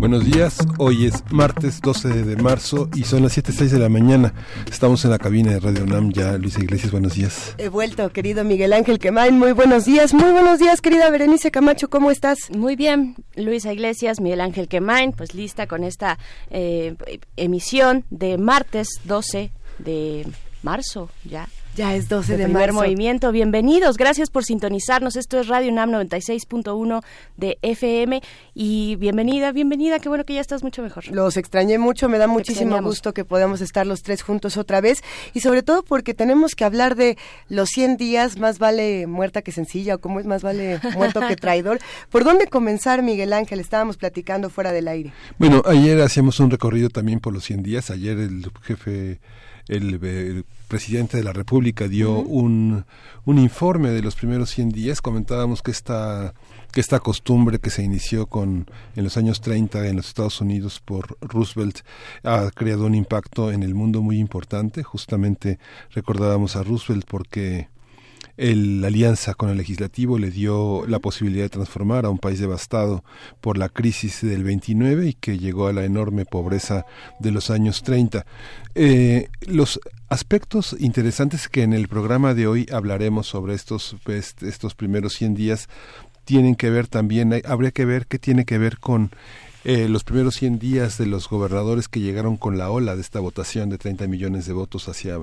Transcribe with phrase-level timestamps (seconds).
[0.00, 4.32] Buenos días, hoy es martes 12 de marzo y son las 7.06 de la mañana.
[4.70, 6.38] Estamos en la cabina de Radio UNAM ya.
[6.38, 7.54] Luisa Iglesias, buenos días.
[7.58, 10.14] He vuelto, querido Miguel Ángel Quemain, muy buenos días.
[10.14, 12.50] Muy buenos días, querida Berenice Camacho, ¿cómo estás?
[12.50, 16.96] Muy bien, Luisa Iglesias, Miguel Ángel Quemain, pues lista con esta eh,
[17.36, 20.26] emisión de martes 12 de
[20.62, 21.46] marzo ya
[21.76, 23.32] ya es 12 de, primer movimiento.
[23.32, 25.16] Bienvenidos, gracias por sintonizarnos.
[25.16, 27.02] Esto es Radio UNAM 96.1
[27.36, 28.20] de FM
[28.54, 29.98] y bienvenida, bienvenida.
[29.98, 31.06] Qué bueno que ya estás mucho mejor.
[31.08, 35.02] Los extrañé mucho, me da muchísimo gusto que podamos estar los tres juntos otra vez
[35.34, 37.16] y sobre todo porque tenemos que hablar de
[37.48, 41.36] los 100 días, más vale muerta que sencilla o cómo es más vale muerto que
[41.40, 41.78] traidor.
[42.10, 43.60] ¿Por dónde comenzar, Miguel Ángel?
[43.60, 45.12] Estábamos platicando fuera del aire.
[45.38, 47.90] Bueno, ayer hacíamos un recorrido también por los 100 días.
[47.90, 49.20] Ayer el jefe
[49.68, 52.86] el, presidente de la República dio un,
[53.26, 55.02] un informe de los primeros 100 días.
[55.02, 56.32] Comentábamos que esta,
[56.72, 60.80] que esta costumbre que se inició con, en los años 30 en los Estados Unidos
[60.80, 61.80] por Roosevelt
[62.22, 64.82] ha creado un impacto en el mundo muy importante.
[64.84, 65.58] Justamente
[65.90, 67.68] recordábamos a Roosevelt porque
[68.36, 73.04] la alianza con el legislativo le dio la posibilidad de transformar a un país devastado
[73.40, 76.86] por la crisis del 29 y que llegó a la enorme pobreza
[77.18, 78.24] de los años 30.
[78.76, 79.80] Eh, los
[80.10, 85.34] aspectos interesantes que en el programa de hoy hablaremos sobre estos, pues, estos primeros 100
[85.34, 85.68] días
[86.24, 89.10] tienen que ver también, habría que ver qué tiene que ver con
[89.64, 93.20] eh, los primeros 100 días de los gobernadores que llegaron con la ola de esta
[93.20, 95.20] votación de 30 millones de votos hacia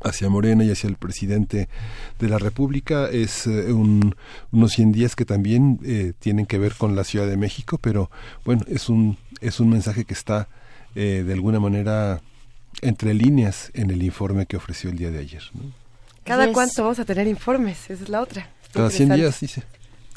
[0.00, 1.68] hacia Morena y hacia el presidente
[2.18, 3.08] de la República.
[3.08, 4.14] Es eh, un,
[4.52, 8.10] unos 100 días que también eh, tienen que ver con la Ciudad de México, pero
[8.44, 10.48] bueno, es un, es un mensaje que está
[10.94, 12.20] eh, de alguna manera
[12.82, 15.42] entre líneas en el informe que ofreció el día de ayer.
[16.24, 17.90] ¿Cada cuánto vamos a tener informes?
[17.90, 18.48] Esa es la otra.
[18.72, 19.62] Cada 100 días, dice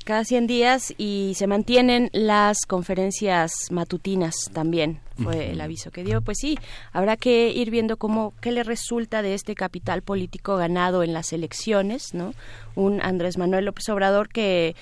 [0.03, 6.21] cada 100 días y se mantienen las conferencias matutinas también fue el aviso que dio
[6.21, 6.57] pues sí
[6.91, 11.33] habrá que ir viendo cómo qué le resulta de este capital político ganado en las
[11.33, 12.33] elecciones no
[12.75, 14.75] un Andrés Manuel López Obrador que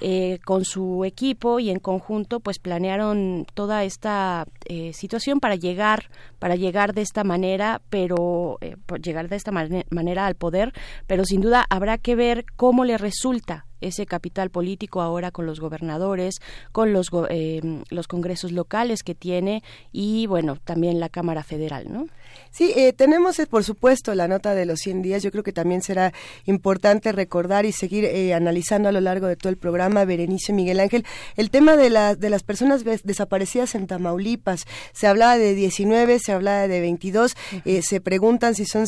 [0.00, 6.10] eh, con su equipo y en conjunto pues planearon toda esta eh, situación para llegar
[6.38, 10.72] para llegar de esta manera pero eh, llegar de esta manera al poder.
[11.06, 15.60] Pero sin duda habrá que ver cómo le resulta ese capital político ahora con los
[15.60, 16.40] gobernadores,
[16.72, 17.60] con los, eh,
[17.90, 22.06] los congresos locales que tiene y, bueno, también la Cámara Federal, ¿no?
[22.50, 25.22] Sí, eh, tenemos, eh, por supuesto, la nota de los 100 días.
[25.22, 26.12] Yo creo que también será
[26.46, 31.04] importante recordar y seguir analizando a lo largo de todo el programa, Berenice Miguel Ángel,
[31.36, 34.66] el tema de, la, de las personas desaparecidas en Tamaulipas.
[34.92, 37.36] Se hablaba de 19, se hablaba de 22,
[37.82, 38.86] se preguntan si son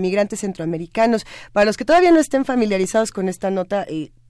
[0.00, 1.24] migrantes centroamericanos.
[1.52, 3.86] Para los que todavía no estén familiarizados con esta nota,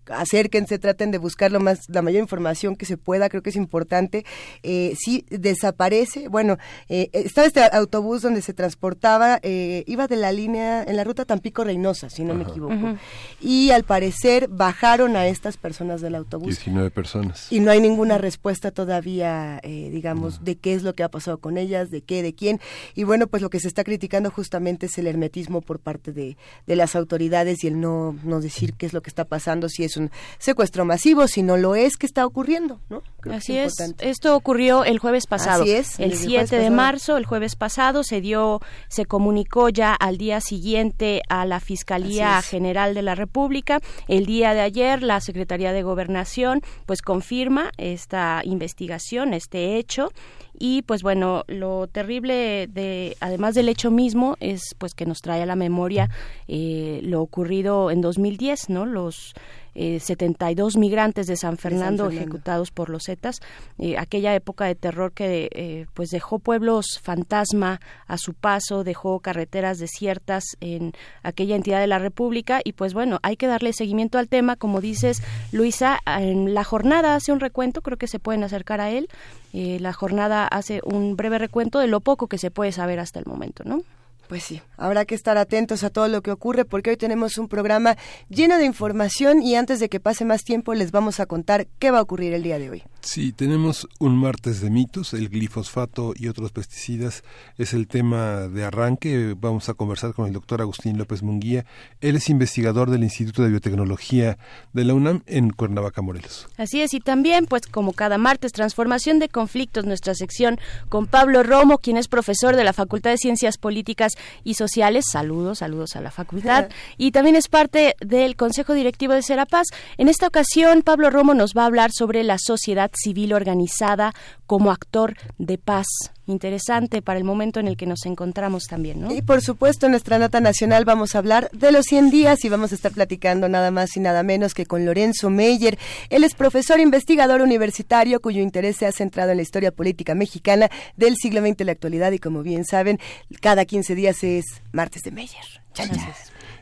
[0.08, 3.56] acérquense, traten de buscar lo más, la mayor información que se pueda, creo que es
[3.56, 4.24] importante.
[4.62, 10.32] Eh, si desaparece, bueno, eh, estaba este autobús donde se transportaba, eh, iba de la
[10.32, 12.96] línea, en la ruta Tampico-Reynosa, si no me equivoco,
[13.40, 16.48] y al parecer bajaron a estas personas del autobús.
[16.48, 17.50] 19 personas.
[17.50, 21.58] Y no hay ninguna respuesta todavía, digamos, de qué es lo que ha pasado con
[21.58, 22.60] ellas, de qué, de quién.
[22.94, 26.36] Y bueno, pues lo que se está criticando justamente es el hermetismo por parte de,
[26.66, 29.84] de las autoridades y el no, no decir qué es lo que está pasando, si
[29.84, 32.80] es un secuestro masivo, si no lo es, ¿qué está ocurriendo?
[32.88, 33.02] ¿no?
[33.30, 35.62] Así es, Esto ocurrió el jueves pasado.
[35.62, 35.98] Así es.
[35.98, 41.22] El, 7 de marzo, el jueves pasado, se dio, se comunicó ya al día siguiente
[41.28, 43.80] a la Fiscalía General de la República.
[44.08, 50.10] El día de ayer, la Secretaría de Gobernación, pues confirma esta investigación, este hecho
[50.58, 55.42] y pues bueno lo terrible de además del hecho mismo es pues que nos trae
[55.42, 56.10] a la memoria
[56.46, 59.34] eh, lo ocurrido en 2010 no los
[59.74, 63.40] eh, 72 migrantes de San Fernando, ejecutados por los Zetas,
[63.78, 69.20] eh, aquella época de terror que eh, pues dejó pueblos fantasma a su paso, dejó
[69.20, 70.92] carreteras desiertas en
[71.22, 74.80] aquella entidad de la República y pues bueno, hay que darle seguimiento al tema, como
[74.80, 75.22] dices
[75.52, 79.08] Luisa, en la jornada hace un recuento, creo que se pueden acercar a él,
[79.56, 83.20] eh, la jornada hace un breve recuento de lo poco que se puede saber hasta
[83.20, 83.82] el momento, ¿no?
[84.28, 87.48] Pues sí, habrá que estar atentos a todo lo que ocurre porque hoy tenemos un
[87.48, 87.96] programa
[88.28, 91.90] lleno de información y antes de que pase más tiempo les vamos a contar qué
[91.90, 92.82] va a ocurrir el día de hoy.
[93.04, 97.22] Sí, tenemos un martes de mitos, el glifosfato y otros pesticidas
[97.58, 99.36] es el tema de arranque.
[99.38, 101.66] Vamos a conversar con el doctor Agustín López Munguía.
[102.00, 104.38] Él es investigador del Instituto de Biotecnología
[104.72, 106.48] de la UNAM en Cuernavaca, Morelos.
[106.56, 110.58] Así es, y también, pues como cada martes, transformación de conflictos, nuestra sección
[110.88, 114.12] con Pablo Romo, quien es profesor de la Facultad de Ciencias Políticas
[114.44, 115.04] y Sociales.
[115.12, 116.68] Saludos, saludos a la facultad.
[116.96, 119.66] y también es parte del Consejo Directivo de Serapaz.
[119.98, 124.12] En esta ocasión, Pablo Romo nos va a hablar sobre la sociedad civil organizada
[124.46, 125.86] como actor de paz.
[126.26, 129.14] Interesante para el momento en el que nos encontramos también, ¿no?
[129.14, 132.48] Y por supuesto, en nuestra nota nacional vamos a hablar de los 100 días y
[132.48, 135.78] vamos a estar platicando nada más y nada menos que con Lorenzo Meyer.
[136.08, 140.70] Él es profesor investigador universitario cuyo interés se ha centrado en la historia política mexicana
[140.96, 142.98] del siglo XX y la actualidad y como bien saben,
[143.40, 145.44] cada 15 días es martes de Meyer.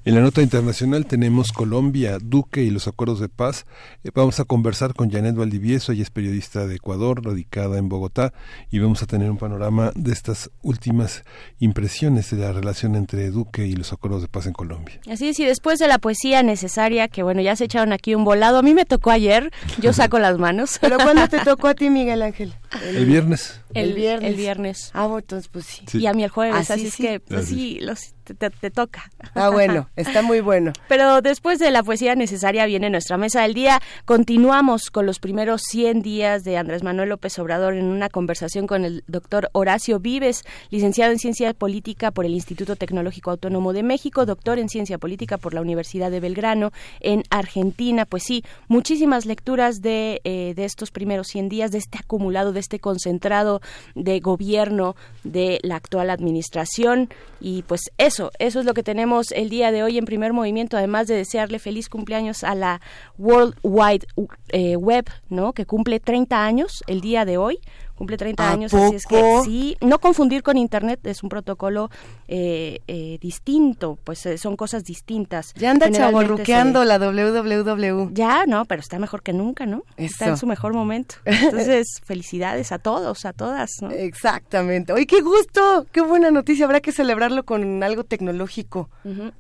[0.05, 3.67] En la nota internacional tenemos Colombia, Duque y los acuerdos de paz.
[4.03, 8.33] Eh, vamos a conversar con Janet Valdivieso, ella es periodista de Ecuador, radicada en Bogotá,
[8.69, 11.23] y vamos a tener un panorama de estas últimas
[11.61, 14.99] impresiones de la relación entre Duque y los acuerdos de paz en Colombia.
[15.09, 18.25] Así es, y después de la poesía necesaria, que bueno, ya se echaron aquí un
[18.25, 20.79] volado, a mí me tocó ayer, yo saco las manos.
[20.81, 22.55] ¿Pero cuándo te tocó a ti, Miguel Ángel?
[22.81, 23.61] El, viernes.
[23.75, 24.31] El, viernes.
[24.31, 24.91] El viernes.
[24.95, 25.99] Ah, bueno, entonces pues sí.
[25.99, 29.11] Y a mí el jueves, así, es que pues sí, los te, toca.
[29.35, 30.73] Ah, bueno, está muy bueno.
[30.89, 33.81] Pero después de la poesía necesaria viene nuestra mesa del día.
[34.05, 38.85] Continuamos con los primeros 100 días de Andrés Manuel López Obrador en una conversación con
[38.85, 44.27] el doctor Horacio Vives, licenciado en Ciencia Política por el Instituto Tecnológico Autónomo de México,
[44.27, 48.07] doctor en Ciencia Política por la Universidad de Belgrano en Argentina.
[48.07, 52.61] Pues sí, muchísimas lecturas de, eh, de estos primeros 100 días, de este acumulado, de
[52.63, 53.61] este concentrado
[53.95, 57.11] de gobierno de la actual administración.
[57.41, 60.77] Y pues eso eso, es lo que tenemos el día de hoy en primer movimiento,
[60.77, 62.81] además de desearle feliz cumpleaños a la
[63.19, 64.07] World Wide
[64.49, 65.53] eh, Web, ¿no?
[65.53, 67.59] Que cumple 30 años el día de hoy
[68.03, 71.89] cumple 30 años, así es que sí, no confundir con Internet, es un protocolo
[72.27, 75.55] eh, eh, distinto, pues son cosas distintas.
[75.55, 78.11] Ya anda chaborruqueando la www.
[78.13, 79.85] Ya, no, pero está mejor que nunca, ¿no?
[79.97, 81.15] Está en su mejor momento.
[81.25, 83.93] Entonces, felicidades a todos, a todas, ¿no?
[83.93, 84.93] Exactamente.
[84.93, 88.91] Oye, qué gusto, qué buena noticia, habrá que celebrarlo con algo tecnológico.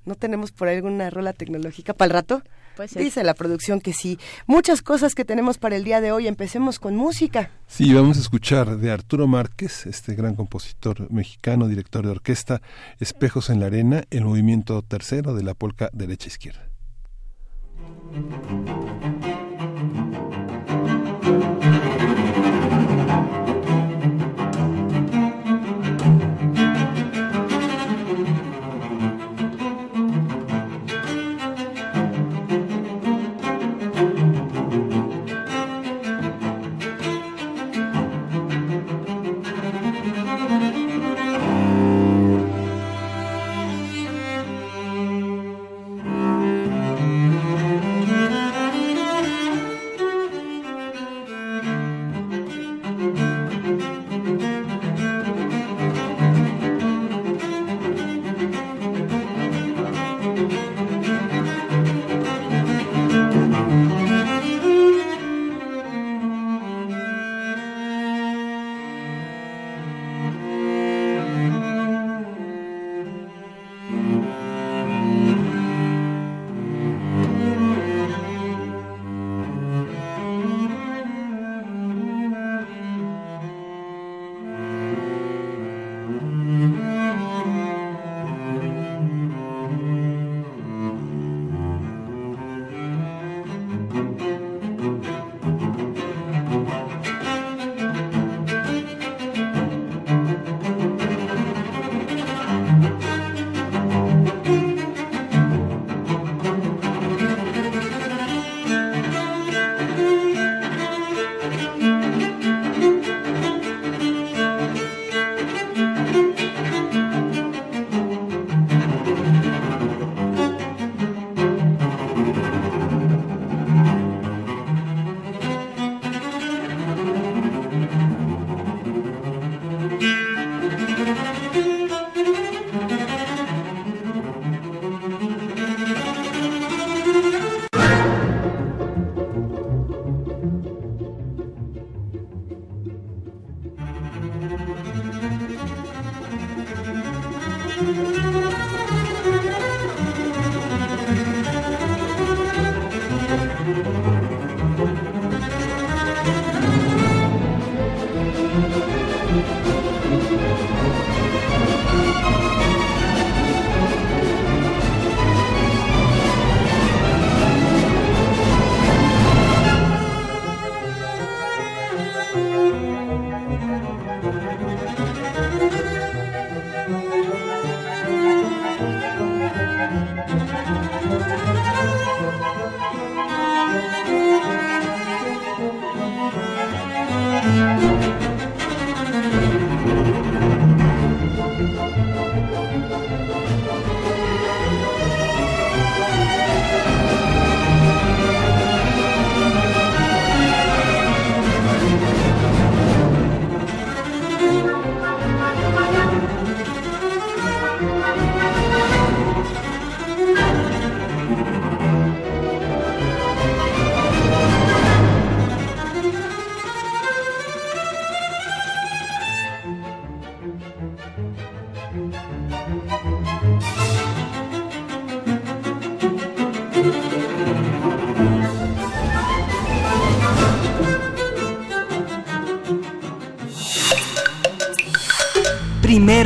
[0.05, 2.43] ¿No tenemos por ahí alguna rola tecnológica para el rato?
[2.77, 4.19] Pues Dice la producción que sí.
[4.47, 6.27] Muchas cosas que tenemos para el día de hoy.
[6.27, 7.51] Empecemos con música.
[7.67, 12.63] Sí, vamos a escuchar de Arturo Márquez, este gran compositor mexicano, director de orquesta,
[12.99, 16.69] Espejos en la Arena, el movimiento tercero de la polca derecha-izquierda.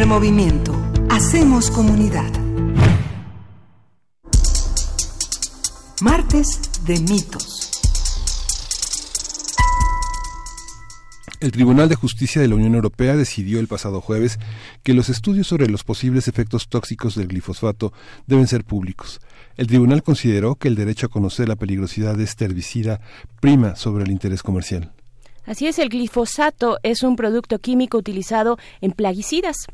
[0.07, 0.73] Primer movimiento.
[1.11, 2.31] Hacemos comunidad.
[6.01, 7.73] Martes de mitos.
[11.41, 14.39] El Tribunal de Justicia de la Unión Europea decidió el pasado jueves
[14.85, 17.93] que los estudios sobre los posibles efectos tóxicos del glifosato
[18.29, 19.21] deben ser públicos.
[19.57, 23.01] El tribunal consideró que el derecho a conocer la peligrosidad de este herbicida
[23.41, 24.93] prima sobre el interés comercial.
[25.47, 29.67] Así es, el glifosato es un producto químico utilizado en plaguicidas.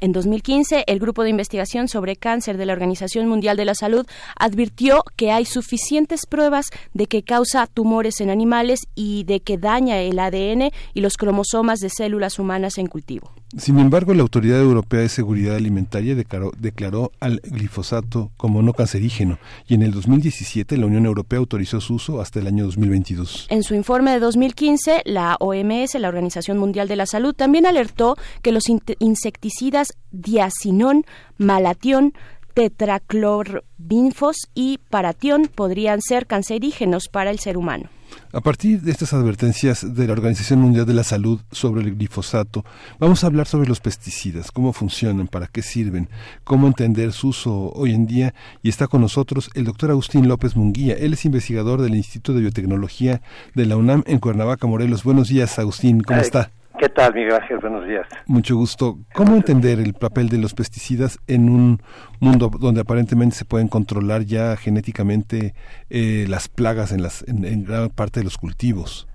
[0.00, 4.06] En 2015, el Grupo de Investigación sobre Cáncer de la Organización Mundial de la Salud
[4.38, 10.00] advirtió que hay suficientes pruebas de que causa tumores en animales y de que daña
[10.00, 13.30] el ADN y los cromosomas de células humanas en cultivo.
[13.56, 19.74] Sin embargo, la Autoridad Europea de Seguridad Alimentaria declaró, al glifosato como no cancerígeno y
[19.74, 23.46] en el 2017 la Unión Europea autorizó su uso hasta el año 2022.
[23.50, 28.16] En su informe de 2015, la OMS, la Organización Mundial de la Salud, también alertó
[28.42, 28.64] que los
[28.98, 31.04] insecticidas diacinón,
[31.38, 32.12] malatión,
[32.54, 37.88] tetraclorbinfos y paratión podrían ser cancerígenos para el ser humano.
[38.32, 42.64] A partir de estas advertencias de la Organización Mundial de la Salud sobre el glifosato,
[42.98, 46.08] vamos a hablar sobre los pesticidas, cómo funcionan, para qué sirven,
[46.42, 48.34] cómo entender su uso hoy en día.
[48.62, 50.94] Y está con nosotros el doctor Agustín López Munguía.
[50.94, 53.22] Él es investigador del Instituto de Biotecnología
[53.54, 55.04] de la UNAM en Cuernavaca, Morelos.
[55.04, 56.00] Buenos días, Agustín.
[56.00, 56.50] ¿Cómo está?
[56.78, 57.58] ¿Qué tal, Miguel Ángel?
[57.58, 58.06] Buenos días.
[58.26, 58.96] Mucho gusto.
[59.14, 61.78] ¿Cómo entender el papel de los pesticidas en un
[62.20, 65.54] mundo donde aparentemente se pueden controlar ya genéticamente
[65.88, 69.06] eh, las plagas en, las, en, gran parte de los cultivos?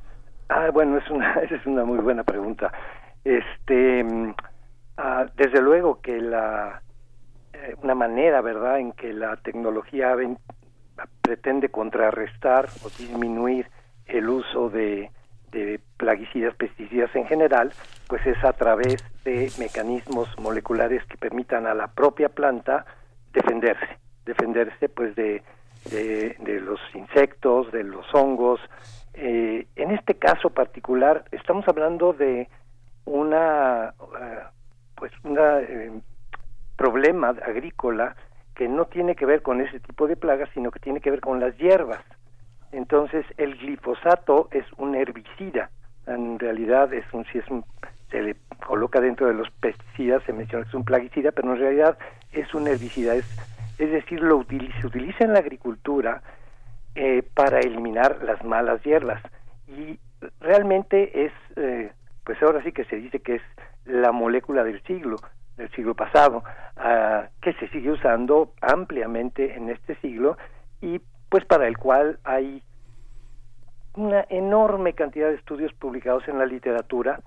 [0.48, 2.72] Ah, bueno, es una, esa es una muy buena pregunta.
[3.26, 4.34] Este, mm,
[4.98, 6.82] ah, desde luego que la
[7.52, 10.16] eh, una manera, ¿verdad?, en que la tecnología
[11.22, 13.68] pretende contrarrestar o disminuir
[14.06, 15.12] el uso de
[15.52, 17.74] de plaguicidas, pesticidas en general,
[18.08, 22.86] pues es a través de mecanismos moleculares que permitan a la propia planta
[23.34, 25.44] defenderse, defenderse pues de,
[25.92, 28.60] de, los insectos, de los hongos.
[29.14, 32.48] Eh, en este caso particular estamos hablando de
[33.06, 34.50] una uh,
[34.96, 35.92] pues un eh,
[36.76, 38.16] problema agrícola
[38.56, 41.22] que no tiene que ver con ese tipo de plagas, sino que tiene que ver
[41.22, 42.04] con las hierbas.
[42.72, 45.70] Entonces, el glifosato es un herbicida.
[46.08, 47.64] En realidad, es un, si es un,
[48.12, 48.36] se le
[48.66, 51.98] coloca dentro de los pesticidas, se menciona que es un plaguicida, pero en realidad
[52.32, 53.16] es un herbicida.
[53.16, 53.26] Es,
[53.78, 56.22] es decir, lo se utiliza en la agricultura
[56.96, 59.22] eh, para eliminar las malas hierbas.
[59.68, 60.00] Y
[60.40, 61.92] realmente es, eh,
[62.24, 63.42] pues ahora sí que se dice que es
[63.86, 65.18] la molécula del siglo,
[65.58, 66.44] del siglo pasado,
[66.78, 70.38] uh, que se sigue usando ampliamente en este siglo
[70.82, 72.64] y pues para el cual hay
[73.96, 77.22] una enorme cantidad de estudios publicados en la literatura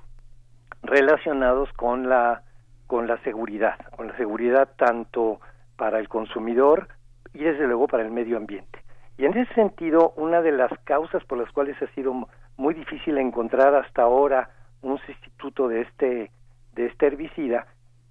[0.83, 2.43] relacionados con la
[2.87, 5.41] con la seguridad, con la seguridad tanto
[5.77, 6.89] para el consumidor
[7.33, 8.83] y desde luego para el medio ambiente.
[9.17, 13.17] Y en ese sentido, una de las causas por las cuales ha sido muy difícil
[13.17, 14.51] encontrar hasta ahora
[14.83, 16.31] un sustituto de este
[16.75, 17.67] de este herbicida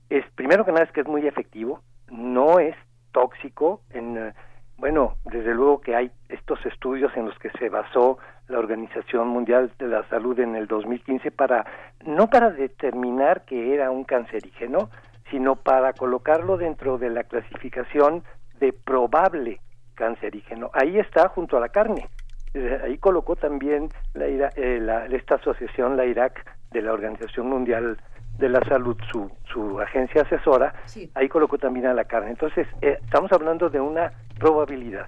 [0.09, 2.75] es primero que nada es que es muy efectivo, no es
[3.11, 4.33] tóxico en
[4.81, 9.71] bueno, desde luego que hay estos estudios en los que se basó la Organización Mundial
[9.77, 11.65] de la Salud en el 2015 para
[12.03, 14.89] no para determinar que era un cancerígeno,
[15.29, 18.23] sino para colocarlo dentro de la clasificación
[18.59, 19.61] de probable
[19.93, 20.71] cancerígeno.
[20.73, 22.09] Ahí está junto a la carne.
[22.55, 27.99] Eh, ahí colocó también la, eh, esta asociación, la IRAC, de la Organización Mundial
[28.41, 30.73] de la Salud, su, su agencia asesora,
[31.13, 32.31] ahí colocó también a la carne.
[32.31, 35.07] Entonces, eh, estamos hablando de una probabilidad.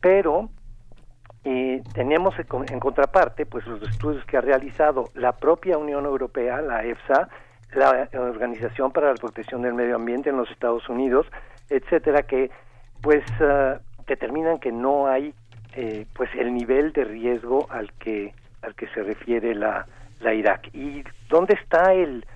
[0.00, 0.48] Pero
[1.44, 6.82] eh, tenemos en contraparte pues los estudios que ha realizado la propia Unión Europea, la
[6.84, 7.28] EFSA,
[7.74, 11.26] la Organización para la Protección del Medio Ambiente en los Estados Unidos,
[11.68, 12.50] etcétera, que
[13.02, 15.34] pues ah, determinan que no hay
[15.76, 19.86] eh, pues el nivel de riesgo al que al que se refiere la,
[20.20, 20.68] la Irak.
[20.74, 22.26] ¿Y dónde está el,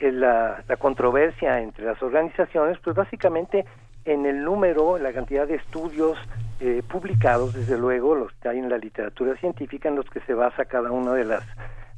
[0.00, 2.78] la, la, controversia entre las organizaciones?
[2.82, 3.64] Pues básicamente
[4.04, 6.16] en el número, en la cantidad de estudios
[6.60, 10.34] eh, publicados, desde luego, los que hay en la literatura científica en los que se
[10.34, 11.44] basa cada una de las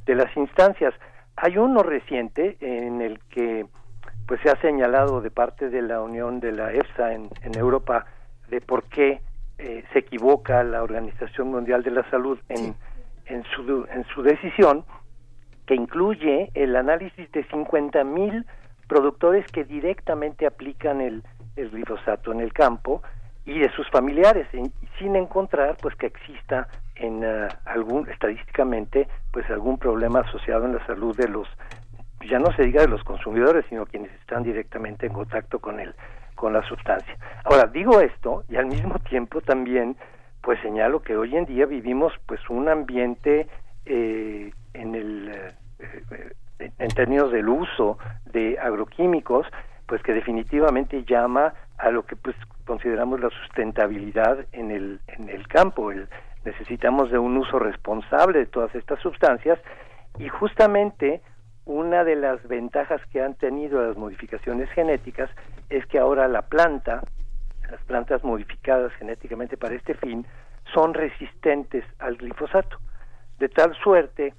[0.06, 0.94] de las instancias.
[1.36, 3.66] Hay uno reciente en el que
[4.26, 8.06] pues se ha señalado de parte de la Unión de la EFSA en, en Europa
[8.48, 9.20] de por qué
[9.58, 12.74] eh, se equivoca la Organización Mundial de la Salud en,
[13.26, 14.84] en, su, en su decisión,
[15.68, 18.46] que incluye el análisis de 50 mil
[18.88, 21.22] productores que directamente aplican el,
[21.56, 23.02] el glifosato en el campo
[23.44, 24.46] y de sus familiares,
[24.98, 30.86] sin encontrar pues que exista en eh, algún estadísticamente pues algún problema asociado en la
[30.86, 31.46] salud de los
[32.28, 35.94] ya no se diga de los consumidores, sino quienes están directamente en contacto con el
[36.34, 37.14] con la sustancia.
[37.44, 39.96] Ahora, digo esto y al mismo tiempo también
[40.40, 43.48] pues señalo que hoy en día vivimos pues un ambiente
[43.84, 45.28] eh, en el
[45.78, 47.98] eh, en términos del uso
[48.32, 49.46] de agroquímicos
[49.86, 55.46] pues que definitivamente llama a lo que pues consideramos la sustentabilidad en el en el
[55.46, 56.08] campo el,
[56.44, 59.58] necesitamos de un uso responsable de todas estas sustancias
[60.18, 61.22] y justamente
[61.68, 65.30] una de las ventajas que han tenido las modificaciones genéticas
[65.68, 67.02] es que ahora la planta,
[67.70, 70.26] las plantas modificadas genéticamente para este fin,
[70.72, 72.78] son resistentes al glifosato,
[73.38, 74.32] de tal suerte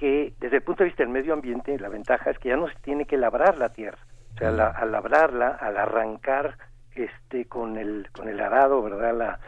[0.00, 2.68] que desde el punto de vista del medio ambiente la ventaja es que ya no
[2.68, 3.98] se tiene que labrar la tierra,
[4.34, 6.56] o sea, al labrarla, al arrancar
[6.94, 9.38] este con el con el arado, verdad, la,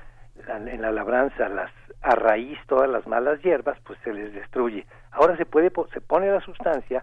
[0.70, 1.70] en la labranza las
[2.02, 4.84] a raíz todas las malas hierbas, pues se les destruye.
[5.12, 7.02] Ahora se puede se pone la sustancia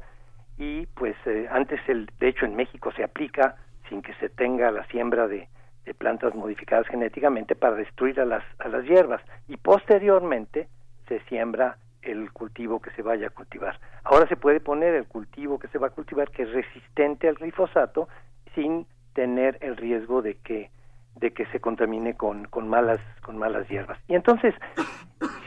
[0.60, 3.56] y pues eh, antes el de hecho en México se aplica
[3.90, 5.48] sin que se tenga la siembra de,
[5.86, 9.24] de plantas modificadas genéticamente para destruir a las a las hierbas.
[9.48, 10.68] Y posteriormente
[11.08, 13.80] se siembra el cultivo que se vaya a cultivar.
[14.04, 17.36] Ahora se puede poner el cultivo que se va a cultivar que es resistente al
[17.36, 18.08] glifosato
[18.56, 20.72] sin tener el riesgo de que
[21.16, 24.00] de que se contamine con, con malas con malas hierbas.
[24.08, 24.56] Y entonces,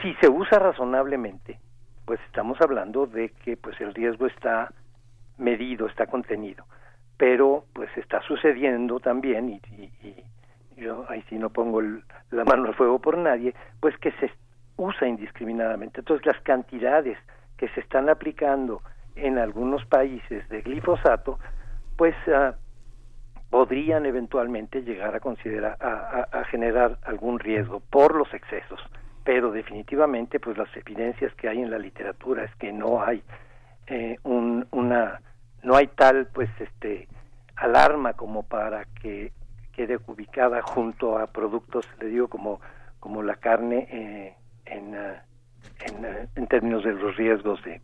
[0.01, 1.59] si se usa razonablemente,
[2.05, 4.71] pues estamos hablando de que pues el riesgo está
[5.37, 6.65] medido, está contenido,
[7.17, 10.23] pero pues está sucediendo también y, y,
[10.75, 14.31] yo ahí sí no pongo la mano al fuego por nadie, pues que se
[14.77, 16.01] usa indiscriminadamente.
[16.01, 17.17] Entonces las cantidades
[17.57, 18.81] que se están aplicando
[19.15, 21.39] en algunos países de glifosato,
[21.95, 22.53] pues uh,
[23.53, 28.81] podrían eventualmente llegar a considerar a, generar algún riesgo por los excesos
[29.23, 33.21] pero definitivamente pues las evidencias que hay en la literatura es que no hay
[33.85, 35.21] eh, un, una
[35.61, 37.07] no hay tal pues este
[37.55, 39.31] alarma como para que
[39.71, 42.59] quede ubicada junto a productos le digo como
[42.99, 44.35] como la carne eh,
[44.73, 45.21] en, eh,
[45.85, 47.81] en, en términos de los riesgos de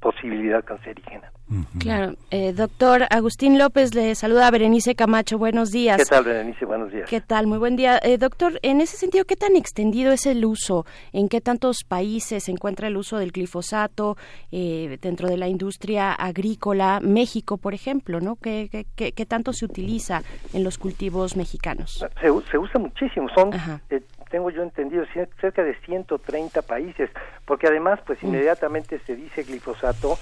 [0.00, 1.32] posibilidad cancerígena.
[1.78, 2.12] Claro.
[2.30, 5.38] Eh, doctor Agustín López le saluda a Berenice Camacho.
[5.38, 5.96] Buenos días.
[5.96, 6.64] ¿Qué tal, Berenice?
[6.66, 7.08] Buenos días.
[7.08, 7.46] ¿Qué tal?
[7.46, 7.98] Muy buen día.
[8.02, 10.84] Eh, doctor, en ese sentido, ¿qué tan extendido es el uso?
[11.12, 14.16] ¿En qué tantos países se encuentra el uso del glifosato
[14.52, 17.00] eh, dentro de la industria agrícola?
[17.02, 18.36] México, por ejemplo, ¿no?
[18.36, 20.22] ¿Qué, qué, qué, tanto se utiliza
[20.52, 22.04] en los cultivos mexicanos?
[22.20, 23.26] Se, se usa muchísimo.
[23.34, 23.50] Son
[24.28, 25.04] tengo yo entendido,
[25.40, 27.10] cerca de 130 países,
[27.44, 28.26] porque además, pues mm.
[28.26, 30.18] inmediatamente se dice glifosato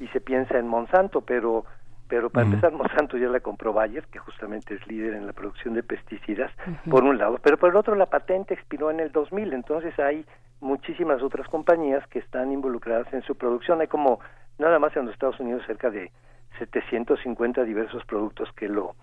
[0.00, 1.64] y se piensa en Monsanto, pero
[2.08, 2.48] pero para mm.
[2.48, 6.50] empezar Monsanto ya la compró Bayer, que justamente es líder en la producción de pesticidas,
[6.88, 10.24] por un lado, pero por el otro la patente expiró en el 2000, entonces hay
[10.60, 14.20] muchísimas otras compañías que están involucradas en su producción, hay como
[14.58, 16.10] nada más en los Estados Unidos cerca de
[16.58, 18.94] 750 diversos productos que lo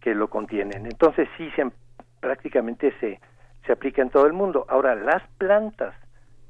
[0.00, 0.84] que lo contienen.
[0.84, 1.70] Entonces sí se
[2.20, 3.20] prácticamente se
[3.66, 4.66] se aplica en todo el mundo.
[4.68, 5.94] Ahora, las plantas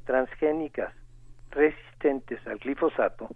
[0.05, 0.93] transgénicas
[1.51, 3.29] resistentes al glifosato,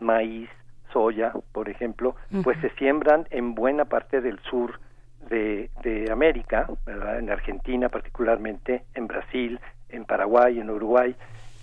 [0.00, 0.50] maíz,
[0.92, 4.80] soya, por ejemplo, pues se siembran en buena parte del sur
[5.28, 7.18] de, de América, ¿verdad?
[7.18, 11.14] en Argentina particularmente, en Brasil, en Paraguay, en Uruguay,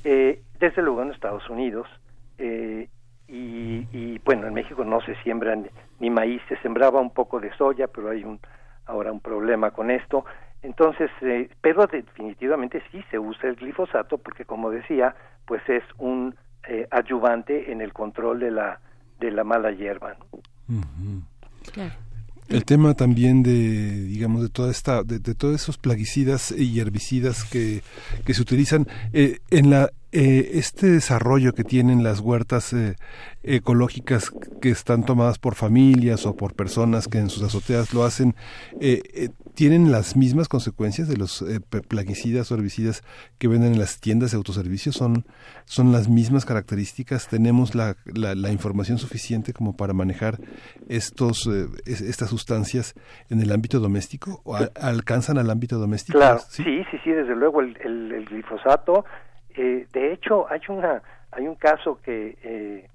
[0.04, 1.88] eh, desde luego en Estados Unidos,
[2.38, 2.88] eh,
[3.28, 5.68] y, y, bueno, en México no se siembran
[6.00, 8.40] ni maíz, se sembraba un poco de soya, pero hay un
[8.86, 10.26] ahora un problema con esto.
[10.66, 16.36] Entonces, eh, pero definitivamente sí se usa el glifosato porque, como decía, pues es un
[16.68, 18.80] eh, adyuvante en el control de la
[19.20, 20.18] de la mala hierba.
[22.50, 27.82] El tema también de, digamos, de toda esta, de, todos esos plaguicidas y herbicidas que,
[28.26, 32.96] que se utilizan eh, en la eh, este desarrollo que tienen las huertas eh,
[33.44, 38.34] ecológicas que están tomadas por familias o por personas que en sus azoteas lo hacen,
[38.80, 41.44] eh, ¿tienen las mismas consecuencias de los
[41.90, 43.04] plaguicidas o herbicidas
[43.38, 44.96] que venden en las tiendas de autoservicios?
[44.96, 45.26] ¿Son,
[45.66, 47.28] son las mismas características?
[47.28, 50.38] ¿Tenemos la, la, información suficiente como para manejar
[50.88, 51.50] estos,
[51.86, 52.96] estas sustancias
[53.30, 54.40] en el ámbito doméstico?
[54.46, 56.18] ¿O alcanzan al ámbito doméstico?
[56.18, 56.64] Claro, ¿Sí?
[56.64, 59.04] sí, sí, desde luego el, el glifosato
[59.58, 62.88] eh, de hecho, hay una hay un caso que eh,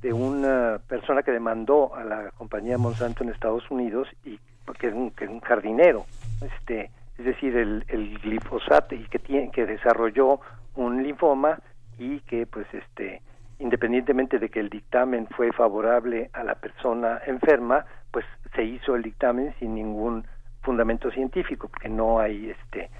[0.00, 4.38] de una persona que demandó a la compañía Monsanto en Estados Unidos y
[4.78, 6.06] que es un, que es un jardinero,
[6.40, 10.40] este, es decir, el, el glifosato y que tiene que desarrolló
[10.76, 11.58] un linfoma
[11.98, 13.20] y que pues este
[13.58, 18.24] independientemente de que el dictamen fue favorable a la persona enferma, pues
[18.56, 20.26] se hizo el dictamen sin ningún
[20.62, 22.90] fundamento científico, porque no hay este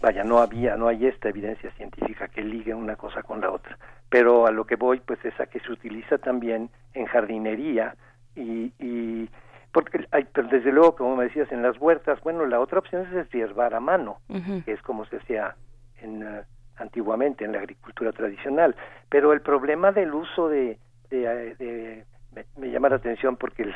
[0.00, 3.78] vaya, no había, no hay esta evidencia científica que ligue una cosa con la otra.
[4.08, 7.94] Pero a lo que voy, pues es a que se utiliza también en jardinería
[8.34, 9.28] y, y
[9.72, 13.02] porque hay, pero desde luego, como me decías, en las huertas, bueno, la otra opción
[13.02, 14.18] es deshiervar a mano,
[14.64, 15.54] que es como se hacía
[16.00, 16.42] en, uh,
[16.76, 18.74] antiguamente en la agricultura tradicional.
[19.08, 20.78] Pero el problema del uso de,
[21.10, 22.04] de, de
[22.56, 23.74] me, llama la atención porque el,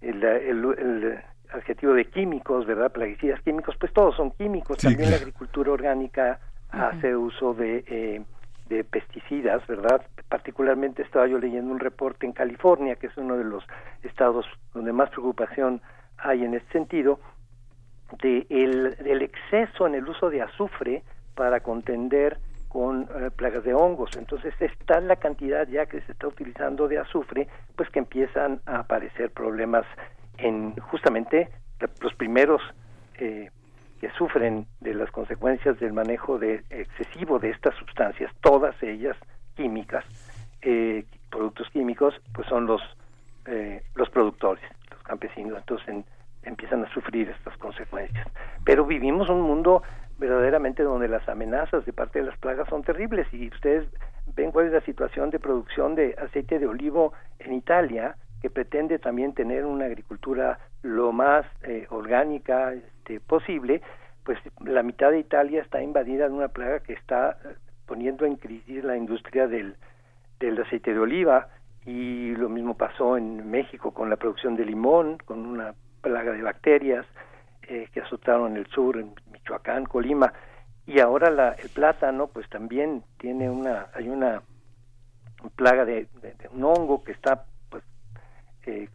[0.00, 2.92] el, el adjetivo de químicos, ¿verdad?
[2.92, 4.78] Plaguicidas químicos, pues todos son químicos.
[4.78, 8.22] También la agricultura orgánica hace uso de, eh,
[8.68, 10.02] de pesticidas, ¿verdad?
[10.28, 13.64] Particularmente estaba yo leyendo un reporte en California, que es uno de los
[14.02, 15.82] estados donde más preocupación
[16.18, 17.20] hay en este sentido,
[18.22, 21.02] de el, del exceso en el uso de azufre
[21.34, 24.16] para contender con eh, plagas de hongos.
[24.16, 28.80] Entonces está la cantidad ya que se está utilizando de azufre, pues que empiezan a
[28.80, 29.84] aparecer problemas
[30.42, 31.48] en justamente
[32.00, 32.60] los primeros
[33.18, 33.50] eh,
[34.00, 39.16] que sufren de las consecuencias del manejo de, excesivo de estas sustancias, todas ellas
[39.54, 40.04] químicas,
[40.62, 42.80] eh, productos químicos, pues son los
[43.46, 46.04] eh, los productores, los campesinos, entonces
[46.42, 48.26] empiezan a sufrir estas consecuencias.
[48.64, 49.82] Pero vivimos un mundo
[50.18, 53.88] verdaderamente donde las amenazas de parte de las plagas son terribles y ustedes
[54.34, 58.98] ven cuál es la situación de producción de aceite de olivo en Italia, que pretende
[58.98, 63.82] también tener una agricultura lo más eh, orgánica este, posible,
[64.24, 67.54] pues la mitad de Italia está invadida de una plaga que está eh,
[67.86, 69.76] poniendo en crisis la industria del,
[70.38, 71.48] del aceite de oliva.
[71.86, 76.42] Y lo mismo pasó en México con la producción de limón, con una plaga de
[76.42, 77.06] bacterias
[77.62, 80.32] eh, que azotaron el sur, en Michoacán, Colima,
[80.86, 84.42] y ahora la, el plátano pues también tiene una, hay una
[85.56, 86.08] plaga de
[86.52, 87.44] un hongo que está
[88.66, 88.88] eh,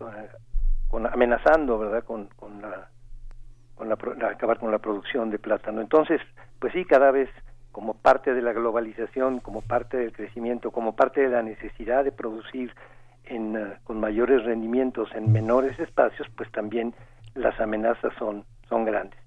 [0.88, 2.04] con, amenazando, ¿verdad?
[2.04, 2.89] Con, con, la,
[3.75, 3.95] con la,
[4.30, 5.82] acabar con la producción de plátano.
[5.82, 6.21] Entonces,
[6.60, 7.30] pues sí, cada vez
[7.71, 12.12] como parte de la globalización, como parte del crecimiento, como parte de la necesidad de
[12.12, 12.73] producir
[13.25, 16.93] en, eh, con mayores rendimientos en menores espacios, pues también
[17.34, 19.19] las amenazas son, son grandes.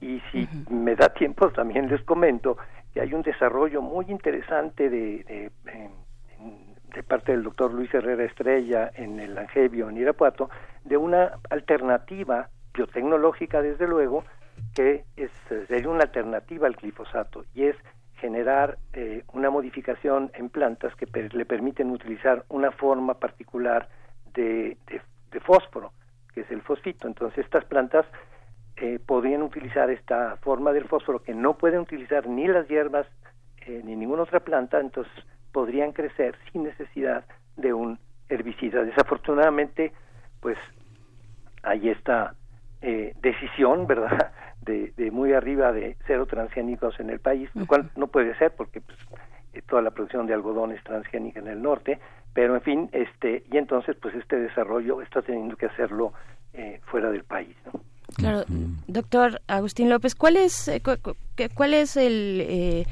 [0.00, 2.58] Y si me da tiempo, también les comento
[2.92, 5.90] que hay un desarrollo muy interesante de, de, de
[7.06, 10.50] parte del doctor Luis Herrera Estrella en el Angevio, en Irapuato,
[10.84, 14.24] de una alternativa biotecnológica, desde luego,
[14.74, 15.30] que es,
[15.68, 17.76] sería una alternativa al glifosato y es
[18.20, 23.88] generar eh, una modificación en plantas que le permiten utilizar una forma particular
[24.34, 25.92] de, de, fósforo,
[26.34, 27.06] que es el fosfito.
[27.06, 28.06] Entonces, estas plantas
[28.76, 33.06] eh, podrían utilizar esta forma del fósforo que no pueden utilizar ni las hierbas
[33.66, 35.12] eh, ni ninguna otra planta, entonces
[35.58, 37.24] podrían crecer sin necesidad
[37.56, 38.84] de un herbicida.
[38.84, 39.92] Desafortunadamente,
[40.38, 40.56] pues
[41.64, 42.36] hay esta
[42.80, 47.90] eh, decisión, ¿verdad?, de, de, muy arriba de cero transgénicos en el país, lo cual
[47.96, 48.96] no puede ser porque pues,
[49.52, 51.98] eh, toda la producción de algodón es transgénica en el norte,
[52.32, 56.12] pero en fin, este y entonces pues este desarrollo está teniendo que hacerlo
[56.52, 57.80] eh, fuera del país, ¿no?
[58.16, 58.44] Claro,
[58.86, 60.70] doctor Agustín López, ¿cuál es
[61.54, 62.86] cuál es el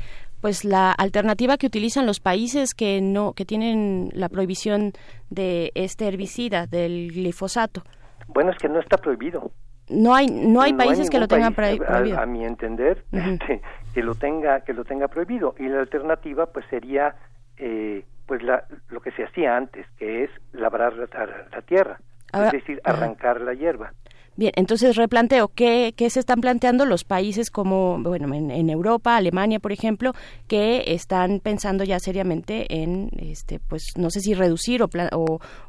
[0.46, 4.92] pues la alternativa que utilizan los países que no que tienen la prohibición
[5.28, 7.82] de este herbicida del glifosato.
[8.28, 9.50] Bueno, es que no está prohibido.
[9.88, 12.16] No hay no hay países que lo tengan prohibido.
[12.16, 13.60] A, mi entender, este,
[13.92, 17.16] que lo tenga que lo tenga prohibido y la alternativa pues sería
[17.56, 21.98] eh, pues la, lo que se hacía antes, que es labrar la, tierra,
[22.32, 23.94] es decir, arrancar la hierba.
[24.38, 29.60] Bien, entonces replanteo, ¿qué, ¿qué, se están planteando los países como, bueno, en, Europa, Alemania,
[29.60, 30.12] por ejemplo,
[30.46, 34.88] que están pensando ya seriamente en, este, pues, no sé si reducir o,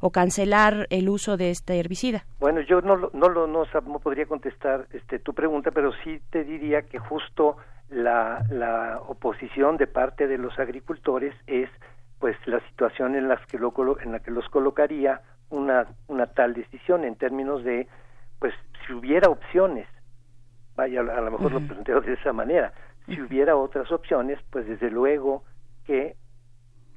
[0.02, 2.26] o, cancelar el uso de este herbicida?
[2.40, 6.82] Bueno, yo no, no, no, no, podría contestar este, tu pregunta, pero sí te diría
[6.82, 7.56] que justo
[7.90, 11.70] la, la oposición de parte de los agricultores es
[12.20, 16.54] pues la situación en, las que lo, en la que los colocaría una, una tal
[16.54, 17.88] decisión en términos de
[18.40, 18.54] pues
[18.86, 19.88] si hubiera opciones,
[20.76, 22.74] vaya, a lo mejor lo planteo de esa manera,
[23.06, 25.44] si hubiera otras opciones, pues desde luego
[25.86, 26.16] que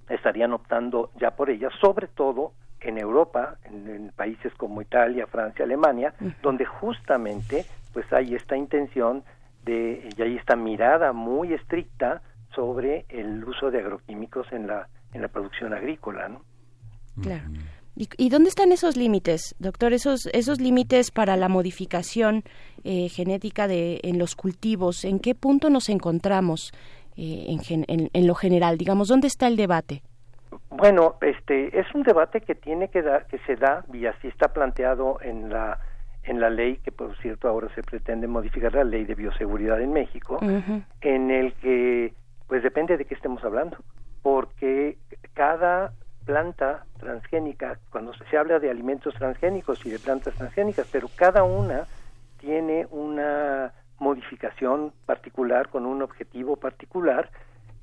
[0.09, 6.15] estarían optando ya por ellas, sobre todo en Europa, en, países como Italia, Francia, Alemania,
[6.43, 9.23] donde justamente pues hay esta intención
[9.65, 12.23] de y hay esta mirada muy estricta
[12.55, 16.43] sobre el uso de agroquímicos en la en la producción agrícola, ¿no?
[17.21, 17.45] Claro.
[18.17, 19.93] ¿Y, dónde están esos límites, doctor?
[19.93, 22.45] Esos, esos límites para la modificación
[22.83, 25.05] eh, genética de, en los cultivos.
[25.05, 26.73] ¿En qué punto nos encontramos
[27.19, 28.79] eh, en, en, lo general?
[28.79, 30.01] Digamos, ¿dónde está el debate?
[30.71, 34.49] Bueno, este es un debate que tiene que dar, que se da y así está
[34.49, 35.79] planteado en la
[36.23, 39.93] en la ley que por cierto ahora se pretende modificar la ley de bioseguridad en
[39.93, 40.39] México,
[41.01, 42.15] en el que
[42.47, 43.79] pues depende de qué estemos hablando,
[44.23, 44.99] porque
[45.35, 45.93] cada
[46.25, 51.87] planta transgénica, cuando se habla de alimentos transgénicos y de plantas transgénicas, pero cada una
[52.39, 57.31] tiene una modificación particular con un objetivo particular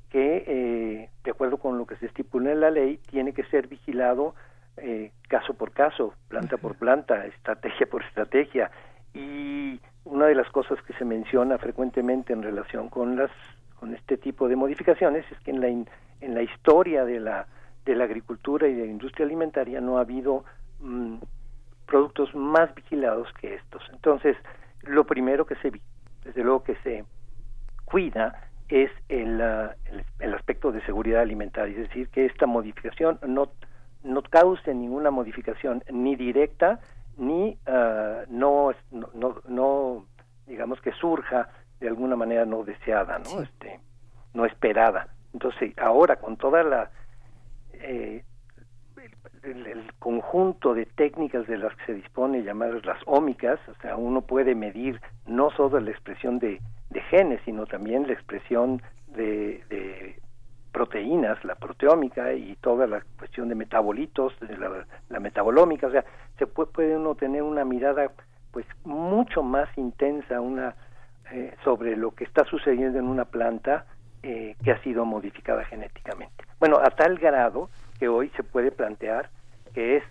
[0.10, 3.68] que, eh, de acuerdo con lo que se estipula en la ley, tiene que ser
[3.68, 4.34] vigilado
[4.78, 8.72] eh, caso por caso, planta por planta, estrategia por estrategia.
[9.14, 13.32] Y una de las cosas que se menciona frecuentemente en relación con las
[13.80, 17.46] con este tipo de modificaciones es que en la en la historia de la
[17.88, 20.44] de la agricultura y de la industria alimentaria no ha habido
[20.80, 21.16] mm,
[21.86, 23.82] productos más vigilados que estos.
[23.94, 24.36] Entonces,
[24.82, 25.72] lo primero que se,
[26.24, 27.06] desde luego que se
[27.86, 29.74] cuida es el, ah,
[30.20, 33.50] el, aspecto de seguridad alimentaria, es decir, que esta modificación no,
[34.04, 36.82] no cause ninguna modificación ni directa
[37.18, 40.06] ni uh, no, no, no,
[40.46, 43.42] digamos que surja de alguna manera no deseada, ¿no?
[43.42, 43.80] Este,
[44.34, 45.08] no esperada.
[45.34, 46.92] Entonces, ahora con toda la
[47.82, 48.24] eh,
[49.44, 54.22] el, conjunto de técnicas de las que se dispone, llamadas las ómicas, o sea, uno
[54.22, 56.62] puede medir no solo la expresión de,
[57.10, 60.16] genes, sino también la expresión de,
[60.72, 66.06] proteínas, la proteómica y toda la cuestión de metabolitos, de la, metabolómica, o sea,
[66.38, 68.12] se puede, uno tener una mirada
[68.52, 70.76] pues mucho más intensa una
[71.32, 73.86] eh, sobre lo que está sucediendo en una planta
[74.24, 76.47] eh, que ha sido modificada genéticamente.
[76.60, 79.30] Bueno, a tal grado que hoy se puede plantear
[79.74, 80.04] que es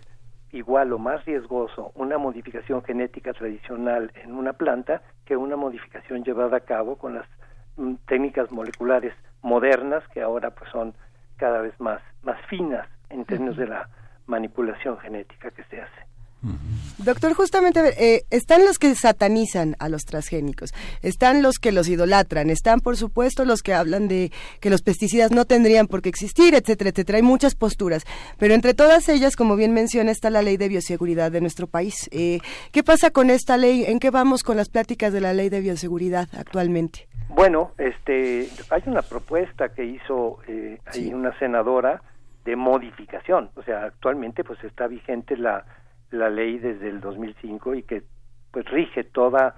[0.51, 6.57] igual o más riesgoso una modificación genética tradicional en una planta que una modificación llevada
[6.57, 7.25] a cabo con las
[7.75, 10.93] mm, técnicas moleculares modernas que ahora pues son
[11.35, 13.89] cada vez más más finas en términos de la
[14.25, 16.07] manipulación genética que se hace.
[16.99, 22.49] Doctor, justamente eh, están los que satanizan a los transgénicos, están los que los idolatran,
[22.49, 26.53] están por supuesto los que hablan de que los pesticidas no tendrían por qué existir,
[26.53, 27.17] etcétera, etcétera.
[27.17, 28.03] Hay muchas posturas,
[28.37, 32.07] pero entre todas ellas, como bien menciona, está la ley de bioseguridad de nuestro país.
[32.11, 32.39] Eh,
[32.71, 33.85] ¿Qué pasa con esta ley?
[33.85, 37.07] ¿En qué vamos con las pláticas de la ley de bioseguridad actualmente?
[37.29, 40.79] Bueno, este, hay una propuesta que hizo eh,
[41.13, 42.01] una senadora
[42.45, 45.65] de modificación, o sea, actualmente pues está vigente la
[46.11, 48.03] la ley desde el 2005 y que
[48.51, 49.55] pues rige toda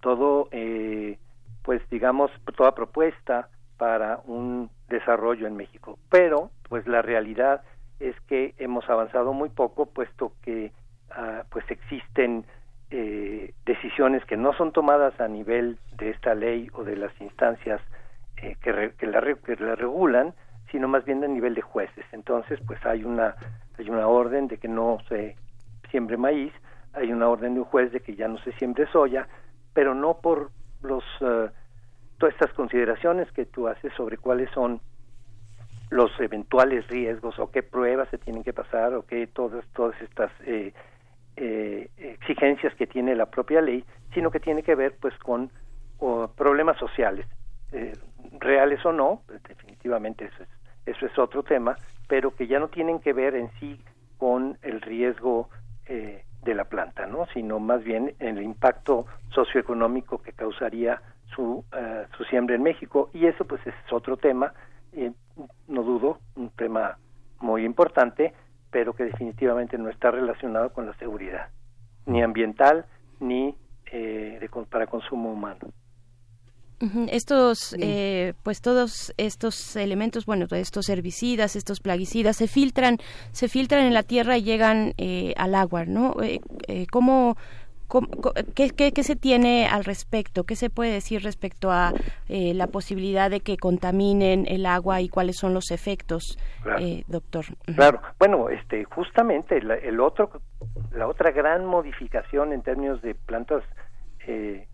[0.00, 1.18] todo eh,
[1.62, 5.98] pues digamos toda propuesta para un desarrollo en México.
[6.10, 7.62] Pero pues la realidad
[8.00, 10.72] es que hemos avanzado muy poco puesto que
[11.10, 12.44] ah, pues existen
[12.90, 17.80] eh, decisiones que no son tomadas a nivel de esta ley o de las instancias
[18.36, 20.34] eh, que, que, la, que la regulan
[20.70, 22.04] sino más bien a nivel de jueces.
[22.12, 23.36] Entonces pues hay una
[23.78, 25.36] hay una orden de que no se
[25.90, 26.52] siembre maíz,
[26.92, 29.28] hay una orden de un juez de que ya no se siembre soya,
[29.74, 30.50] pero no por
[30.82, 31.50] los eh,
[32.18, 34.80] todas estas consideraciones que tú haces sobre cuáles son
[35.90, 40.32] los eventuales riesgos o qué pruebas se tienen que pasar o qué todas todas estas
[40.44, 40.72] eh,
[41.36, 45.50] eh, exigencias que tiene la propia ley, sino que tiene que ver pues con
[46.36, 47.26] problemas sociales,
[48.38, 50.48] reales o no, pues, definitivamente eso es,
[50.86, 51.76] eso es otro tema,
[52.08, 53.80] pero que ya no tienen que ver en sí
[54.18, 55.50] con el riesgo
[55.86, 57.26] eh, de la planta, ¿no?
[57.34, 61.02] sino más bien el impacto socioeconómico que causaría
[61.34, 63.10] su, uh, su siembra en México.
[63.12, 64.52] Y eso pues es otro tema,
[64.92, 65.12] eh,
[65.66, 66.98] no dudo, un tema
[67.40, 68.32] muy importante,
[68.70, 71.48] pero que definitivamente no está relacionado con la seguridad,
[72.06, 72.86] ni ambiental,
[73.18, 73.56] ni
[73.90, 75.68] de, para consumo humano.
[77.08, 82.98] Estos, eh, pues todos estos elementos, bueno, estos herbicidas, estos plaguicidas, se filtran,
[83.32, 86.14] se filtran en la tierra y llegan eh, al agua, ¿no?
[86.22, 87.38] Eh, eh ¿Cómo,
[88.54, 90.44] qué, qué, se tiene al respecto?
[90.44, 91.94] ¿Qué se puede decir respecto a
[92.28, 96.36] la posibilidad de que contaminen el agua y cuáles son los efectos,
[97.06, 97.46] doctor?
[97.74, 100.30] Claro, bueno, este, justamente el otro,
[100.92, 103.62] la otra gran modificación en términos de plantas
[104.26, 104.66] eh,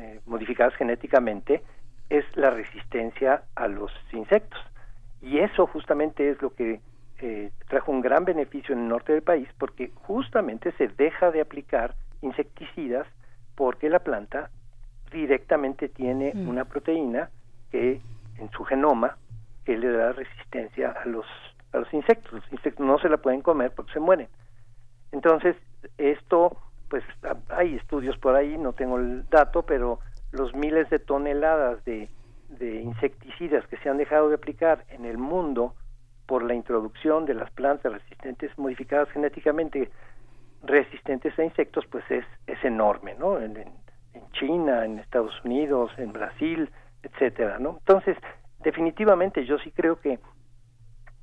[0.00, 1.62] eh, modificadas genéticamente
[2.08, 4.60] es la resistencia a los insectos.
[5.22, 6.80] Y eso justamente es lo que
[7.20, 11.42] eh, trajo un gran beneficio en el norte del país porque justamente se deja de
[11.42, 13.06] aplicar insecticidas
[13.54, 14.50] porque la planta
[15.12, 16.48] directamente tiene mm.
[16.48, 17.30] una proteína
[17.70, 18.00] que
[18.38, 19.16] en su genoma
[19.64, 21.26] que le da resistencia a los
[21.72, 22.32] a los insectos.
[22.32, 24.28] Los insectos no se la pueden comer porque se mueren.
[25.12, 25.56] Entonces,
[25.98, 26.56] esto
[26.90, 27.04] pues
[27.48, 30.00] hay estudios por ahí, no tengo el dato, pero
[30.32, 32.10] los miles de toneladas de,
[32.48, 35.74] de insecticidas que se han dejado de aplicar en el mundo
[36.26, 39.90] por la introducción de las plantas resistentes modificadas genéticamente
[40.62, 43.80] resistentes a insectos pues es, es enorme no en, en,
[44.32, 46.70] China en Estados Unidos en Brasil
[47.02, 48.16] etcétera no entonces
[48.60, 50.20] definitivamente yo sí creo que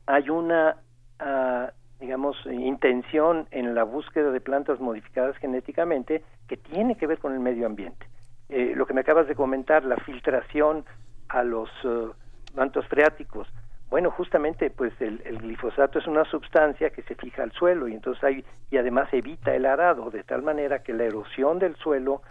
[0.08, 0.78] hay una
[1.22, 7.34] uh, digamos, intención en la búsqueda de plantas modificadas genéticamente que tiene que ver con
[7.34, 8.06] el medio ambiente.
[8.50, 10.86] Eh, lo que me acabas de comentar, la filtración
[11.30, 12.14] a los uh,
[12.56, 13.48] mantos freáticos,
[13.90, 17.94] bueno, justamente, pues el, el, glifosato es una sustancia que se fija al suelo y
[17.94, 22.22] entonces hay, y además evita el arado, de tal manera que la erosión del suelo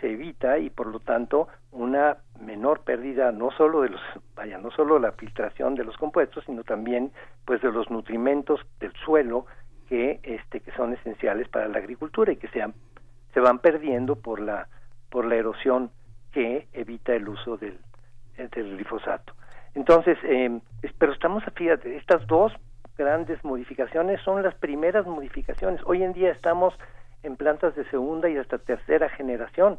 [0.00, 4.00] se evita y por lo tanto una menor pérdida no solo de los
[4.36, 7.12] vaya no solo la filtración de los compuestos sino también
[7.44, 9.46] pues de los nutrimentos del suelo
[9.88, 12.64] que este que son esenciales para la agricultura y que se,
[13.32, 14.68] se van perdiendo por la
[15.10, 15.90] por la erosión
[16.32, 17.78] que evita el uso del,
[18.36, 19.34] del glifosato.
[19.74, 20.60] Entonces eh,
[20.98, 22.52] pero estamos fíjate estas dos
[22.96, 25.80] grandes modificaciones son las primeras modificaciones.
[25.84, 26.74] Hoy en día estamos
[27.24, 29.78] en plantas de segunda y hasta tercera generación.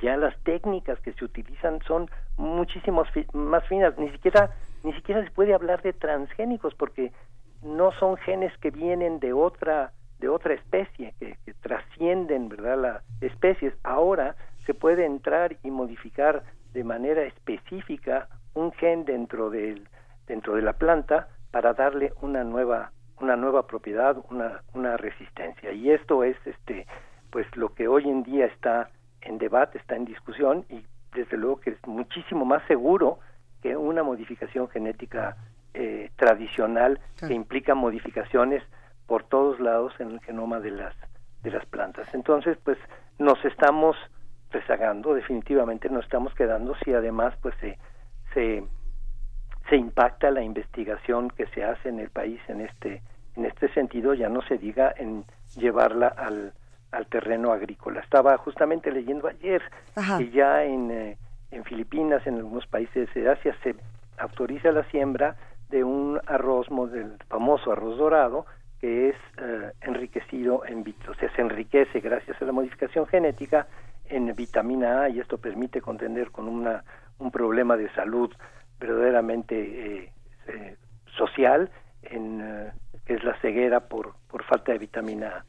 [0.00, 4.50] Ya las técnicas que se utilizan son muchísimo más finas, ni siquiera
[4.82, 7.12] ni siquiera se puede hablar de transgénicos porque
[7.62, 13.74] no son genes que vienen de otra de otra especie que, trascienden verdad las especies.
[13.82, 16.42] Ahora se puede entrar y modificar
[16.72, 19.88] de manera específica un gen dentro del
[20.26, 25.90] dentro de la planta para darle una nueva una nueva propiedad una una resistencia y
[25.90, 26.86] esto es este
[27.30, 31.60] pues lo que hoy en día está en debate, está en discusión y desde luego
[31.60, 33.18] que es muchísimo más seguro
[33.62, 35.36] que una modificación genética
[35.74, 38.62] eh, tradicional que implica modificaciones
[39.06, 40.94] por todos lados en el genoma de las
[41.42, 42.06] de las plantas.
[42.12, 42.76] Entonces, pues
[43.18, 43.96] nos estamos
[44.50, 47.78] rezagando, definitivamente nos estamos quedando si además pues se
[48.34, 48.64] se
[49.68, 53.02] se impacta la investigación que se hace en el país en este
[53.36, 55.24] en este sentido, ya no se diga en
[55.56, 56.52] llevarla al
[56.92, 58.00] al terreno agrícola.
[58.00, 59.62] Estaba justamente leyendo ayer
[60.18, 61.18] que ya en, eh,
[61.50, 63.74] en Filipinas, en algunos países de Asia, se
[64.18, 65.36] autoriza la siembra
[65.68, 68.46] de un arroz, del famoso arroz dorado,
[68.80, 73.66] que es eh, enriquecido en o sea, se enriquece gracias a la modificación genética
[74.06, 76.82] en vitamina A y esto permite contender con una,
[77.18, 78.32] un problema de salud
[78.80, 80.10] verdaderamente
[80.46, 80.76] eh,
[81.16, 81.70] social,
[82.02, 82.72] en,
[83.10, 85.44] que es la ceguera por, por falta de vitamina A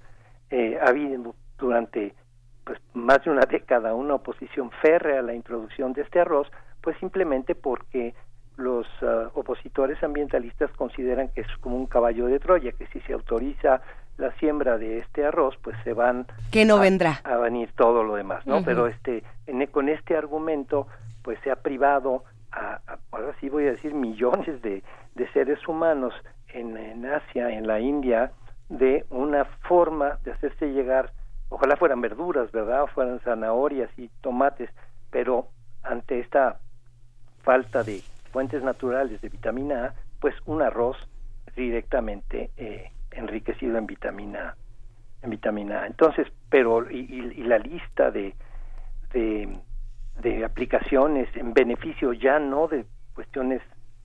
[0.49, 2.15] eh, ha habido durante
[2.63, 6.47] pues, más de una década una oposición férrea a la introducción de este arroz,
[6.81, 8.15] pues simplemente porque
[8.57, 13.13] los ah, opositores ambientalistas consideran que es como un caballo de Troya, que si se
[13.13, 13.81] autoriza
[14.17, 17.21] la siembra de este arroz, pues se van que no vendrá.
[17.23, 18.63] a venir todo lo demás, ¿no?
[18.65, 20.87] Pero este en, con este argumento,
[21.21, 22.79] pues se ha privado a,
[23.11, 24.81] ahora sí voy a decir millones de,
[25.13, 26.15] de seres humanos
[26.53, 28.31] en, Asia, en la India,
[28.69, 31.11] de una forma de hacerse llegar,
[31.49, 32.83] ojalá fueran verduras, ¿verdad?
[32.83, 34.69] O fueran zanahorias y tomates,
[35.09, 35.47] pero
[35.83, 36.59] ante esta
[37.43, 40.97] falta de fuentes naturales de vitamina A, pues un arroz
[41.55, 44.55] directamente eh, enriquecido en vitamina
[45.23, 45.87] en vitamina A.
[45.87, 48.33] Entonces, pero y, y la lista de,
[49.13, 49.59] de,
[50.21, 53.61] de aplicaciones en beneficio ya no de cuestiones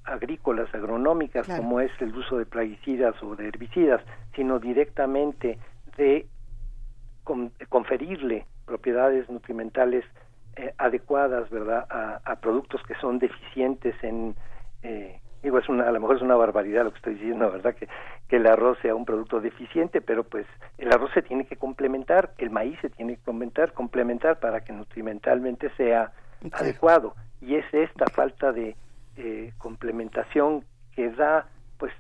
[0.07, 4.01] agrícolas, agronómicas, como es el uso de plaguicidas o de herbicidas,
[4.35, 5.59] sino directamente
[5.97, 6.27] de
[7.69, 10.05] conferirle propiedades nutrimentales
[10.57, 14.37] eh, adecuadas, ¿verdad?, a, productos que son deficientes en,
[14.83, 17.75] eh, digo, es una, a lo mejor es una barbaridad lo que estoy diciendo, ¿verdad?
[17.75, 17.89] Que,
[18.29, 20.47] que el arroz sea un producto deficiente, pero pues
[20.79, 24.73] el arroz se tiene que complementar, el maíz se tiene que complementar, complementar para que
[24.73, 26.13] nutrimentalmente sea
[26.53, 27.15] adecuado.
[27.41, 28.77] Y es esta falta de
[29.17, 31.47] eh, complementación que da,
[31.79, 31.93] pues,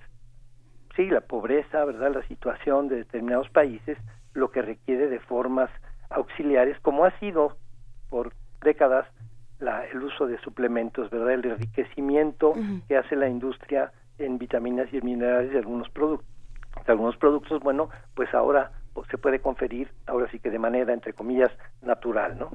[0.95, 2.15] sí, la pobreza, ¿verdad?
[2.15, 3.99] La situación de determinados países,
[4.33, 5.71] lo que requiere de formas
[6.11, 7.57] auxiliares, como ha sido
[8.11, 9.07] por décadas
[9.59, 11.33] la, el uso de suplementos, ¿verdad?
[11.33, 12.55] El enriquecimiento
[12.89, 16.29] que hace la industria en vitaminas y minerales de algunos productos.
[16.87, 20.93] De algunos productos, bueno, pues ahora pues, se puede conferir, ahora sí que de manera,
[20.93, 21.51] entre comillas,
[21.83, 22.51] natural, ¿no?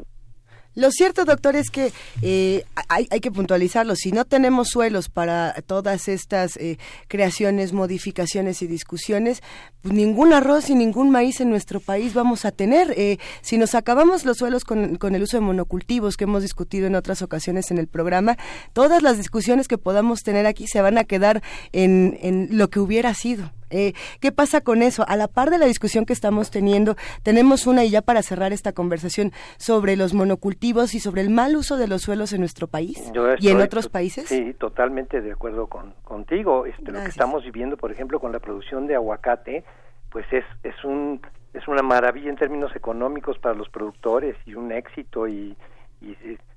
[0.73, 1.91] Lo cierto, doctor, es que
[2.21, 3.95] eh, hay, que puntualizarlo.
[3.95, 6.77] Si no tenemos suelos para todas estas eh,
[7.09, 9.43] creaciones, modificaciones y discusiones,
[9.81, 12.93] pues ningún arroz y ningún maíz en nuestro país vamos a tener.
[12.95, 16.87] Eh, si nos acabamos los suelos con, con, el uso de monocultivos que hemos discutido
[16.87, 18.37] en otras ocasiones en el programa,
[18.71, 21.43] todas las discusiones que podamos tener aquí se van a quedar
[21.73, 23.51] en, en lo que hubiera sido.
[23.71, 25.05] Eh, ¿Qué pasa con eso?
[25.07, 28.53] A la par de la discusión que estamos teniendo, tenemos una, y ya para cerrar
[28.53, 32.67] esta conversación, sobre los monocultivos y sobre el mal uso de los suelos en nuestro
[32.67, 34.27] país y en otros países.
[34.27, 36.65] Sí, totalmente de acuerdo con, contigo.
[36.65, 39.63] Este, lo que estamos viviendo, por ejemplo, con la producción de aguacate,
[40.09, 41.21] pues es, es, un,
[41.53, 45.55] es una maravilla en términos económicos para los productores y un éxito y,
[46.01, 46.15] y,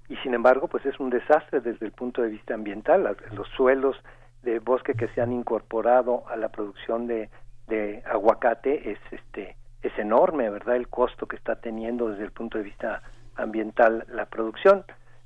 [0.08, 3.16] y sin embargo, pues es un desastre desde el punto de vista ambiental.
[3.32, 3.96] Los suelos
[4.44, 7.30] de bosque que se han incorporado a la producción de,
[7.66, 10.76] de aguacate es este es enorme, ¿verdad?
[10.76, 13.02] El costo que está teniendo desde el punto de vista
[13.36, 14.84] ambiental la producción.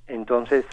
[0.08, 0.64] Entonces,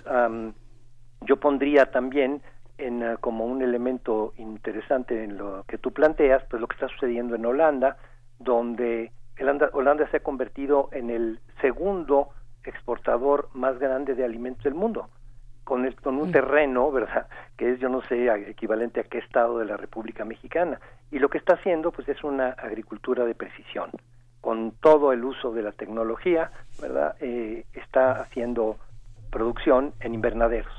[1.21, 2.41] yo pondría también
[2.77, 6.87] en, uh, como un elemento interesante en lo que tú planteas, pues lo que está
[6.87, 7.97] sucediendo en Holanda,
[8.39, 12.29] donde Holanda, Holanda se ha convertido en el segundo
[12.63, 15.09] exportador más grande de alimentos del mundo
[15.65, 16.31] con, con un mm.
[16.31, 17.27] terreno, ¿verdad?
[17.57, 20.79] Que es, yo no sé, equivalente a qué estado de la República Mexicana.
[21.11, 23.89] Y lo que está haciendo, pues, es una agricultura de precisión.
[24.39, 27.15] Con todo el uso de la tecnología, ¿verdad?
[27.19, 28.77] Eh, está haciendo
[29.31, 30.73] producción en invernaderos.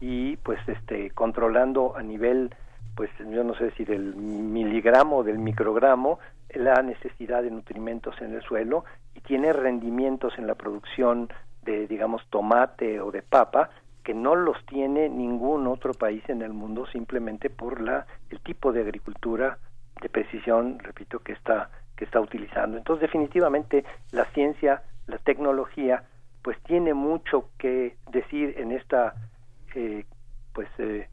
[0.00, 2.54] Y, pues, este, controlando a nivel,
[2.96, 6.18] pues, yo no sé si del miligramo o del microgramo,
[6.54, 11.28] la necesidad de nutrimentos en el suelo y tiene rendimientos en la producción
[11.64, 13.70] de, digamos, tomate o de papa
[14.06, 18.72] que no los tiene ningún otro país en el mundo simplemente por la el tipo
[18.72, 19.58] de agricultura
[20.00, 22.78] de precisión, repito, que está que está utilizando.
[22.78, 26.04] Entonces, definitivamente la ciencia, la tecnología,
[26.42, 29.14] pues tiene mucho que decir en esta
[29.74, 30.04] eh,
[30.52, 31.08] pues eh,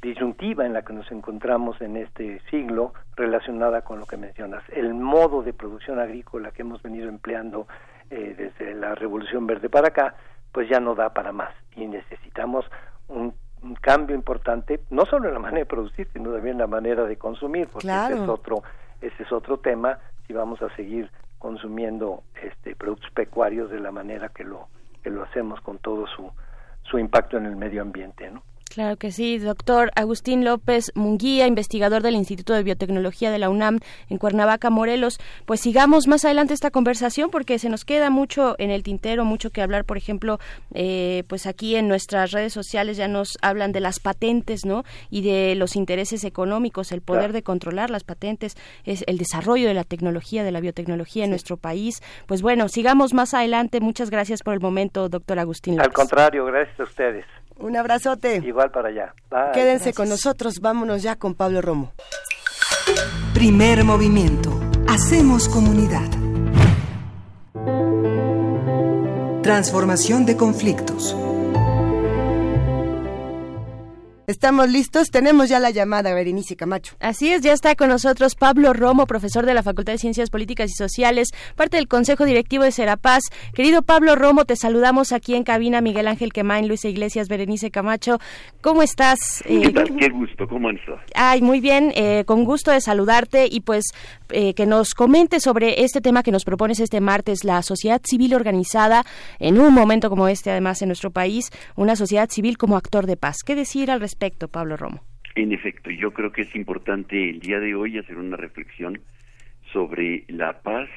[0.00, 4.94] disyuntiva en la que nos encontramos en este siglo relacionada con lo que mencionas, el
[4.94, 7.68] modo de producción agrícola que hemos venido empleando
[8.10, 10.16] eh, desde la Revolución Verde para acá,
[10.52, 12.64] pues ya no da para más y necesitamos
[13.08, 13.34] un,
[13.80, 17.16] cambio importante, no solo en la manera de producir, sino también en la manera de
[17.16, 18.62] consumir, porque ese es otro,
[19.00, 24.28] ese es otro tema si vamos a seguir consumiendo este productos pecuarios de la manera
[24.28, 24.68] que lo
[25.02, 26.30] que lo hacemos con todo su
[26.82, 28.42] su impacto en el medio ambiente, ¿no?
[28.72, 33.80] Claro que sí, doctor Agustín López Munguía, investigador del Instituto de Biotecnología de la UNAM
[34.08, 35.18] en Cuernavaca, Morelos.
[35.44, 39.50] Pues sigamos más adelante esta conversación porque se nos queda mucho en el tintero, mucho
[39.50, 39.84] que hablar.
[39.84, 40.38] Por ejemplo,
[40.72, 44.84] eh, pues aquí en nuestras redes sociales ya nos hablan de las patentes, ¿no?
[45.10, 49.74] Y de los intereses económicos, el poder de controlar las patentes, es el desarrollo de
[49.74, 52.02] la tecnología, de la biotecnología en nuestro país.
[52.26, 53.80] Pues bueno, sigamos más adelante.
[53.80, 55.88] Muchas gracias por el momento, doctor Agustín López.
[55.88, 57.26] Al contrario, gracias a ustedes.
[57.58, 58.40] Un abrazote.
[58.44, 59.14] Igual para allá.
[59.52, 61.92] Quédense con nosotros, vámonos ya con Pablo Romo.
[63.34, 64.58] Primer movimiento.
[64.88, 66.08] Hacemos comunidad.
[69.42, 71.16] Transformación de conflictos.
[74.28, 76.94] Estamos listos, tenemos ya la llamada, Berenice Camacho.
[77.00, 80.70] Así es, ya está con nosotros Pablo Romo, profesor de la Facultad de Ciencias Políticas
[80.70, 83.24] y Sociales, parte del Consejo Directivo de Serapaz.
[83.52, 88.20] Querido Pablo Romo, te saludamos aquí en cabina, Miguel Ángel Quemain, Luisa Iglesias, Berenice Camacho.
[88.60, 89.42] ¿Cómo estás?
[89.44, 89.96] ¿Qué eh, tal?
[89.96, 91.00] Qué gusto, ¿cómo estás?
[91.16, 93.86] Ay, muy bien, eh, con gusto de saludarte y pues
[94.30, 98.34] eh, que nos comentes sobre este tema que nos propones este martes, la sociedad civil
[98.34, 99.04] organizada
[99.40, 103.16] en un momento como este, además en nuestro país, una sociedad civil como actor de
[103.16, 103.38] paz.
[103.44, 104.11] ¿Qué decir al respecto?
[104.12, 105.00] Respecto, Pablo Romo?
[105.34, 109.00] En efecto, yo creo que es importante el día de hoy hacer una reflexión
[109.72, 110.90] sobre la paz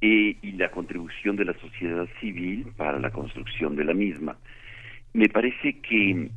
[0.00, 4.38] eh, y la contribución de la sociedad civil para la construcción de la misma.
[5.12, 6.30] Me parece que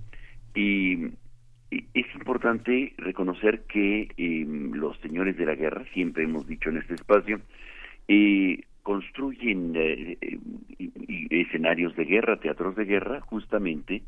[0.55, 1.11] eh,
[1.69, 6.95] es importante reconocer que eh, los señores de la guerra, siempre hemos dicho en este
[6.95, 7.39] espacio,
[8.81, 9.75] construyen
[11.29, 14.01] escenarios de guerra, teatros de guerra, justamente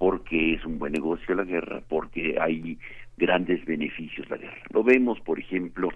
[0.00, 2.78] porque es un buen negocio la guerra, porque hay
[3.18, 4.62] grandes beneficios la guerra.
[4.72, 5.90] Lo vemos, por ejemplo,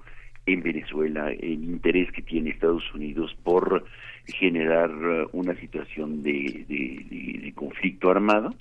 [0.45, 3.87] en Venezuela, el interés que tiene Estados Unidos por
[4.27, 8.55] generar uh, una situación de, conflicto armado.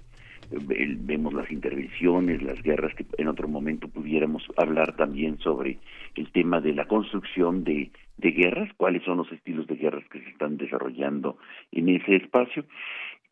[0.50, 5.80] Vemos las intervenciones, las guerras que en otro momento pudiéramos hablar también sobre
[6.16, 10.30] el tema de la construcción de guerras, cuáles son los estilos de guerras que se
[10.30, 11.38] están desarrollando
[11.74, 12.64] en ese espacio.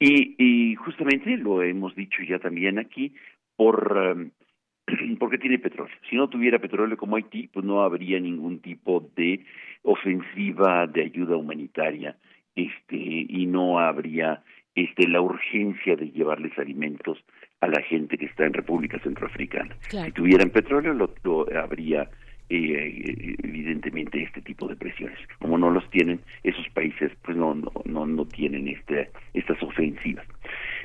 [0.03, 3.13] Y, y justamente lo hemos dicho ya también aquí,
[3.55, 5.93] por um, porque tiene petróleo.
[6.09, 9.45] Si no tuviera petróleo como Haití, pues no habría ningún tipo de
[9.83, 12.17] ofensiva de ayuda humanitaria,
[12.55, 14.41] este, y no habría
[14.73, 17.23] este la urgencia de llevarles alimentos
[17.59, 19.75] a la gente que está en República Centroafricana.
[19.87, 22.09] Si tuvieran petróleo, lo, habría
[22.53, 25.17] eh, evidentemente este tipo de presiones.
[25.39, 30.25] Como no los tienen, esos países pues no no no, tienen este, estas ofensivas.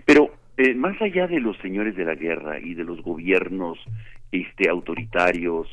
[0.05, 3.79] Pero eh, más allá de los señores de la guerra y de los gobiernos
[4.33, 5.69] este autoritarios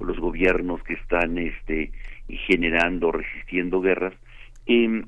[0.00, 1.92] los gobiernos que están este
[2.28, 4.14] generando resistiendo guerras
[4.66, 5.02] eh,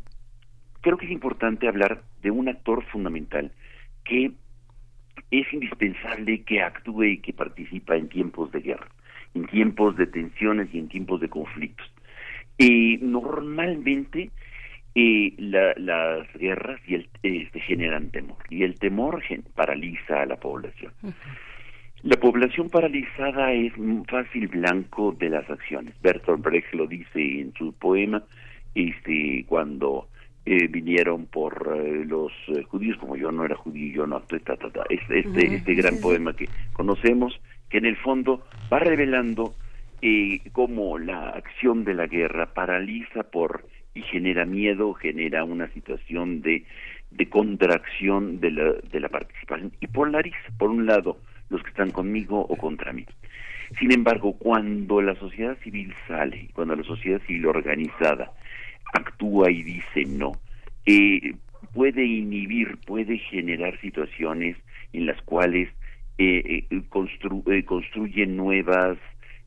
[0.80, 3.52] creo que es importante hablar de un actor fundamental
[4.04, 4.32] que
[5.30, 8.88] es indispensable que actúe y que participa en tiempos de guerra
[9.34, 11.86] en tiempos de tensiones y en tiempos de conflictos
[12.58, 14.30] y normalmente
[14.94, 19.22] y las guerras y el, este, generan temor y el temor
[19.54, 20.92] paraliza a la población.
[22.02, 25.94] La población paralizada es un fácil blanco de las acciones.
[26.00, 28.22] Bertolt Brecht lo dice en su poema,
[28.74, 30.08] este, cuando
[30.46, 34.56] eh, vinieron por eh, los eh, judíos, como yo no era judío, yo no, ta,
[34.88, 37.38] este, este, este gran poema que conocemos,
[37.68, 39.54] que en el fondo va revelando
[40.52, 43.64] cómo la acción de la guerra paraliza por
[43.94, 46.64] y genera miedo, genera una situación de,
[47.10, 51.90] de contracción de la, de la participación y polariza, por un lado, los que están
[51.90, 53.04] conmigo o contra mí.
[53.78, 58.32] Sin embargo, cuando la sociedad civil sale, cuando la sociedad civil organizada
[58.94, 60.32] actúa y dice no,
[60.86, 61.34] eh,
[61.74, 64.56] puede inhibir, puede generar situaciones
[64.92, 65.68] en las cuales
[66.18, 68.98] eh, eh, construye nuevas,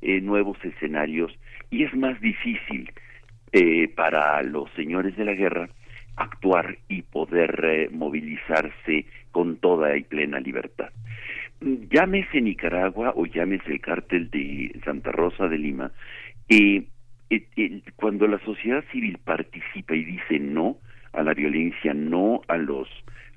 [0.02, 1.38] nuevos escenarios
[1.70, 2.92] y es más difícil
[3.54, 5.70] eh, para los señores de la guerra
[6.16, 10.90] actuar y poder eh, movilizarse con toda y plena libertad.
[11.60, 15.92] Llámese Nicaragua o llámese el cártel de Santa Rosa de Lima,
[16.48, 16.84] eh,
[17.98, 20.78] cuando la sociedad civil participa y dice no
[21.12, 22.88] a la violencia, no a los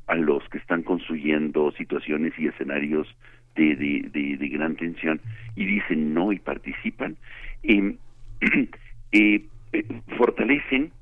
[0.06, 3.08] a los que están construyendo situaciones y escenarios
[3.54, 5.20] de, de, de, gran tensión
[5.54, 7.16] y dicen no y participan,
[7.62, 7.94] eh,
[9.12, 9.84] eh, eh,
[10.18, 10.92] fortalecen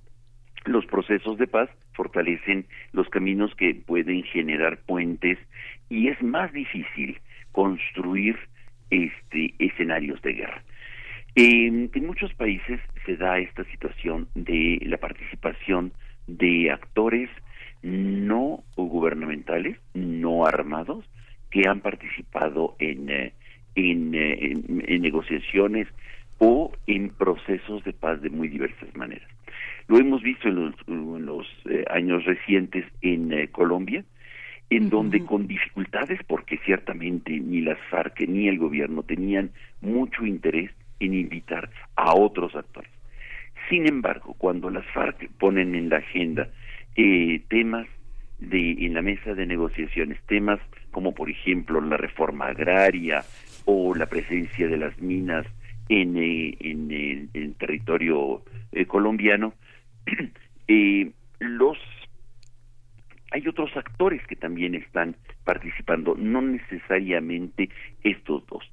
[0.67, 5.39] los procesos de paz, fortalecen los caminos que pueden generar puentes
[5.89, 7.19] y es más difícil
[7.53, 8.37] construir
[8.91, 10.63] este escenarios de guerra.
[11.35, 15.93] en muchos países se da esta situación de la participación
[16.27, 17.31] de actores
[17.83, 21.05] no gubernamentales, no armados,
[21.51, 23.33] que han participado en, eh,
[23.75, 25.89] eh, en negociaciones
[26.39, 29.29] o en procesos de paz de muy diversas maneras.
[29.89, 34.05] Lo hemos visto en los, eh, años recientes en eh, Colombia,
[34.71, 40.71] en donde con dificultades, porque ciertamente ni las FARC ni el gobierno tenían mucho interés
[40.99, 42.91] en invitar a otros actores.
[43.69, 46.49] Sin embargo, cuando las FARC ponen en la agenda
[46.97, 47.87] eh, temas
[48.39, 53.25] de en la mesa de negociaciones, temas como por ejemplo la reforma agraria
[53.65, 55.47] o la presencia de las minas
[55.89, 56.91] en, eh, en,
[57.35, 59.55] el, territorio eh, colombiano,
[60.69, 61.79] eh, los
[63.31, 67.71] hay otros actores que también están participando, no necesariamente
[68.05, 68.71] estos dos.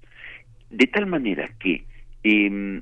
[0.70, 1.86] De tal manera que
[2.24, 2.82] em,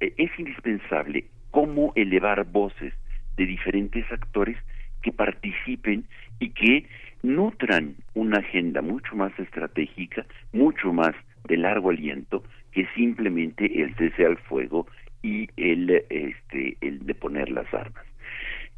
[0.00, 2.94] es indispensable cómo elevar voces
[3.36, 4.56] de diferentes actores
[5.02, 6.04] que participen
[6.38, 6.86] y que
[7.22, 11.14] nutran una agenda mucho más estratégica, mucho más
[11.48, 14.86] de largo aliento, que simplemente el cese al fuego
[15.22, 18.04] y el, este, el de poner las armas.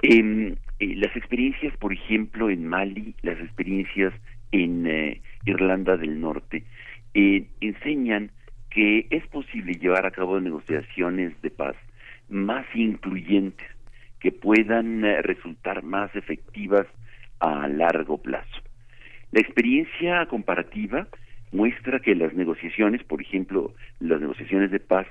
[0.03, 4.13] Em, eh, las experiencias, por ejemplo, en Mali, las experiencias
[4.51, 6.65] en eh, Irlanda del Norte,
[7.15, 8.31] eh, enseñan
[8.71, 11.77] que es posible llevar a cabo negociaciones de paz
[12.29, 13.69] más incluyentes,
[14.23, 16.87] que puedan resultar más efectivas
[17.41, 18.63] a largo plazo.
[19.33, 21.09] La experiencia comparativa
[21.51, 25.07] muestra que las negociaciones, por ejemplo, las negociaciones de paz,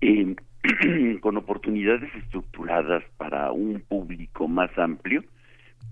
[0.00, 0.34] eh,
[1.20, 5.22] con oportunidades estructuradas para un público más amplio,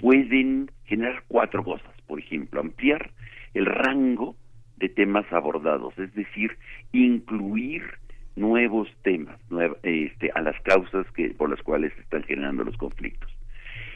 [0.00, 1.92] pueden generar cuatro cosas.
[2.06, 3.10] por ejemplo, ampliar
[3.54, 4.36] el rango
[4.76, 6.58] de temas abordados, es decir,
[6.92, 7.82] incluir
[8.36, 9.38] nuevos temas
[9.82, 13.30] este, a las causas que por las cuales se están generando los conflictos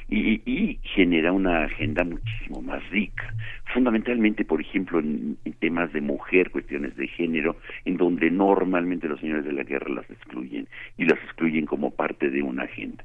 [0.09, 3.34] y, genera una agenda muchísimo más rica,
[3.72, 9.45] fundamentalmente, por ejemplo, en, temas de mujer, cuestiones de género, en donde normalmente los señores
[9.45, 13.05] de la guerra las excluyen y las excluyen como parte de una agenda.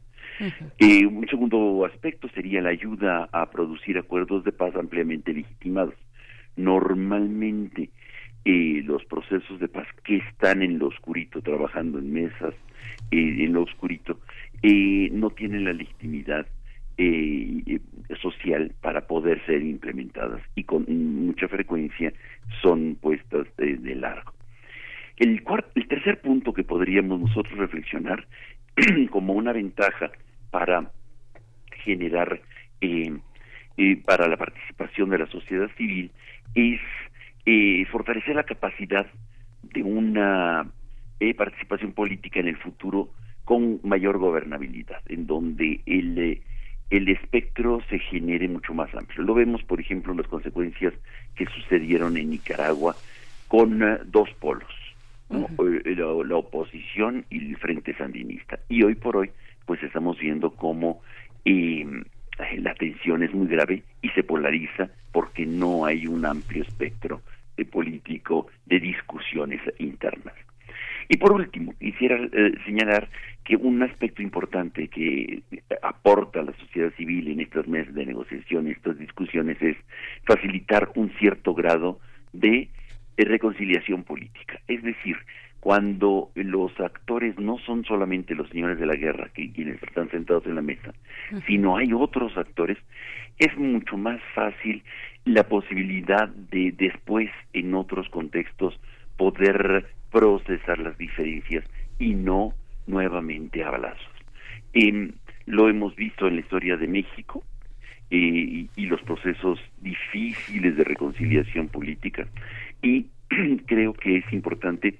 [0.79, 5.93] Eh, un segundo aspecto sería la ayuda a producir acuerdos de paz ampliamente legitimados.
[6.55, 7.89] Normalmente
[8.45, 12.53] eh, los procesos de paz que están en lo oscurito, trabajando en mesas,
[13.11, 14.19] eh, en lo oscurito,
[14.63, 16.45] no tienen la legitimidad
[16.97, 17.79] eh,
[18.21, 20.85] social para poder ser implementadas y con
[21.25, 22.13] mucha frecuencia
[22.61, 24.33] son puestas de, largo.
[25.17, 25.43] El,
[25.75, 28.27] el tercer punto que podríamos nosotros reflexionar
[29.09, 30.11] como una ventaja
[30.51, 30.91] para
[31.83, 32.41] generar
[32.81, 33.17] eh,
[33.77, 36.11] eh, para la participación de la sociedad civil
[36.53, 36.79] es
[37.45, 39.07] eh, fortalecer la capacidad
[39.63, 40.69] de una
[41.19, 43.09] eh, participación política en el futuro
[43.45, 46.41] con mayor gobernabilidad, en donde el
[46.91, 49.23] el espectro se genere mucho más amplio.
[49.23, 50.93] Lo vemos, por ejemplo, las consecuencias
[51.35, 52.95] que sucedieron en Nicaragua
[53.47, 54.69] con eh, dos polos,
[55.31, 58.59] eh, la, oposición y el Frente Sandinista.
[58.67, 59.31] Y hoy por hoy,
[59.65, 61.01] pues estamos viendo cómo
[61.45, 62.03] em,
[62.57, 67.21] la tensión es muy grave y se polariza porque no hay un amplio espectro
[67.57, 70.33] de político de discusiones internas.
[71.09, 73.09] Y por último, quisiera eh, señalar
[73.43, 75.43] que un aspecto importante que
[75.81, 79.75] aporta la sociedad civil en estos meses de negociación, estas discusiones, es
[80.25, 81.99] facilitar un cierto grado
[82.33, 82.69] de,
[83.17, 84.59] reconciliación política.
[84.67, 85.15] Es decir,
[85.61, 90.45] cuando los actores no son solamente los señores de la guerra, que quienes están sentados
[90.47, 90.91] en la mesa,
[91.45, 92.79] sino hay otros actores,
[93.37, 94.83] es mucho más fácil
[95.23, 98.79] la posibilidad de después, en otros contextos,
[99.17, 101.63] poder procesar las diferencias
[101.99, 102.55] y no
[102.87, 104.11] nuevamente a balazos.
[104.73, 105.11] Em,
[105.45, 107.43] lo hemos visto en la historia de México
[108.09, 112.27] eh, y, los procesos difíciles de reconciliación política
[112.81, 113.05] y
[113.67, 114.97] creo que es importante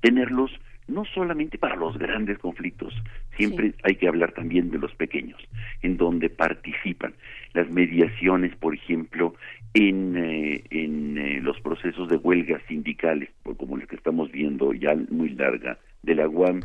[0.00, 0.50] tenerlos
[0.88, 2.94] no solamente para los grandes conflictos,
[3.36, 5.38] siempre hay que hablar también de los pequeños,
[5.82, 7.14] en donde participan
[7.52, 9.34] las mediaciones, por ejemplo,
[9.74, 13.28] en, eh, en eh, los procesos de huelgas sindicales,
[13.58, 16.62] como los que estamos viendo ya muy larga de la UAM,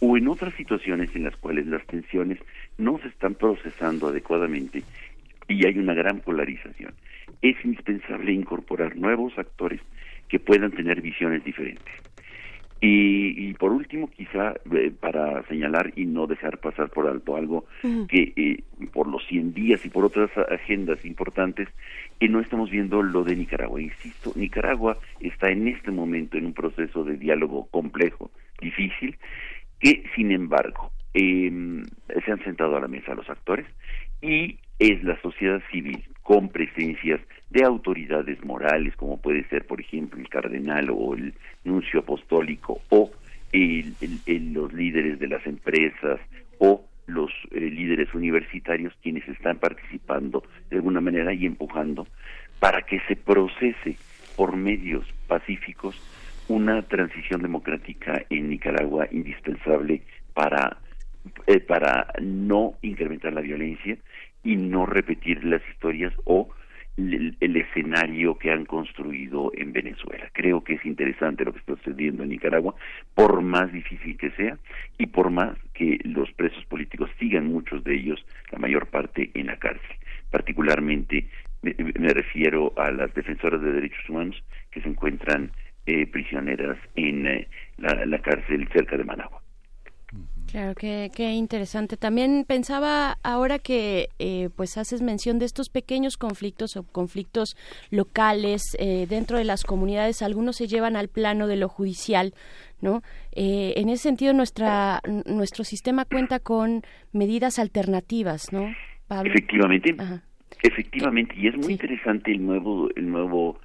[0.00, 2.38] o en otras situaciones en las cuales las tensiones
[2.78, 4.82] no se están procesando adecuadamente
[5.48, 6.94] y hay una gran polarización.
[7.42, 9.80] Es indispensable incorporar nuevos actores
[10.28, 11.92] que puedan tener visiones diferentes.
[12.86, 17.64] Y, por último, quizá eh, para señalar y no dejar pasar por alto algo
[18.08, 18.62] que eh,
[18.92, 21.68] por los 100 días y por otras agendas importantes,
[22.20, 23.80] que no estamos viendo lo de Nicaragua.
[23.80, 28.30] Insisto, Nicaragua está en este momento en un proceso de diálogo complejo,
[28.60, 29.16] difícil,
[29.80, 31.84] que sin embargo em,
[32.22, 33.66] se han sentado a la mesa los actores
[34.20, 37.20] y es la sociedad civil con presencias
[37.54, 41.32] de autoridades morales, como puede ser, por ejemplo, el cardenal o el
[41.62, 43.12] nuncio apostólico, o
[43.52, 46.18] los líderes de las empresas,
[46.58, 52.08] o los eh, líderes universitarios, quienes están participando de alguna manera y empujando
[52.58, 53.96] para que se procese
[54.36, 55.96] por medios pacíficos
[56.48, 60.02] una transición democrática en Nicaragua indispensable
[60.32, 60.78] para,
[61.46, 63.96] eh, para no incrementar la violencia
[64.42, 66.48] y no repetir las historias o
[66.96, 70.28] el, escenario que han construido en Venezuela.
[70.32, 72.74] Creo que es interesante lo que está sucediendo en Nicaragua,
[73.14, 74.58] por más difícil que sea
[74.98, 79.46] y por más que los presos políticos sigan muchos de ellos, la mayor parte en
[79.46, 79.96] la cárcel.
[80.30, 81.28] Particularmente
[81.62, 85.50] me, refiero a las defensoras de derechos humanos que se encuentran
[85.86, 89.43] eh, prisioneras en eh, la cárcel cerca de Managua.
[90.54, 91.96] Claro, qué, qué interesante.
[91.96, 97.56] También pensaba ahora que eh, pues haces mención de estos pequeños conflictos o conflictos
[97.90, 102.34] locales eh, dentro de las comunidades, algunos se llevan al plano de lo judicial,
[102.80, 103.02] ¿no?
[103.32, 106.82] Eh, en ese sentido, nuestra nuestro sistema cuenta con
[107.12, 108.72] medidas alternativas, ¿no?
[109.24, 109.96] Efectivamente,
[110.62, 113.58] efectivamente, y es muy interesante el nuevo el nuevo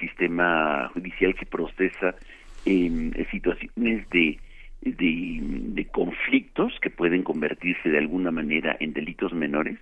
[0.00, 2.14] sistema judicial que procesa
[2.64, 4.38] em, situaciones de
[4.84, 9.78] de, conflictos que pueden convertirse de alguna manera en delitos menores,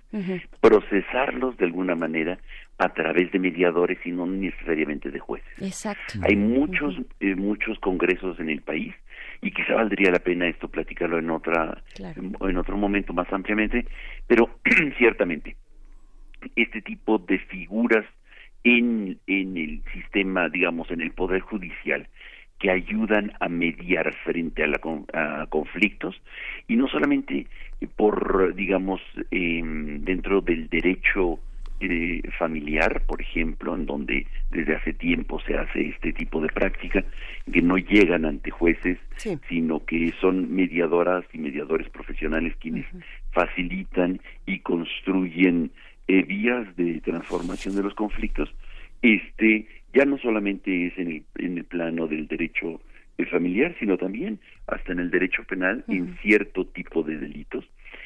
[0.61, 2.37] procesarlos de alguna manera
[2.77, 5.51] a través de mediadores y no necesariamente de jueces.
[5.59, 6.19] Exacto.
[6.21, 8.93] Hay muchos eh, muchos congresos en el país
[9.41, 13.87] y quizá valdría la pena esto platicarlo en otra en otro momento más ampliamente,
[14.27, 14.59] pero
[14.97, 15.55] ciertamente
[16.55, 18.05] este tipo de figuras
[18.63, 22.07] en, en el sistema, digamos, en el Poder Judicial,
[22.63, 24.79] que ayudan a mediar frente a, la,
[25.11, 26.15] a conflictos
[26.69, 27.45] y no solamente
[27.97, 29.01] por, digamos,
[29.31, 31.39] em, dentro del derecho
[31.81, 37.03] eh, familiar, por ejemplo, en donde desde hace tiempo se hace este tipo de práctica,
[37.51, 38.97] que no llegan ante jueces,
[39.49, 42.85] sino que son mediadoras y mediadores profesionales quienes
[43.33, 45.69] facilitan y construyen
[46.07, 48.55] eh, vías de transformación de los conflictos,
[49.01, 52.81] este ya no solamente es en el, en el plano del derecho
[53.17, 57.65] eh, familiar, sino también hasta en el derecho penal en cierto tipo de delitos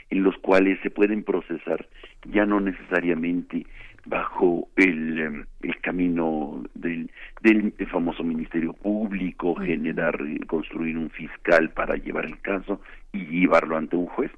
[0.09, 1.87] en los cuales se pueden procesar
[2.25, 3.65] ya no necesariamente
[4.05, 7.11] bajo el, em, el camino del,
[7.41, 12.81] del, famoso ministerio público, generar, eh, construir un fiscal para llevar el caso
[13.11, 14.31] y llevarlo ante un juez,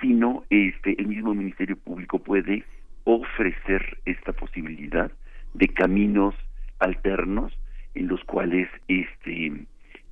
[0.00, 2.64] sino este el mismo ministerio público puede
[3.04, 5.10] ofrecer esta posibilidad
[5.54, 6.34] de caminos
[6.78, 7.52] alternos
[7.94, 9.52] en los cuales este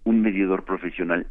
[0.04, 1.26] un mediador profesional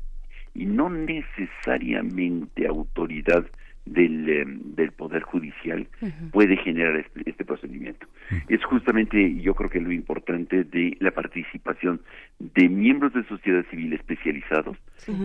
[0.54, 3.46] y no necesariamente autoridad
[3.86, 5.88] del, eh, del poder judicial
[6.32, 8.06] puede generar este, este procedimiento.
[8.48, 12.02] Es justamente, yo creo que lo importante de la participación
[12.40, 14.78] de miembros de sociedad civil especializados,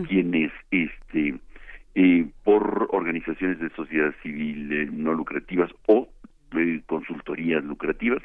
[0.07, 1.35] quienes, este,
[1.95, 6.09] eh, por organizaciones de sociedad civil eh, no lucrativas o
[6.85, 8.23] consultorías lucrativas,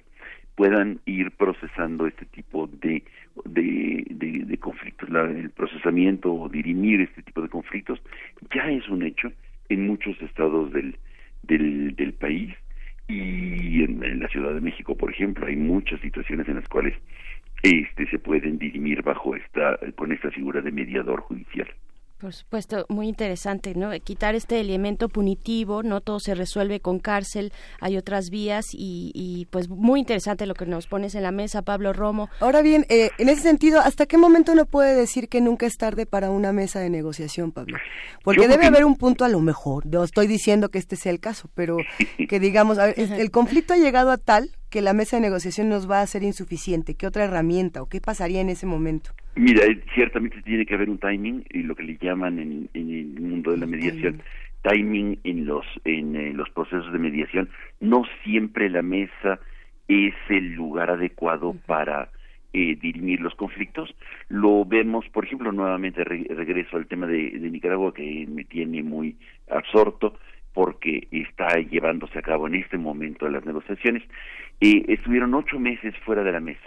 [0.55, 3.03] puedan ir procesando este tipo de,
[3.45, 5.09] de, de, conflictos.
[5.09, 8.01] el procesamiento o dirimir este tipo de conflictos
[8.55, 9.33] ya es un hecho
[9.69, 10.97] en muchos estados del,
[11.43, 12.55] del, país
[13.09, 16.95] y en, la Ciudad de México, por ejemplo, hay muchas situaciones en las cuales
[17.63, 21.69] este se pueden dirimir bajo esta con esta figura de mediador judicial.
[22.23, 23.91] Por supuesto, muy interesante, ¿no?
[23.99, 29.69] Quitar este elemento punitivo, no todo se resuelve con cárcel, hay otras vías y, pues
[29.69, 32.31] muy interesante lo que nos pones en la mesa, Pablo Romo.
[32.39, 35.77] Ahora bien, eh, en ese sentido, ¿hasta qué momento uno puede decir que nunca es
[35.77, 37.77] tarde para una mesa de negociación, Pablo?
[38.23, 41.19] Porque debe haber un punto a lo mejor, no estoy diciendo que este sea el
[41.19, 41.79] caso, pero
[42.29, 46.01] que digamos, el conflicto ha llegado a tal que la mesa de negociación nos va
[46.01, 49.11] a ser insuficiente, ¿qué otra herramienta o qué pasaría en ese momento?
[49.37, 53.21] Mira, eh, ciertamente tiene que haber un timing y lo que le llaman en, el
[53.21, 54.23] mundo de la mediación
[54.63, 57.51] timing en los en eh, los procesos de mediación.
[57.81, 59.41] No siempre la mesa
[59.89, 62.09] es el lugar adecuado para
[62.55, 63.95] eh, dirimir los conflictos.
[64.29, 69.17] Lo vemos, por ejemplo, nuevamente regreso al tema de, Nicaragua que me tiene muy
[69.51, 70.17] absorto
[70.53, 74.03] porque está llevándose a cabo en este momento las negociaciones.
[74.61, 76.61] Eh, estuvieron ocho meses fuera de la mesa.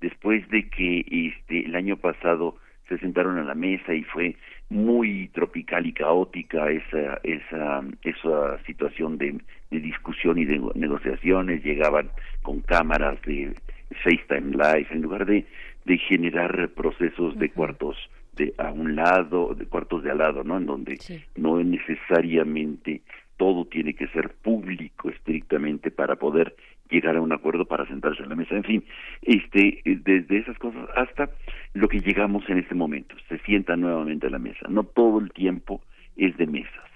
[0.00, 2.56] Después de que este el año pasado
[2.90, 4.36] se sentaron a la mesa y fue
[4.68, 9.38] muy tropical y caótica esa esa esa situación de,
[9.70, 12.10] de discusión y de negociaciones llegaban
[12.42, 13.54] con cámaras de
[14.02, 15.46] FaceTime Live en lugar de
[15.84, 17.96] de generar procesos de cuartos
[18.36, 20.98] de a un lado de cuartos de al lado no en donde
[21.36, 23.02] no necesariamente
[23.40, 26.54] todo tiene que ser público estrictamente para poder
[26.90, 28.54] llegar a un acuerdo para sentarse en la mesa.
[28.54, 28.84] En fin,
[29.22, 31.30] este, desde esas cosas hasta
[31.72, 34.68] lo que llegamos en este momento, se sienta nuevamente a la mesa.
[34.68, 35.80] No todo el tiempo
[36.18, 36.90] es de mesas,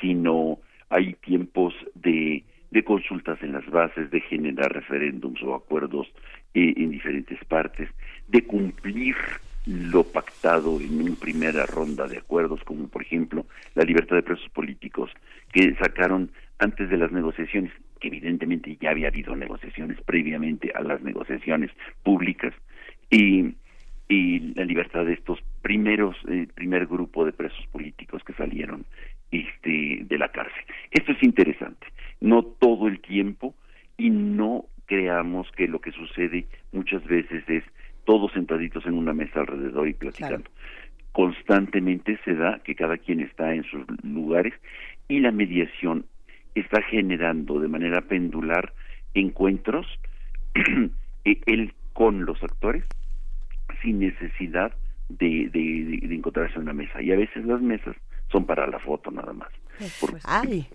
[0.00, 6.10] sino hay tiempos de, de consultas en las bases, de generar referéndums o acuerdos
[6.54, 7.90] eh, en diferentes partes,
[8.26, 9.16] de cumplir
[9.66, 14.48] lo pactado en una primera ronda de acuerdos, como por ejemplo la libertad de presos
[14.50, 15.10] políticos,
[15.52, 21.02] que sacaron antes de las negociaciones, que evidentemente ya había habido negociaciones previamente a las
[21.02, 21.70] negociaciones
[22.02, 22.54] públicas,
[23.10, 23.54] y,
[24.08, 28.84] y la libertad de estos primeros, eh, primer grupo de presos políticos que salieron
[29.30, 30.64] este, de la cárcel.
[30.90, 31.86] Esto es interesante,
[32.20, 33.54] no todo el tiempo
[33.96, 37.64] y no creamos que lo que sucede muchas veces es
[38.10, 40.50] todos sentaditos en una mesa alrededor y platicando.
[41.12, 44.52] Constantemente se da que cada quien está en sus lugares
[45.06, 46.06] y la mediación
[46.56, 48.72] está generando de manera pendular
[49.14, 49.86] encuentros
[51.24, 52.82] e-, él con los actores
[53.80, 54.72] sin necesidad
[55.08, 57.94] de, de, encontrarse en una mesa y a veces las mesas
[58.32, 59.50] son para la foto nada más.
[60.24, 60.66] Ay,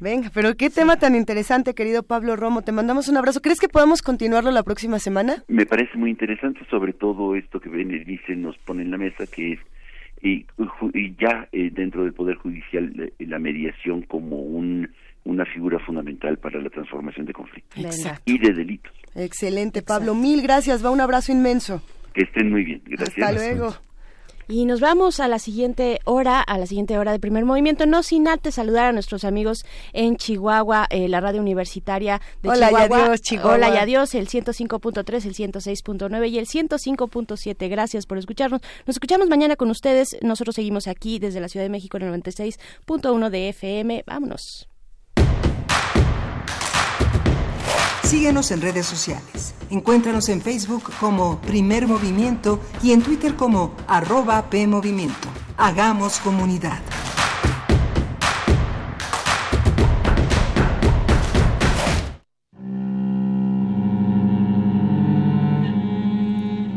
[0.00, 2.62] venga, pero qué tema tan interesante, querido Pablo Romo.
[2.62, 3.42] Te mandamos un abrazo.
[3.42, 5.44] ¿Crees que podamos continuarlo la próxima semana?
[5.48, 9.54] Me parece muy interesante, sobre todo esto que dice, nos pone en la mesa, que
[9.54, 9.60] es
[10.22, 10.46] y,
[11.18, 14.88] ya eh, dentro del Poder Judicial eh, la mediación como un
[15.24, 17.78] una figura fundamental para la transformación de conflictos
[18.24, 18.92] y de delitos.
[19.14, 20.16] Excelente, Pablo.
[20.16, 20.84] Mil gracias.
[20.84, 21.80] Va un abrazo inmenso.
[22.12, 22.82] Que estén muy bien.
[22.86, 23.18] Gracias.
[23.18, 23.72] Hasta luego.
[24.48, 28.02] Y nos vamos a la siguiente hora, a la siguiente hora de primer movimiento, no
[28.02, 32.98] sin antes saludar a nuestros amigos en Chihuahua, eh, la radio universitaria de Hola, Chihuahua.
[32.98, 33.54] Y adiós, Chihuahua.
[33.54, 37.68] Hola y adiós, el 105.3, el 106.9 y el 105.7.
[37.68, 38.60] Gracias por escucharnos.
[38.86, 40.16] Nos escuchamos mañana con ustedes.
[40.22, 44.04] Nosotros seguimos aquí desde la Ciudad de México en el 96.1 de FM.
[44.06, 44.71] Vámonos.
[48.04, 49.54] Síguenos en redes sociales.
[49.70, 55.28] Encuéntranos en Facebook como Primer Movimiento y en Twitter como arroba PMovimiento.
[55.56, 56.80] Hagamos comunidad.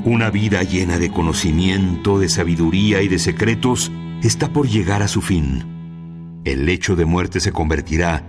[0.06, 5.22] Una vida llena de conocimiento, de sabiduría y de secretos está por llegar a su
[5.22, 6.42] fin.
[6.46, 8.24] El lecho de muerte se convertirá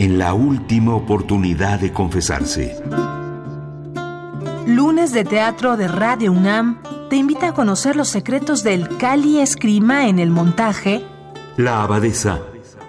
[0.00, 2.74] en la última oportunidad de confesarse.
[4.66, 6.78] Lunes de Teatro de Radio UNAM
[7.10, 11.04] te invita a conocer los secretos del Cali Escrima en el montaje
[11.58, 12.40] La Abadesa,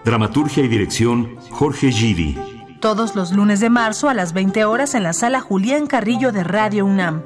[0.06, 2.40] dramaturgia y dirección Jorge Giri.
[2.80, 6.46] todos los lunes de marzo a las 20 horas en la sala Julián Carrillo de
[6.46, 7.24] Radio UNAM.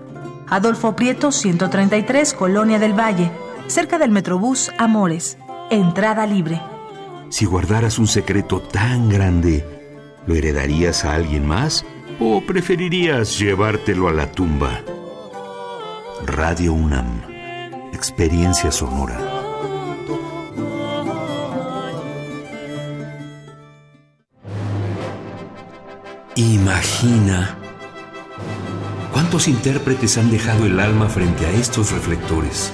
[0.47, 3.29] Adolfo Prieto 133, Colonia del Valle,
[3.67, 5.37] cerca del Metrobús Amores.
[5.69, 6.59] Entrada libre.
[7.29, 9.74] Si guardaras un secreto tan grande,
[10.27, 11.85] ¿lo heredarías a alguien más
[12.19, 14.81] o preferirías llevártelo a la tumba?
[16.25, 17.21] Radio UNAM,
[17.93, 19.19] experiencia sonora.
[26.35, 27.57] Imagina
[29.13, 32.73] cuántos intérpretes han dejado el alma frente a estos reflectores.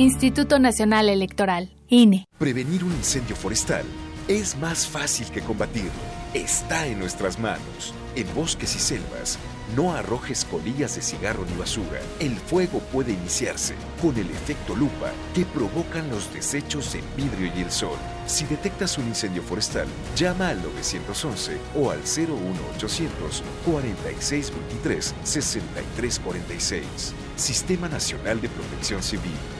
[0.00, 2.26] Instituto Nacional Electoral, INE.
[2.38, 3.84] Prevenir un incendio forestal
[4.28, 5.90] es más fácil que combatirlo.
[6.32, 7.92] Está en nuestras manos.
[8.16, 9.38] En bosques y selvas,
[9.76, 12.00] no arrojes colillas de cigarro ni basura.
[12.18, 17.60] El fuego puede iniciarse con el efecto lupa que provocan los desechos en vidrio y
[17.60, 17.98] el sol.
[18.24, 19.86] Si detectas un incendio forestal,
[20.16, 26.84] llama al 911 o al 01800 4623 6346.
[27.36, 29.59] Sistema Nacional de Protección Civil.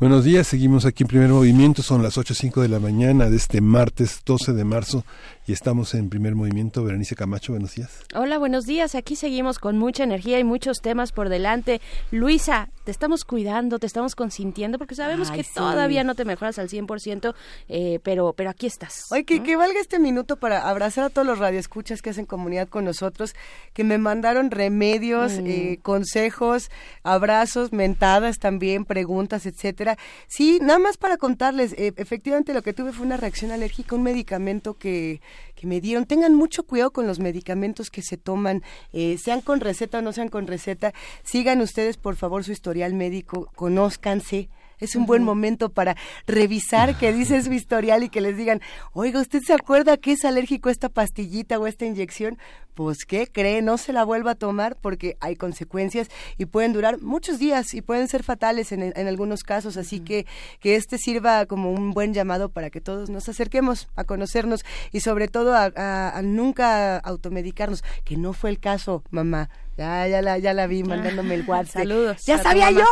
[0.00, 3.60] Buenos días, seguimos aquí en primer movimiento, son las 8.05 de la mañana de este
[3.60, 5.04] martes 12 de marzo
[5.46, 6.82] y estamos en primer movimiento.
[6.82, 7.90] Berenice Camacho, buenos días.
[8.14, 8.94] Hola, buenos días.
[8.94, 11.82] Aquí seguimos con mucha energía y muchos temas por delante.
[12.12, 15.50] Luisa, te estamos cuidando, te estamos consintiendo porque sabemos Ay, que sí.
[15.54, 17.34] todavía no te mejoras al 100%,
[17.68, 19.04] eh, pero, pero aquí estás.
[19.10, 22.68] Oye, que, que valga este minuto para abrazar a todos los radioescuchas que hacen comunidad
[22.70, 23.34] con nosotros,
[23.74, 25.46] que me mandaron remedios, Mm.
[25.46, 26.70] eh, consejos,
[27.02, 29.89] abrazos, mentadas también, preguntas, etcétera.
[30.26, 34.02] Sí, nada más para contarles, eh, efectivamente lo que tuve fue una reacción alérgica, un
[34.02, 35.20] medicamento que,
[35.54, 36.06] que me dieron.
[36.06, 38.62] Tengan mucho cuidado con los medicamentos que se toman,
[38.92, 40.92] eh, sean con receta o no sean con receta.
[41.22, 44.48] Sigan ustedes, por favor, su historial médico, conózcanse
[44.80, 48.60] es un buen momento para revisar que dice su historial y que les digan,
[48.92, 52.38] oiga, ¿usted se acuerda que es alérgico a esta pastillita o esta inyección?
[52.74, 53.60] Pues, ¿qué cree?
[53.62, 56.08] No se la vuelva a tomar porque hay consecuencias
[56.38, 59.76] y pueden durar muchos días y pueden ser fatales en, en algunos casos.
[59.76, 60.26] Así que
[60.60, 65.00] que este sirva como un buen llamado para que todos nos acerquemos a conocernos y
[65.00, 69.50] sobre todo a nunca automedicarnos, que no fue el caso, mamá
[69.80, 71.82] ya, ya la, ya la vi mandándome el WhatsApp.
[71.82, 72.26] Saludos.
[72.26, 72.84] ¡Ya sabía yo!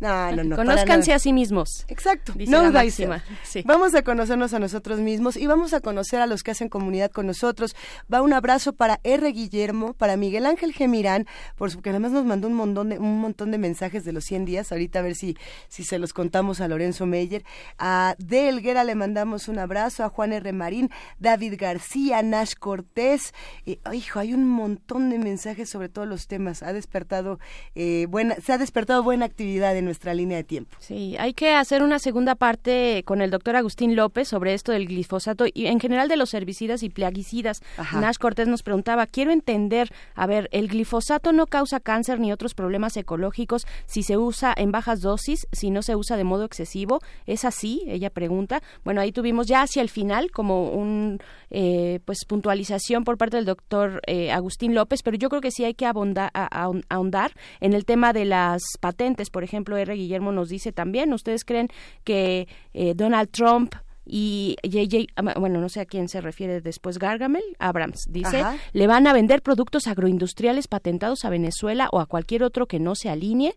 [0.00, 0.56] No, no, no.
[0.56, 1.84] Conózcanse a sí mismos.
[1.86, 2.32] Exacto.
[2.48, 3.22] no máxima.
[3.64, 7.12] Vamos a conocernos a nosotros mismos y vamos a conocer a los que hacen comunidad
[7.12, 7.76] con nosotros.
[8.12, 9.30] Va un abrazo para R.
[9.30, 13.58] Guillermo, para Miguel Ángel Gemirán, porque además nos mandó un montón de, un montón de
[13.58, 14.72] mensajes de los 100 días.
[14.72, 15.36] Ahorita a ver si,
[15.68, 17.44] si se los contamos a Lorenzo Meyer.
[17.78, 20.52] A De Elguera le mandamos un abrazo, a Juan R.
[20.52, 20.90] Marín,
[21.20, 23.32] David García, Nash Cortés.
[23.64, 26.62] Y, hijo, hay un montón de mensajes sobre todos los temas.
[26.62, 27.38] Ha despertado
[27.74, 30.78] eh, buena, se ha despertado buena actividad en nuestra línea de tiempo.
[30.80, 34.86] Sí, hay que hacer una segunda parte con el doctor Agustín López sobre esto del
[34.86, 37.60] glifosato y en general de los herbicidas y plaguicidas.
[37.92, 42.54] Nash Cortés nos preguntaba, quiero entender, a ver, el glifosato no causa cáncer ni otros
[42.54, 47.00] problemas ecológicos si se usa en bajas dosis, si no se usa de modo excesivo.
[47.26, 47.82] ¿Es así?
[47.88, 48.62] Ella pregunta.
[48.84, 51.18] Bueno, ahí tuvimos ya hacia el final como un
[51.50, 55.64] eh, pues puntualización por parte del doctor eh, Agustín López, pero yo creo que sí
[55.64, 59.30] hay que abundar a, ahondar en el tema de las patentes.
[59.30, 59.94] Por ejemplo, R.
[59.94, 61.68] Guillermo nos dice también, ¿ustedes creen
[62.04, 66.98] que eh, Donald Trump y JJ, ah, bueno, no sé a quién se refiere después,
[66.98, 68.42] Gargamel, Abrams, dice,
[68.72, 72.94] le van a vender productos agroindustriales patentados a Venezuela o a cualquier otro que no
[72.94, 73.54] se alinee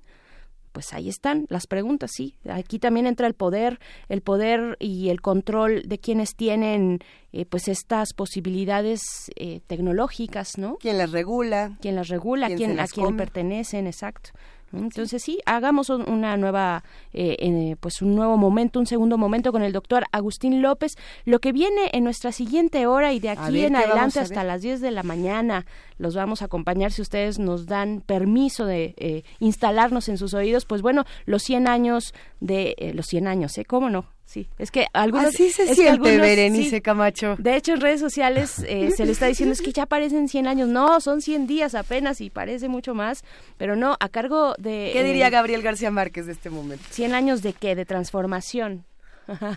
[0.75, 2.35] pues ahí están las preguntas, sí.
[2.49, 6.99] Aquí también entra el poder, el poder y el control de quienes tienen
[7.31, 8.99] eh, pues estas posibilidades
[9.37, 10.75] eh, tecnológicas, ¿no?
[10.75, 11.77] ¿Quién las regula?
[11.79, 12.47] ¿Quién las regula?
[12.47, 13.87] ¿Quién, ¿A quién pertenecen?
[13.87, 14.31] Exacto.
[14.73, 19.71] Entonces sí, hagamos una nueva, eh, pues un nuevo momento, un segundo momento con el
[19.71, 20.95] doctor Agustín López.
[21.23, 24.81] Lo que viene en nuestra siguiente hora y de aquí en adelante hasta las 10
[24.81, 25.65] de la mañana
[25.97, 30.65] los vamos a acompañar si ustedes nos dan permiso de eh, instalarnos en sus oídos.
[30.65, 33.65] Pues bueno, los 100 años de eh, los 100 años, ¿eh?
[33.65, 34.05] ¿Cómo no?
[34.25, 35.27] Sí, es que algunos...
[35.27, 37.35] Así se siente, Berenice Camacho.
[37.37, 40.47] De hecho, en redes sociales eh, se le está diciendo es que ya parecen 100
[40.47, 40.67] años.
[40.67, 43.23] No, son 100 días apenas y parece mucho más,
[43.57, 44.89] pero no, a cargo de...
[44.93, 46.83] ¿Qué diría Gabriel García Márquez de este momento?
[46.89, 47.75] 100 años de qué?
[47.75, 48.83] De transformación.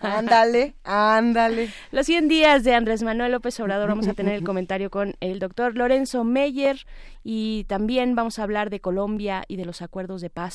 [0.03, 1.71] Ándale, ándale.
[1.91, 5.39] Los 100 días de Andrés Manuel López Obrador vamos a tener el comentario con el
[5.39, 6.87] doctor Lorenzo Meyer
[7.23, 10.55] y también vamos a hablar de Colombia y de los acuerdos de paz.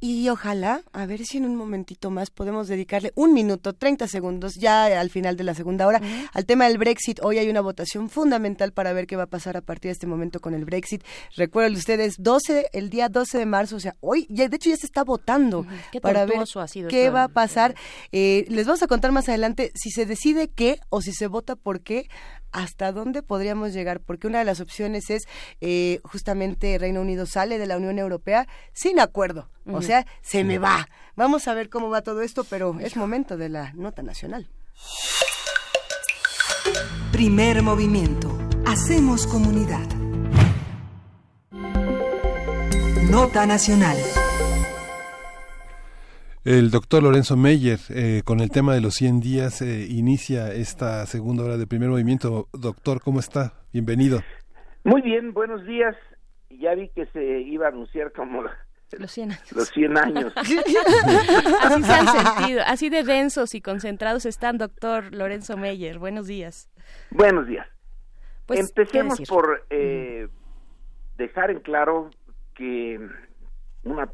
[0.00, 4.54] Y ojalá, a ver si en un momentito más podemos dedicarle un minuto, 30 segundos,
[4.54, 6.00] ya al final de la segunda hora,
[6.32, 7.18] al tema del Brexit.
[7.20, 10.06] Hoy hay una votación fundamental para ver qué va a pasar a partir de este
[10.06, 11.02] momento con el Brexit.
[11.36, 14.76] Recuerden ustedes, 12, el día 12 de marzo, o sea, hoy, ya, de hecho ya
[14.76, 15.66] se está votando
[16.00, 16.44] para ver
[16.88, 17.74] qué va a pasar.
[18.12, 21.56] Eh, les vamos a contar más adelante si se decide qué o si se vota
[21.56, 22.08] por qué
[22.52, 25.24] hasta dónde podríamos llegar, porque una de las opciones es
[25.60, 30.58] eh, justamente Reino Unido sale de la Unión Europea sin acuerdo, o sea, se me
[30.58, 30.88] va.
[31.16, 34.48] Vamos a ver cómo va todo esto, pero es momento de la nota nacional.
[37.12, 38.36] Primer movimiento.
[38.66, 39.86] Hacemos comunidad.
[43.10, 43.96] Nota nacional.
[46.44, 51.04] El doctor Lorenzo Meyer, eh, con el tema de los 100 días, eh, inicia esta
[51.06, 52.48] segunda hora de primer movimiento.
[52.52, 53.54] Doctor, ¿cómo está?
[53.72, 54.20] Bienvenido.
[54.84, 55.96] Muy bien, buenos días.
[56.50, 58.42] Ya vi que se iba a anunciar como
[58.96, 59.52] los 100 años.
[59.52, 60.32] Los 100 años.
[60.36, 60.56] así
[61.82, 65.98] se han sentido, así de densos y concentrados están, doctor Lorenzo Meyer.
[65.98, 66.70] Buenos días.
[67.10, 67.66] Buenos días.
[68.46, 70.28] Pues, Empecemos por eh,
[71.16, 72.10] dejar en claro
[72.54, 72.98] que
[73.84, 74.10] una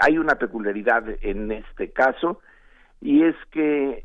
[0.00, 2.40] hay una peculiaridad en este caso
[3.00, 4.04] y es que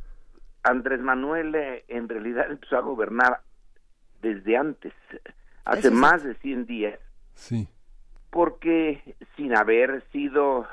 [0.63, 3.41] Andrés Manuel eh, en realidad empezó a gobernar
[4.21, 4.93] desde antes,
[5.65, 6.99] hace más de 100 días.
[7.33, 7.67] Sí.
[8.33, 10.67] Porque sin haber sido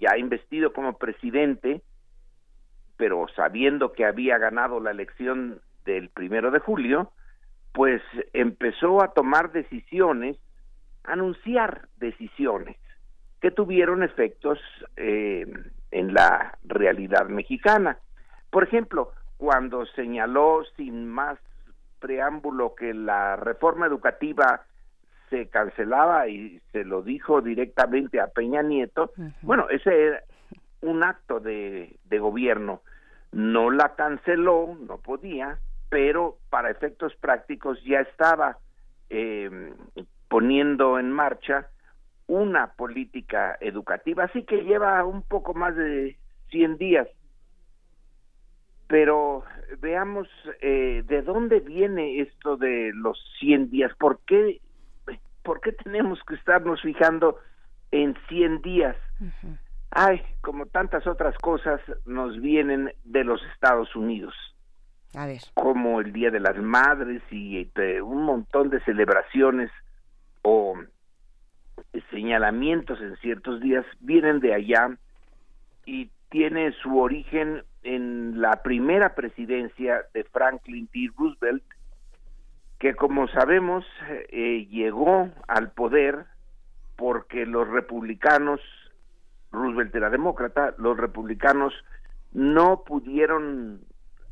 [0.00, 1.80] ya investido como presidente,
[2.96, 7.12] pero sabiendo que había ganado la elección del primero de julio,
[7.72, 8.02] pues
[8.32, 10.36] empezó a tomar decisiones,
[11.04, 12.76] anunciar decisiones
[13.40, 14.58] que tuvieron efectos
[14.96, 15.46] eh,
[15.92, 17.98] en la realidad mexicana.
[18.50, 21.38] Por ejemplo, cuando señaló sin más
[22.00, 24.64] preámbulo que la reforma educativa
[25.30, 29.12] se cancelaba y se lo dijo directamente a Peña Nieto,
[29.42, 30.22] bueno, ese era
[30.82, 32.82] un acto de, de gobierno.
[33.32, 35.58] No la canceló, no podía,
[35.88, 38.58] pero para efectos prácticos ya estaba
[39.10, 39.72] eh,
[40.28, 41.68] poniendo en marcha
[42.26, 46.16] una política educativa, así que lleva un poco más de
[46.50, 47.08] 100 días.
[48.88, 49.44] Pero
[49.80, 50.28] veamos
[50.60, 53.92] eh, de dónde viene esto de los 100 días.
[53.98, 54.60] ¿Por qué,
[55.46, 57.38] ¿Por qué tenemos que estarnos fijando
[57.92, 58.96] en 100 días?
[59.92, 64.34] Ay, como tantas otras cosas nos vienen de los Estados Unidos.
[65.14, 65.40] A ver.
[65.54, 69.70] Como el Día de las Madres y eh, un montón de celebraciones
[70.42, 70.74] o
[72.10, 74.98] señalamientos en ciertos días vienen de allá
[75.84, 81.08] y tiene su origen en la primera presidencia de Franklin D.
[81.16, 81.62] Roosevelt,
[82.78, 83.84] que como sabemos
[84.30, 86.26] eh, llegó al poder
[86.96, 88.60] porque los republicanos,
[89.52, 91.72] Roosevelt era demócrata, los republicanos
[92.32, 93.80] no pudieron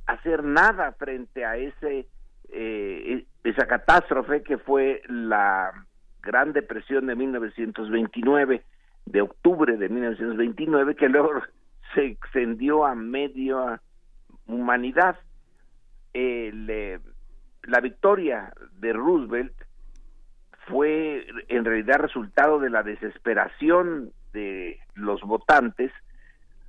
[0.06, 2.06] hacer nada frente a ese
[2.50, 5.72] eh, esa catástrofe que fue la
[6.22, 8.62] Gran Depresión de 1929,
[9.06, 11.42] de octubre de 1929, que luego
[11.94, 13.80] se extendió a media
[14.46, 15.16] humanidad.
[16.14, 17.00] Eh,
[17.66, 19.52] la victoria de Roosevelt
[20.66, 25.92] fue en realidad resultado de la desesperación de los votantes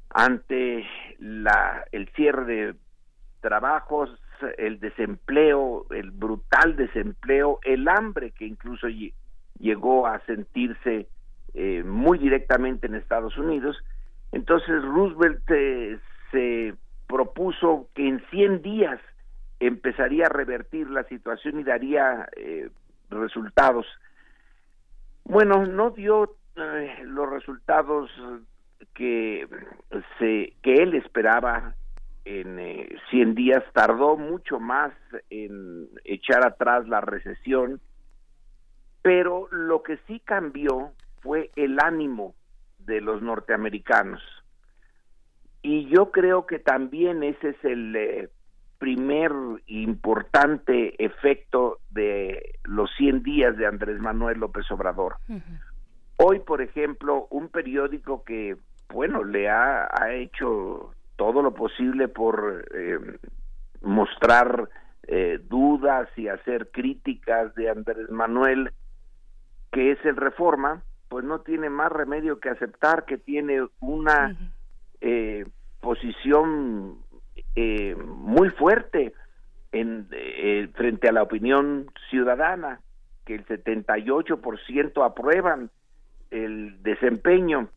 [0.09, 0.85] ante
[1.19, 2.75] la, el cierre de
[3.41, 4.09] trabajos,
[4.57, 8.87] el desempleo, el brutal desempleo, el hambre que incluso
[9.59, 11.07] llegó a sentirse
[11.53, 13.77] eh, muy directamente en Estados Unidos.
[14.31, 15.99] Entonces Roosevelt eh,
[16.31, 16.73] se
[17.07, 18.99] propuso que en 100 días
[19.67, 22.69] empezaría a revertir la situación y daría eh,
[23.09, 23.85] resultados.
[25.23, 26.35] Bueno, no dio
[27.03, 28.09] los resultados
[28.93, 29.47] que
[30.19, 31.75] se que él esperaba
[32.23, 32.59] en
[33.09, 34.93] 100 días tardó mucho más
[35.29, 37.81] en echar atrás la recesión
[39.05, 40.91] pero lo que sí cambió
[41.21, 42.33] fue el ánimo
[42.79, 44.19] de los norteamericanos.
[45.61, 48.29] Y yo creo que también ese es el eh,
[48.77, 49.31] primer
[49.67, 55.15] importante efecto de los 100 días de Andrés Manuel López Obrador.
[56.17, 58.57] Hoy, por ejemplo, un periódico que,
[58.89, 63.19] bueno, le ha, hecho todo lo posible por eh,
[63.81, 64.69] mostrar
[65.07, 68.71] eh, dudas y hacer críticas de Andrés Manuel,
[69.71, 74.35] que es el Reforma, pues no tiene más remedio que aceptar que tiene una
[75.01, 75.45] eh,
[75.81, 76.97] posición
[77.55, 79.13] eh, muy fuerte
[79.71, 82.81] en, eh, frente a la opinión ciudadana,
[83.25, 85.69] que el 78% aprueban
[86.31, 87.69] el desempeño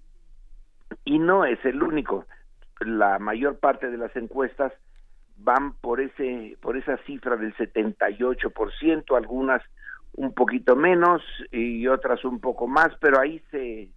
[1.04, 2.26] y no es el único.
[2.80, 4.72] La mayor parte de las encuestas
[5.38, 9.62] van por ese por esa cifra del 78%, algunas
[10.12, 11.22] un poquito menos
[11.52, 13.88] y otras un poco más, pero ahí se,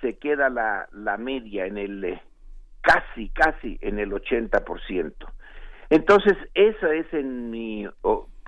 [0.00, 2.22] se queda la, la media en el eh,
[2.84, 5.12] casi, casi en el 80%.
[5.88, 7.86] Entonces, eso es en mi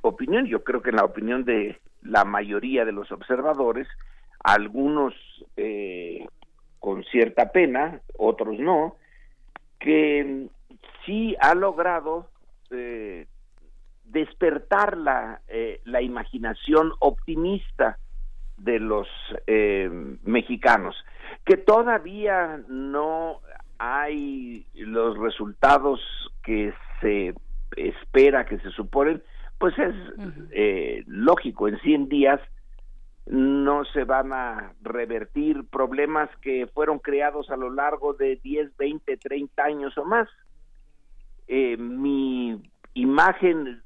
[0.03, 3.89] opinión, yo creo que en la opinión de la mayoría de los observadores,
[4.41, 5.15] algunos
[5.57, 6.27] eh,
[6.79, 8.97] con cierta pena, otros no,
[9.81, 10.49] que
[11.05, 12.29] sí ha logrado
[12.71, 13.27] eh,
[14.05, 17.99] despertar la, eh, la imaginación optimista
[18.57, 19.09] de los
[19.47, 19.89] eh,
[20.25, 20.97] mexicanos,
[21.45, 23.41] que todavía no
[23.79, 26.01] hay los resultados
[26.43, 27.35] que se
[27.77, 29.23] espera, que se suponen,
[29.59, 29.95] pues es
[30.53, 32.41] eh, lógico, en 100 días
[33.27, 39.17] no se van a revertir problemas que fueron creados a lo largo de 10, 20,
[39.17, 40.29] 30 años o más.
[41.49, 42.63] mi
[42.95, 43.83] imagen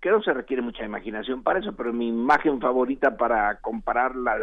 [0.00, 4.36] que no se requiere mucha imaginación para eso, pero mi imagen favorita para comparar la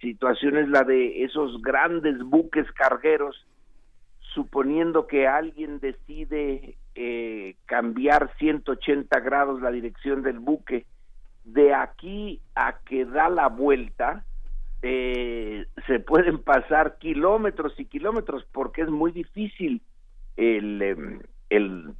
[0.00, 3.46] situación es la de esos grandes buques cargueros,
[4.34, 10.86] suponiendo que alguien decide eh, cambiar 180 grados la dirección del buque,
[11.44, 14.24] de aquí a que da la vuelta,
[14.82, 19.82] eh, se pueden pasar kilómetros y kilómetros porque es muy difícil
[20.36, 21.94] el, em, el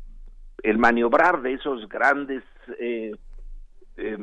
[0.63, 2.43] el maniobrar de esos grandes
[2.79, 3.13] eh,
[3.97, 4.19] eh,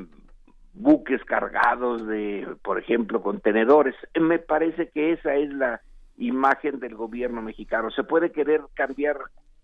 [0.73, 3.95] buques cargados de, por ejemplo, contenedores.
[4.19, 5.81] Me parece que esa es la
[6.19, 7.89] imagen del gobierno mexicano.
[7.91, 9.17] Se puede querer cambiar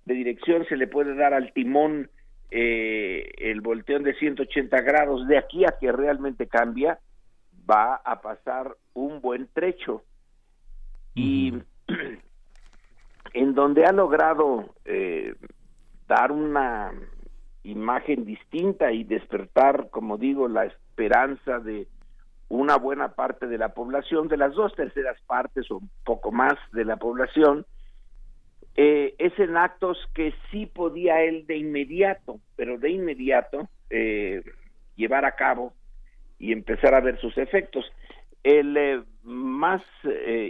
[0.06, 2.10] de dirección, se le puede dar al timón
[2.52, 5.28] eh, el volteón de 180 grados.
[5.28, 7.00] De aquí a que realmente cambia,
[7.70, 10.04] va a pasar un buen trecho.
[11.14, 11.54] Y
[13.34, 14.74] en donde ha logrado
[16.08, 16.92] dar una
[17.66, 21.88] imagen distinta y despertar, como digo, la esperanza de
[22.50, 26.56] una buena parte de la población, de las dos terceras partes o un poco más
[26.74, 27.66] de la población,
[28.78, 34.44] eh, es en actos que sí podía él de inmediato, pero de inmediato eh,
[34.98, 35.74] llevar a cabo
[36.40, 37.86] y empezar a ver sus efectos.
[38.44, 39.82] El eh, más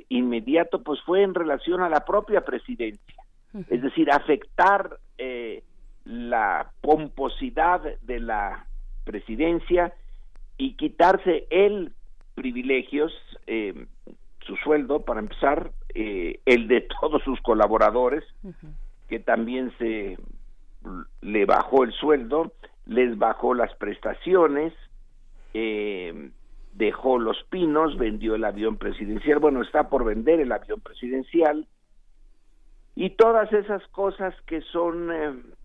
[0.09, 3.15] inmediato pues fue en relación a la propia presidencia,
[3.69, 4.99] es decir, afectar
[6.03, 8.65] la pomposidad de la
[9.05, 9.93] presidencia
[10.57, 11.91] y quitarse él
[12.35, 13.13] privilegios,
[14.45, 18.23] su sueldo para empezar, eh, el de todos sus colaboradores,
[19.07, 20.17] que también se
[21.21, 22.51] le bajó el sueldo,
[22.85, 24.73] les bajó las prestaciones,
[25.53, 26.29] eh,
[26.73, 31.67] dejó los pinos, vendió el avión presidencial, bueno, está por vender el avión presidencial,
[32.93, 35.09] y todas esas cosas que son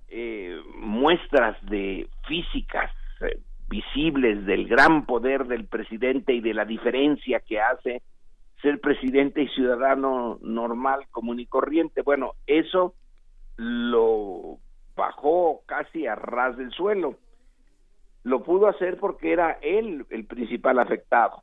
[0.09, 2.91] eh, muestras de físicas
[3.71, 8.03] visibles del gran poder del presidente y de la diferencia que hace
[8.61, 12.03] ser presidente y ciudadano normal, común y corriente.
[12.03, 12.95] Bueno, eso
[13.57, 14.59] lo
[14.97, 17.15] bajó casi a ras del suelo.
[18.23, 21.43] Lo pudo hacer porque era él el principal afectado.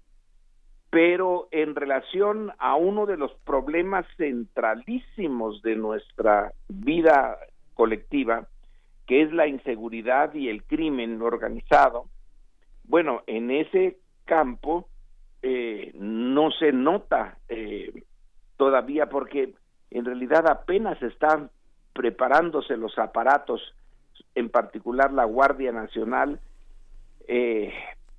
[0.92, 7.38] Pero en relación a uno de los problemas centralísimos de nuestra vida
[7.74, 8.48] colectiva,
[9.08, 12.06] que es la inseguridad y el crimen organizado,
[12.88, 14.88] bueno, en ese campo
[15.42, 18.04] eh, no se nota eh,
[18.58, 19.54] todavía porque
[19.92, 21.52] en realidad apenas están
[21.94, 23.62] preparándose los aparatos,
[24.36, 26.40] en particular la Guardia Nacional,
[27.28, 27.74] eh,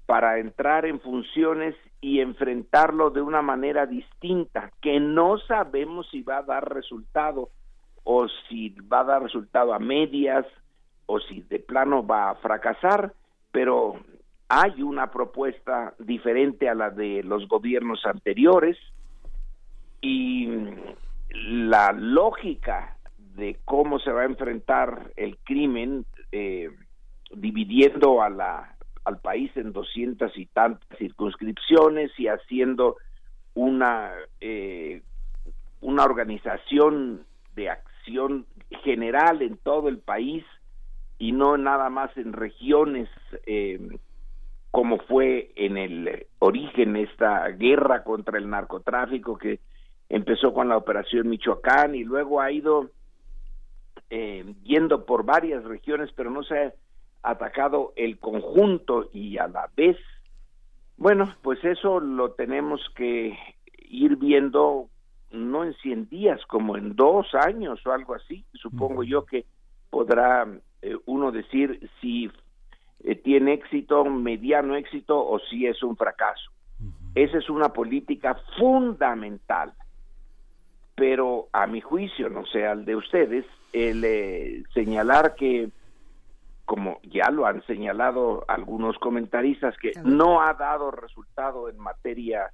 [0.07, 6.39] para entrar en funciones y enfrentarlo de una manera distinta, que no sabemos si va
[6.39, 7.51] a dar resultado
[8.05, 10.47] o si va a dar resultado a medias
[11.07, 13.13] o si de plano va a fracasar,
[13.53, 13.97] pero
[14.49, 18.77] hay una propuesta diferente a la de los gobiernos anteriores
[20.01, 20.49] y
[21.31, 22.97] la lógica
[23.37, 26.71] de cómo se va a enfrentar el crimen eh,
[27.31, 32.97] dividiendo a la, al país en doscientas y tantas circunscripciones y haciendo
[33.55, 35.03] una eh,
[35.81, 38.47] una organización de acción
[38.83, 40.45] general en todo el país
[41.19, 43.09] y no nada más en regiones
[43.47, 43.79] eh,
[44.71, 49.61] como fue en el origen esta guerra contra el narcotráfico que
[50.09, 52.91] empezó con la operación Michoacán y luego ha ido
[54.11, 56.73] eh, yendo por varias regiones, pero no se ha
[57.23, 59.97] atacado el conjunto y a la vez,
[60.97, 63.37] bueno, pues eso lo tenemos que
[63.89, 64.89] ir viendo
[65.31, 68.45] no en 100 días, como en dos años o algo así.
[68.55, 69.45] Supongo yo que
[69.91, 70.47] podrá
[70.81, 72.31] eh, uno decir si
[73.05, 76.51] eh, tiene éxito, mediano éxito o si es un fracaso.
[77.15, 79.73] Esa es una política fundamental.
[80.95, 85.71] Pero a mi juicio, no sé, al de ustedes, el eh, señalar que,
[86.65, 92.51] como ya lo han señalado algunos comentaristas, que no ha dado resultado en materia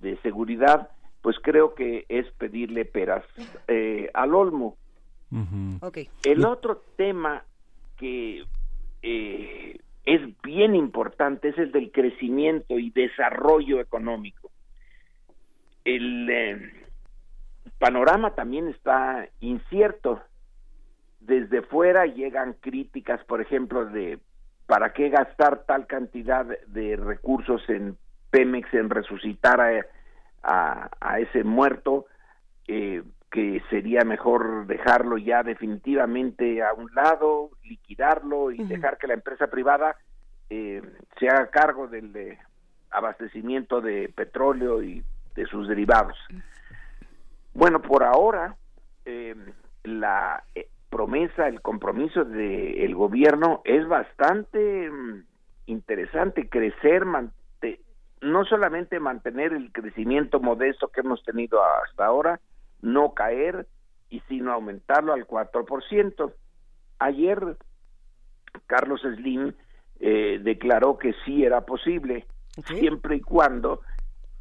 [0.00, 0.90] de seguridad,
[1.22, 3.24] pues creo que es pedirle peras
[3.66, 4.76] eh, al olmo.
[6.24, 7.42] El otro tema
[7.96, 8.44] que
[9.02, 14.50] eh, es bien importante, es el del crecimiento y desarrollo económico.
[15.84, 16.72] El eh,
[17.78, 20.20] panorama también está incierto.
[21.20, 24.18] Desde fuera llegan críticas, por ejemplo, de
[24.66, 27.96] para qué gastar tal cantidad de recursos en
[28.30, 29.60] Pemex, en resucitar
[30.42, 32.06] a, a, ese muerto,
[32.66, 39.14] eh, que sería mejor dejarlo ya definitivamente a un lado, liquidarlo y dejar que la
[39.14, 39.96] empresa privada
[40.48, 40.82] eh,
[41.18, 42.38] se haga cargo del eh,
[42.90, 46.16] abastecimiento de petróleo y de sus derivados.
[47.52, 48.56] Bueno, por ahora
[49.04, 49.34] eh,
[49.84, 50.42] la
[50.88, 55.24] promesa, el compromiso del gobierno es bastante mm,
[55.66, 57.04] interesante, crecer,
[58.20, 62.40] no solamente mantener el crecimiento modesto que hemos tenido hasta ahora,
[62.82, 63.66] no caer
[64.10, 66.32] y sino aumentarlo al 4%.
[66.98, 67.56] Ayer
[68.66, 69.52] Carlos Slim
[70.00, 72.26] eh, declaró que sí era posible,
[72.66, 73.82] siempre y cuando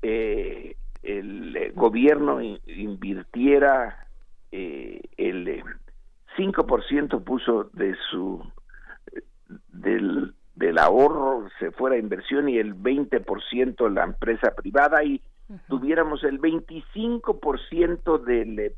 [0.01, 4.03] eh, el eh, gobierno invirtiera
[4.49, 5.63] el
[6.37, 8.41] 5% puso de su
[9.69, 15.21] del, del ahorro se fuera a inversión y el 20% la empresa privada y
[15.67, 18.75] tuviéramos el 25% del eh,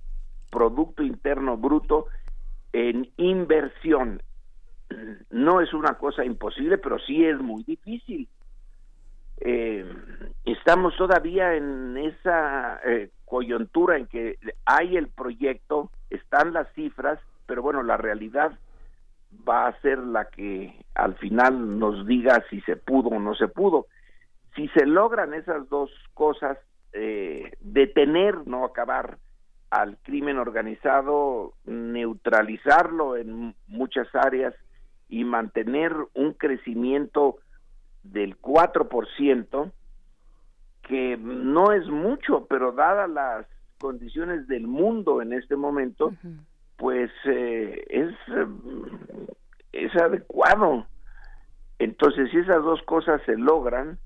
[0.51, 2.07] Producto Interno Bruto
[2.73, 4.21] en inversión.
[5.29, 8.27] No es una cosa imposible, pero sí es muy difícil.
[9.41, 9.85] Eh,
[10.45, 17.61] estamos todavía en esa eh, coyuntura en que hay el proyecto, están las cifras, pero
[17.61, 18.51] bueno, la realidad
[19.47, 23.47] va a ser la que al final nos diga si se pudo o no se
[23.47, 23.87] pudo.
[24.59, 26.57] Si se logran esas dos cosas,
[26.91, 29.17] eh, detener, no acabar
[29.69, 34.53] al crimen organizado, neutralizarlo en muchas áreas
[35.07, 37.37] y mantener un crecimiento
[38.03, 39.71] del 4%,
[40.81, 43.45] que no es mucho, pero dadas las
[43.77, 46.13] condiciones del mundo en este momento,
[46.75, 48.13] pues eh, es,
[49.71, 50.85] es adecuado.
[51.77, 53.97] Entonces, si esas dos cosas se logran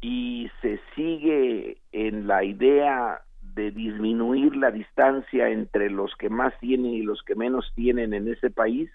[0.00, 6.92] y se sigue en la idea de disminuir la distancia entre los que más tienen
[6.92, 8.90] y los que menos tienen en ese país,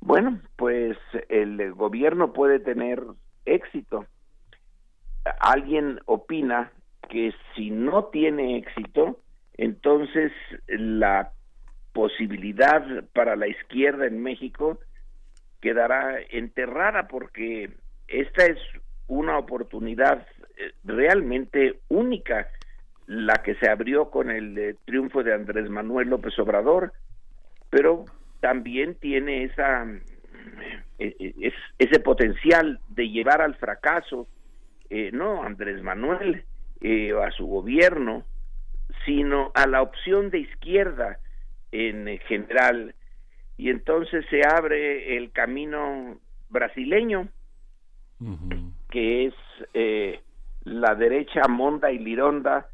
[0.00, 0.96] bueno, pues
[1.28, 3.02] el gobierno puede tener
[3.44, 4.06] éxito.
[5.40, 6.72] Alguien opina
[7.08, 9.18] que si no tiene éxito,
[9.54, 10.32] entonces
[10.68, 11.32] la
[11.92, 14.78] posibilidad para la izquierda en México
[15.60, 17.70] quedará enterrada porque
[18.06, 18.58] esta es
[19.08, 20.26] una oportunidad
[20.56, 22.48] eh, realmente única
[23.06, 26.92] la que se abrió con el eh, triunfo de Andrés Manuel López Obrador,
[27.70, 28.04] pero
[28.40, 29.86] también tiene esa
[30.98, 34.28] eh, ese potencial de llevar al fracaso
[35.12, 36.44] no Andrés Manuel
[37.22, 38.24] a su gobierno,
[39.04, 41.18] sino a la opción de izquierda
[41.72, 42.94] en general.
[43.58, 46.18] Y entonces se abre el camino
[46.48, 47.28] brasileño
[48.90, 49.34] que es
[49.74, 50.20] eh,
[50.64, 52.68] la derecha monda y lironda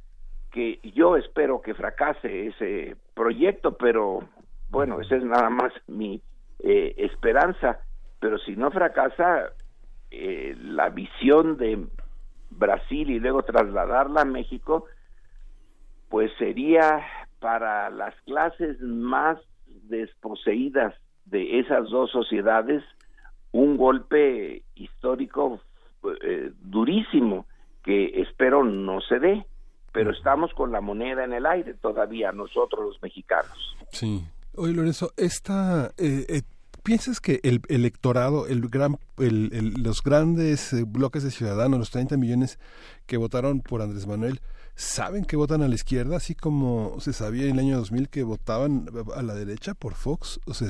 [0.50, 4.20] que yo espero que fracase ese proyecto pero
[4.70, 6.22] bueno esa es nada más mi
[6.60, 7.80] eh, esperanza.
[8.20, 9.52] Pero si no fracasa
[10.10, 11.86] eh, la visión de
[12.50, 14.86] Brasil y luego trasladarla a México
[16.08, 17.04] pues sería
[17.40, 20.94] para las clases más desposeídas
[21.26, 22.82] de esas dos sociedades
[23.52, 25.60] un golpe histórico
[26.22, 27.46] eh, durísimo
[27.82, 29.46] que espero no se dé,
[29.92, 33.76] pero estamos con la moneda en el aire todavía nosotros los mexicanos.
[33.90, 34.24] Sí.
[34.56, 36.42] Oye Lorenzo, esta eh, eh,
[36.84, 42.58] ¿Piensas que el electorado, el gran, los grandes bloques de ciudadanos, los 30 millones
[43.06, 44.42] que votaron por Andrés Manuel,
[44.74, 48.22] saben que votan a la izquierda, así como se sabía en el año 2000 que
[48.22, 48.86] votaban
[49.16, 50.40] a la derecha por Fox.
[50.44, 50.68] O sea,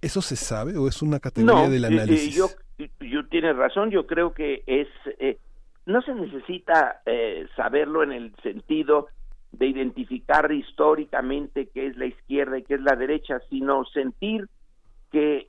[0.00, 2.36] ¿eso se sabe o es una categoría del análisis?
[2.36, 2.46] yo,
[3.00, 4.88] yo tienes razón, yo creo que es...
[5.18, 5.38] Eh,
[5.86, 9.08] no se necesita eh, saberlo en el sentido
[9.52, 14.48] de identificar históricamente qué es la izquierda y qué es la derecha, sino sentir
[15.10, 15.48] que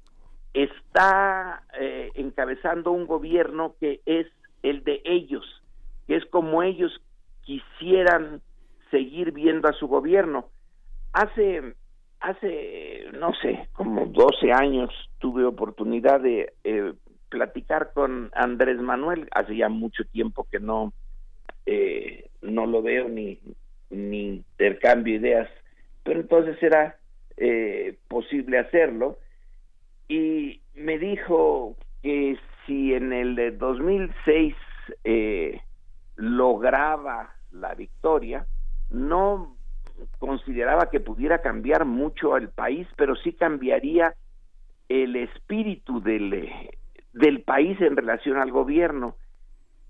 [0.53, 4.27] está eh, encabezando un gobierno que es
[4.63, 5.43] el de ellos,
[6.07, 7.01] que es como ellos
[7.41, 8.41] quisieran
[8.91, 10.45] seguir viendo a su gobierno.
[11.13, 11.75] Hace,
[12.19, 14.89] hace, no sé, como 12 años
[15.19, 16.93] tuve oportunidad de eh,
[17.29, 20.93] platicar con Andrés Manuel, hace ya mucho tiempo que no,
[21.65, 23.39] eh, no lo veo ni,
[23.89, 25.49] ni intercambio ideas,
[26.03, 26.97] pero entonces era
[27.37, 29.19] eh, posible hacerlo.
[30.07, 34.55] Y me dijo que si en el 2006
[35.03, 35.61] eh,
[36.15, 38.45] lograba la victoria,
[38.89, 39.55] no
[40.17, 44.15] consideraba que pudiera cambiar mucho al país, pero sí cambiaría
[44.87, 46.49] el espíritu del,
[47.13, 49.15] del país en relación al gobierno,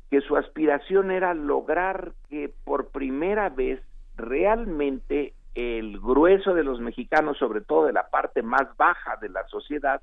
[0.10, 3.82] que su aspiración era lograr que por primera vez
[4.16, 9.46] realmente el grueso de los mexicanos, sobre todo de la parte más baja de la
[9.48, 10.02] sociedad,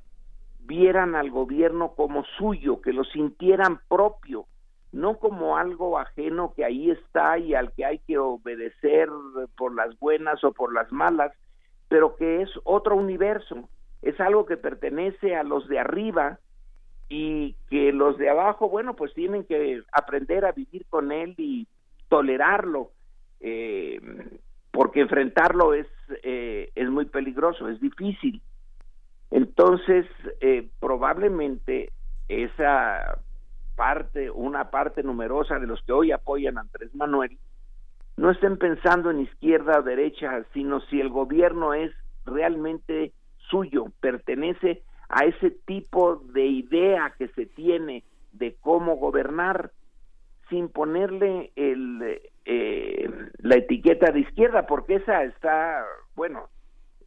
[0.60, 4.47] vieran al gobierno como suyo, que lo sintieran propio,
[4.93, 9.09] no como algo ajeno que ahí está y al que hay que obedecer
[9.56, 11.32] por las buenas o por las malas,
[11.88, 13.68] pero que es otro universo,
[14.02, 16.38] es algo que pertenece a los de arriba
[17.09, 21.66] y que los de abajo, bueno, pues tienen que aprender a vivir con él y
[22.09, 22.91] tolerarlo,
[23.41, 24.01] eh,
[24.73, 25.87] porque enfrentarlo es,
[26.23, 28.43] eh, es muy peligroso, es difícil.
[29.31, 30.07] Entonces,
[30.41, 31.93] eh, probablemente
[32.28, 33.19] esa
[33.77, 37.39] parte, una parte numerosa de los que hoy apoyan a Andrés Manuel,
[38.16, 41.93] no estén pensando en izquierda o derecha, sino si el gobierno es
[42.24, 43.12] realmente
[43.51, 49.70] suyo, pertenece a ese tipo de idea que se tiene de cómo gobernar
[50.49, 55.85] sin ponerle el, eh, la etiqueta de izquierda, porque esa está,
[56.15, 56.49] bueno,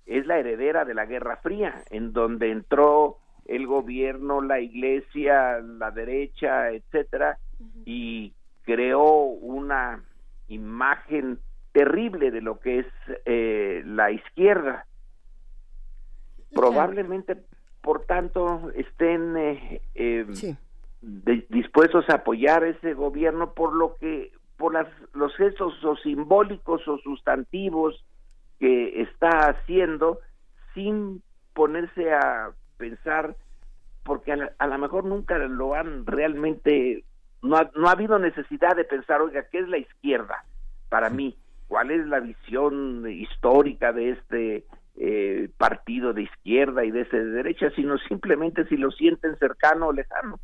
[0.06, 5.92] es la heredera de la Guerra Fría, en donde entró el gobierno, la iglesia, la
[5.92, 7.38] derecha, etcétera,
[7.86, 10.04] y creó una
[10.48, 11.40] imagen
[11.72, 12.88] terrible de lo que es
[13.26, 14.86] eh, la izquierda.
[16.54, 17.38] Probablemente,
[17.81, 20.26] por tanto, estén eh, eh,
[21.49, 26.97] dispuestos a apoyar ese gobierno por lo que por las, los gestos o simbólicos o
[26.97, 28.03] sustantivos
[28.60, 30.19] que está haciendo
[30.73, 31.23] sin
[31.53, 33.35] ponerse a pensar
[34.03, 37.06] porque a, lo mejor nunca lo han realmente
[37.41, 40.43] no ha, no ha habido necesidad de pensar oiga qué es la izquierda
[40.89, 41.38] para mí
[41.69, 44.65] cuál es la visión histórica de este
[45.02, 49.88] eh, partido de izquierda y de ese de derecha sino simplemente si lo sienten cercano
[49.88, 50.40] o lejano.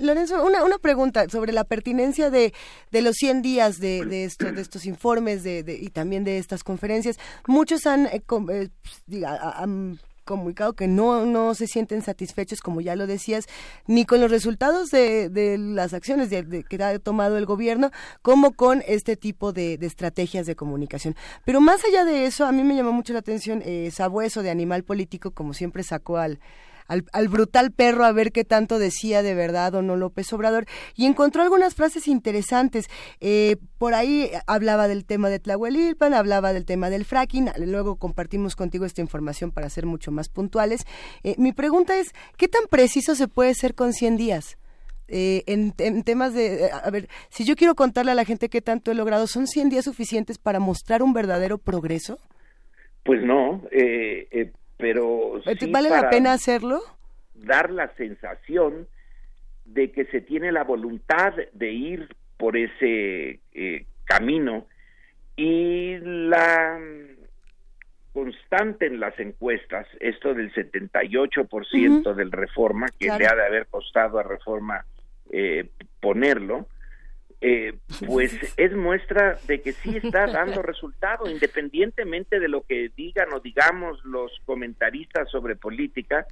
[0.00, 2.52] Lorenzo, una, una pregunta sobre la pertinencia de,
[2.90, 6.64] de los 100 días de, de, esto, de estos informes de, y también de estas
[6.64, 7.18] conferencias.
[7.46, 8.68] Muchos han, eh, eh,
[9.26, 13.46] han comunicado que no, no se sienten satisfechos, como ya lo decías,
[13.86, 17.90] ni con los resultados de, de las acciones que ha tomado el gobierno,
[18.20, 21.16] como con este tipo de, estrategias de comunicación.
[21.46, 24.50] Pero más allá de eso, a mí me llamó mucho la atención eh, Sabueso de
[24.50, 26.38] Animal Político, como siempre sacó al
[26.88, 30.66] al, brutal perro a ver qué tanto decía de verdad o no López Obrador
[30.96, 32.86] y encontró algunas frases interesantes.
[33.20, 38.56] Eh, por ahí hablaba del tema de Tlahuelilpan, hablaba del tema del fracking, luego compartimos
[38.56, 40.86] contigo esta información para ser mucho más puntuales.
[41.22, 44.58] Eh, mi pregunta es, ¿qué tan preciso se puede ser con 100 días?
[45.10, 48.90] Eh, en, temas de, a ver, si yo quiero contarle a la gente qué tanto
[48.90, 52.18] he logrado, ¿son 100 días suficientes para mostrar un verdadero progreso?
[53.04, 56.80] Pues no, eh, pero ¿Vale la pena hacerlo?
[57.34, 58.88] Dar la sensación
[59.66, 64.66] de que se tiene la voluntad de ir por ese eh, camino
[65.36, 66.80] y la
[68.12, 74.18] constante en las encuestas, esto del 78% del reforma, que le ha de haber costado
[74.18, 74.84] a reforma
[75.30, 75.68] eh,
[76.00, 76.66] ponerlo,
[77.40, 83.32] eh, pues es muestra de que sí está dando resultado, independientemente de lo que digan
[83.32, 86.26] o digamos los comentaristas sobre política.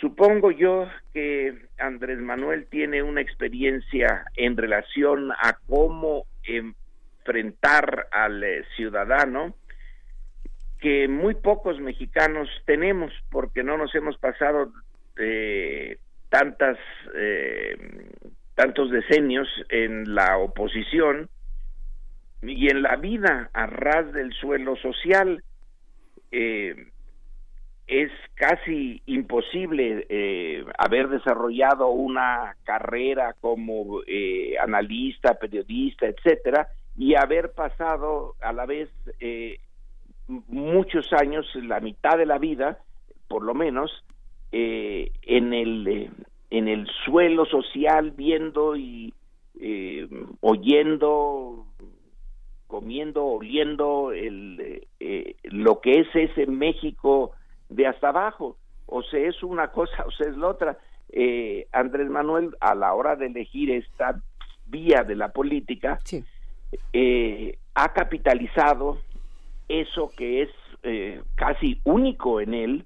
[0.00, 8.64] Supongo yo que Andrés Manuel tiene una experiencia en relación a cómo enfrentar al eh,
[8.76, 9.54] ciudadano
[10.80, 14.72] que muy pocos mexicanos tenemos porque no nos hemos pasado
[15.14, 16.76] de tantas
[17.14, 17.76] eh,
[18.62, 21.28] tantos decenios en la oposición
[22.42, 25.42] y en la vida a ras del suelo social.
[26.30, 26.86] Eh,
[27.88, 37.50] es casi imposible eh, haber desarrollado una carrera como eh, analista, periodista, etcétera, y haber
[37.54, 38.88] pasado a la vez
[40.46, 42.78] muchos años, la mitad de la vida,
[43.26, 43.90] por lo menos,
[44.52, 46.10] en el
[46.52, 49.14] en el suelo social viendo y
[49.58, 50.06] eh,
[50.42, 51.64] oyendo
[52.66, 57.32] comiendo oliendo el, eh, lo que es ese México
[57.70, 58.58] de hasta abajo.
[58.84, 60.78] O sea es una cosa o sea es la otra.
[61.08, 64.20] Eh, Andrés Manuel a la hora de elegir esta
[64.66, 65.98] vía de la política
[67.74, 68.98] ha capitalizado
[69.68, 70.50] eso que es
[71.34, 72.84] casi único en él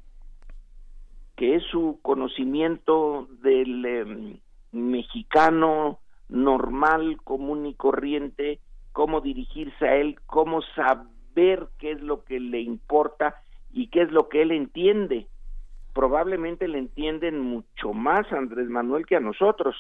[1.37, 4.41] que es su conocimiento del em,
[4.73, 8.59] mexicano normal, común y corriente,
[8.93, 13.37] cómo dirigirse a él, cómo saber qué es lo que le importa
[13.71, 15.27] y qué es lo que él entiende.
[15.93, 19.77] Probablemente le entienden mucho más a Andrés Manuel que a nosotros.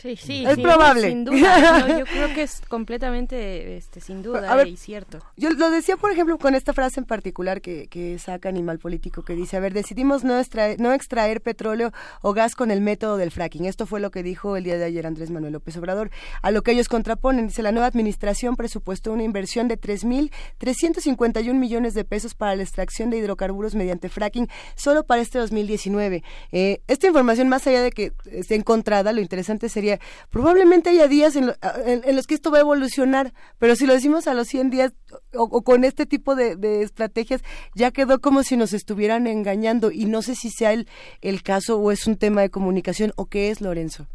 [0.00, 1.08] Sí, sí, es probable.
[1.08, 1.98] Sin duda.
[1.98, 5.20] yo creo que es completamente, este, sin duda, y cierto.
[5.36, 9.22] Yo lo decía, por ejemplo, con esta frase en particular que, que saca Animal Político,
[9.22, 13.16] que dice, a ver, decidimos no extraer, no extraer petróleo o gas con el método
[13.16, 13.64] del fracking.
[13.64, 16.10] Esto fue lo que dijo el día de ayer Andrés Manuel López Obrador.
[16.42, 21.94] A lo que ellos contraponen, dice, la nueva administración presupuestó una inversión de 3.351 millones
[21.94, 26.22] de pesos para la extracción de hidrocarburos mediante fracking solo para este 2019.
[26.52, 29.83] Eh, esta información, más allá de que esté encontrada, lo interesante sería
[30.30, 34.34] probablemente haya días en, los que esto va a evolucionar, pero si lo decimos a
[34.34, 34.94] los 100 días
[35.34, 37.42] o, con este tipo de, estrategias,
[37.74, 40.86] ya quedó como si nos estuvieran engañando y no sé si sea el,
[41.20, 44.06] el caso o es un tema de comunicación o qué es, Lorenzo.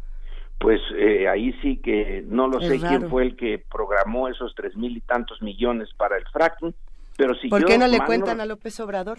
[0.60, 4.76] Pues eh, ahí sí que no lo sé quién fue el que programó esos tres
[4.76, 6.74] mil y tantos millones para el fracking,
[7.16, 9.18] pero si ¿Por qué no le cuentan a López Obrador?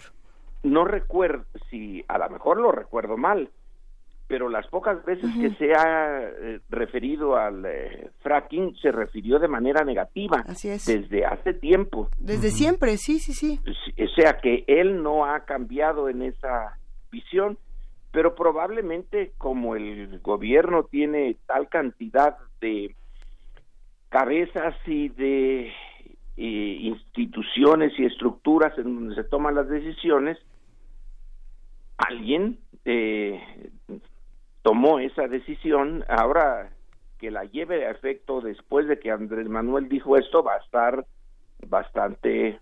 [0.62, 3.50] No recuerdo, si a lo mejor lo recuerdo mal,
[4.32, 9.46] pero las pocas veces que se ha eh, referido al eh, fracking se refirió de
[9.46, 10.42] manera negativa.
[10.48, 10.86] Así es.
[10.86, 12.08] Desde hace tiempo.
[12.16, 13.60] Desde siempre, sí, sí, sí.
[13.66, 16.78] O sea que él no ha cambiado en esa
[17.10, 17.58] visión,
[18.10, 22.96] pero probablemente como el gobierno tiene tal cantidad de
[24.08, 25.72] cabezas y de
[26.38, 30.38] eh, instituciones y estructuras en donde se toman las decisiones,
[31.98, 33.38] alguien eh,
[34.62, 36.70] tomó esa decisión, ahora
[37.18, 41.06] que la lleve a efecto después de que Andrés Manuel dijo esto va a estar
[41.68, 42.58] bastante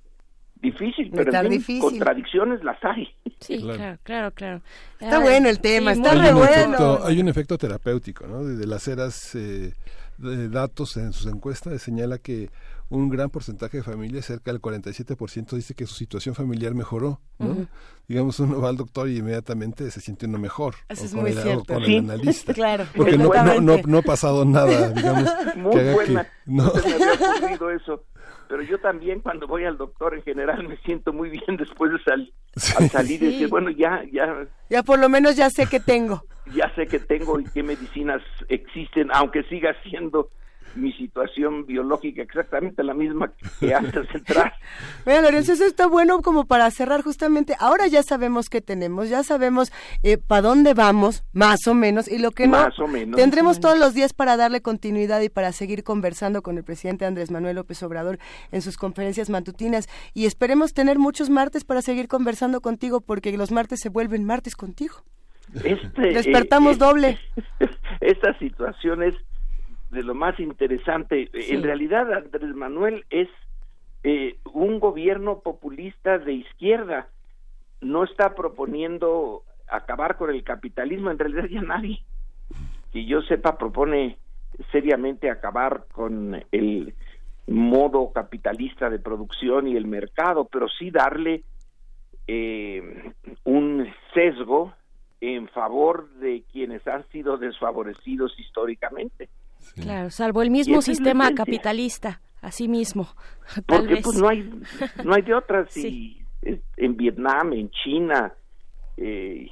[0.57, 3.09] difícil, pero en contradicciones las hay.
[3.41, 4.61] Sí, claro, claro, claro.
[4.99, 6.99] Está bueno el tema, está hay bueno.
[7.03, 8.45] hay un efecto terapéutico, ¿no?
[8.45, 9.73] De, las eras eh,
[10.19, 12.51] de datos en sus encuestas señala que
[12.91, 17.69] un gran porcentaje de familias, cerca del 47%, dice que su situación familiar mejoró, ¿no?
[18.09, 20.75] Digamos, uno va al doctor y inmediatamente se siente uno mejor.
[20.89, 21.75] Eso es muy cierto.
[21.75, 22.53] con el analista.
[22.55, 22.85] claro.
[22.95, 23.31] Porque no,
[23.61, 25.31] no, no, ha pasado nada, digamos.
[25.57, 26.27] Muy buena.
[26.47, 26.73] no.
[26.85, 28.05] me había ocurrido eso.
[28.49, 32.89] Pero yo también cuando voy al doctor en general me siento muy bien después de
[32.89, 34.49] salir y decir, bueno, ya, ya.
[34.69, 36.25] Ya por lo menos ya sé que tengo.
[36.53, 40.31] Ya sé que tengo y qué medicinas existen, aunque siga siendo
[40.75, 44.55] mi situación biológica exactamente la misma que antes de entrar.
[45.05, 47.55] Bueno, Lorenzo, eso está bueno como para cerrar justamente.
[47.59, 49.73] Ahora ya sabemos qué tenemos, ya sabemos
[50.03, 53.17] eh, para dónde vamos, más o menos, y lo que más o menos.
[53.17, 57.31] Tendremos todos los días para darle continuidad y para seguir conversando con el presidente Andrés
[57.31, 58.19] Manuel López Obrador
[58.53, 59.89] en sus conferencias matutinas.
[60.15, 64.57] Y esperemos tener muchos martes para seguir conversando contigo, porque los martes se vuelven martes
[64.57, 65.03] contigo.
[65.65, 67.19] Este, Despertamos eh, doble.
[68.01, 69.15] Esta situación es
[69.91, 71.29] de lo más interesante.
[71.33, 73.29] En realidad, Andrés Manuel es
[74.05, 77.09] eh, un gobierno populista de izquierda.
[77.81, 81.11] No está proponiendo acabar con el capitalismo.
[81.11, 82.03] En realidad, ya nadie,
[82.93, 84.19] que yo sepa, propone
[84.71, 86.95] seriamente acabar con el
[87.47, 91.43] modo capitalista de producción y el mercado, pero sí darle
[92.29, 93.13] eh,
[93.45, 94.73] un sesgo
[95.21, 99.29] en favor de quienes han sido desfavorecidos históricamente.
[99.81, 103.09] Claro, salvo el mismo sistema capitalista, así mismo.
[103.67, 104.51] Porque pues no hay,
[105.05, 105.77] no hay de otras.
[106.43, 108.33] Y en Vietnam, en China,
[108.97, 109.51] eh,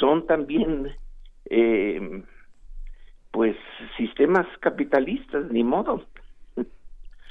[0.00, 0.96] son también
[1.44, 2.22] eh,
[3.30, 3.56] pues
[3.96, 6.04] sistemas capitalistas, ni modo.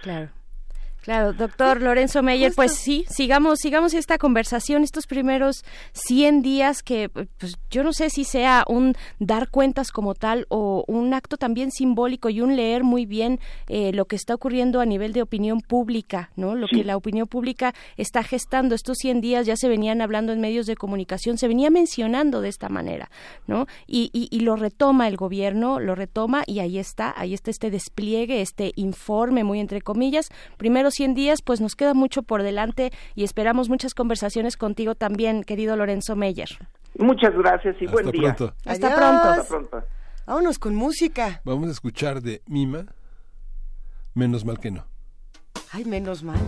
[0.04, 0.30] Claro.
[1.08, 5.64] Claro, doctor Lorenzo Meyer, pues sí, sigamos, sigamos esta conversación, estos primeros
[5.94, 10.84] 100 días que pues yo no sé si sea un dar cuentas como tal o
[10.86, 13.40] un acto también simbólico y un leer muy bien
[13.70, 16.56] eh, lo que está ocurriendo a nivel de opinión pública, ¿no?
[16.56, 20.42] Lo que la opinión pública está gestando estos 100 días ya se venían hablando en
[20.42, 23.10] medios de comunicación, se venía mencionando de esta manera,
[23.48, 23.66] ¿no?
[23.88, 27.72] Y, y, y lo retoma el gobierno, lo retoma y ahí está, ahí está este
[27.72, 30.28] despliegue, este informe muy entre comillas,
[30.58, 35.44] primero 100 días, pues nos queda mucho por delante y esperamos muchas conversaciones contigo también,
[35.44, 36.50] querido Lorenzo Meyer.
[36.98, 38.36] Muchas gracias y buen día.
[38.66, 39.30] Hasta pronto.
[39.30, 39.84] Hasta pronto.
[40.26, 41.42] Vámonos con música.
[41.46, 42.86] Vamos a escuchar de Mima,
[44.14, 44.84] Menos mal que no.
[45.72, 46.40] Ay, menos mal.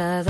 [0.00, 0.29] other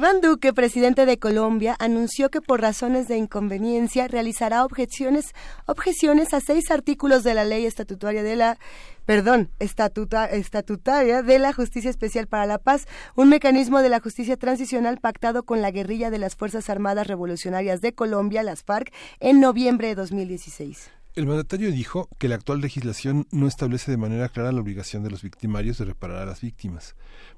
[0.00, 5.34] Iván Duque, presidente de Colombia, anunció que por razones de inconveniencia realizará objeciones,
[5.66, 8.58] objeciones a seis artículos de la ley estatutaria de la
[9.04, 14.96] perdón, estatutaria de la Justicia Especial para la Paz, un mecanismo de la justicia transicional
[14.96, 19.88] pactado con la guerrilla de las Fuerzas Armadas Revolucionarias de Colombia, las FARC, en noviembre
[19.88, 20.90] de 2016.
[21.14, 25.10] El mandatario dijo que la actual legislación no establece de manera clara la obligación de
[25.10, 26.94] los victimarios de reparar a las víctimas,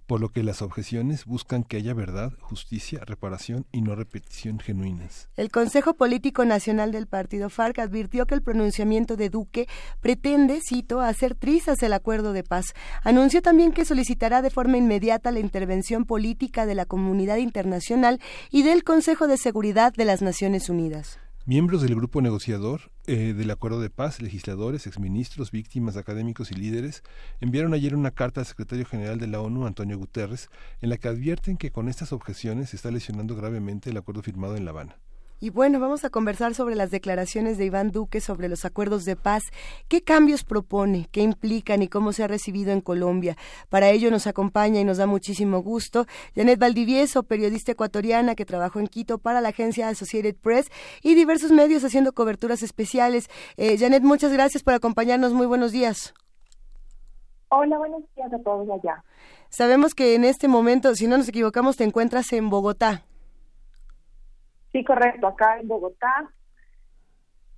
[0.07, 5.29] por lo que las objeciones buscan que haya verdad, justicia, reparación y no repetición genuinas.
[5.37, 9.69] El Consejo Político Nacional del Partido FARC advirtió que el pronunciamiento de Duque
[10.01, 12.75] pretende, cito, hacer trizas el acuerdo de paz.
[13.03, 18.21] Anunció también que solicitará de forma inmediata la intervención política de la comunidad internacional
[18.51, 21.19] y del Consejo de Seguridad de las Naciones Unidas.
[21.45, 27.03] Miembros del grupo negociador eh, del acuerdo de paz, legisladores, exministros, víctimas, académicos y líderes
[27.41, 30.51] enviaron ayer una carta al secretario general de la ONU, Antonio Guterres,
[30.81, 34.57] en la que advierten que con estas objeciones se está lesionando gravemente el acuerdo firmado
[34.57, 34.99] en La Habana.
[35.43, 39.17] Y bueno, vamos a conversar sobre las declaraciones de Iván Duque sobre los acuerdos de
[39.17, 39.43] paz.
[39.89, 41.09] ¿Qué cambios propone?
[41.11, 43.37] ¿Qué implican y cómo se ha recibido en Colombia?
[43.69, 46.07] Para ello nos acompaña y nos da muchísimo gusto
[46.37, 50.71] Janet Valdivieso, periodista ecuatoriana que trabajó en Quito para la agencia Associated Press
[51.03, 53.29] y diversos medios haciendo coberturas especiales.
[53.57, 55.33] Eh, Janet, muchas gracias por acompañarnos.
[55.33, 56.15] Muy buenos días.
[57.49, 59.03] Hola, buenos días a todos allá.
[59.49, 63.03] Sabemos que en este momento, si no nos equivocamos, te encuentras en Bogotá.
[64.73, 66.31] Sí, correcto, acá en Bogotá,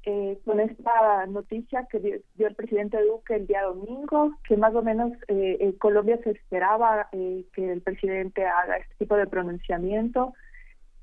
[0.07, 4.83] eh, con esta noticia que dio, el presidente Duque el día domingo, que más o
[4.83, 10.35] menos eh, en Colombia se esperaba eh, que el presidente haga este tipo de pronunciamiento,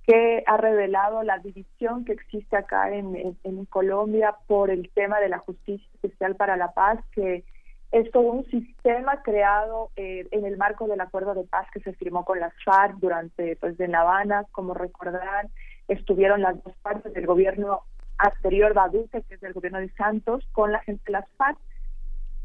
[0.05, 5.39] que ha revelado la división que existe acá en, Colombia por el tema de la
[5.39, 7.43] justicia especial para la paz, que
[7.91, 12.25] es todo un sistema creado en el marco del acuerdo de paz que se firmó
[12.25, 15.49] con las FARC durante, pues, en La Habana, como recordarán,
[15.87, 17.81] estuvieron las dos partes del gobierno
[18.17, 21.57] anterior de Duque, que es el gobierno de Santos, con la gente de las FARC,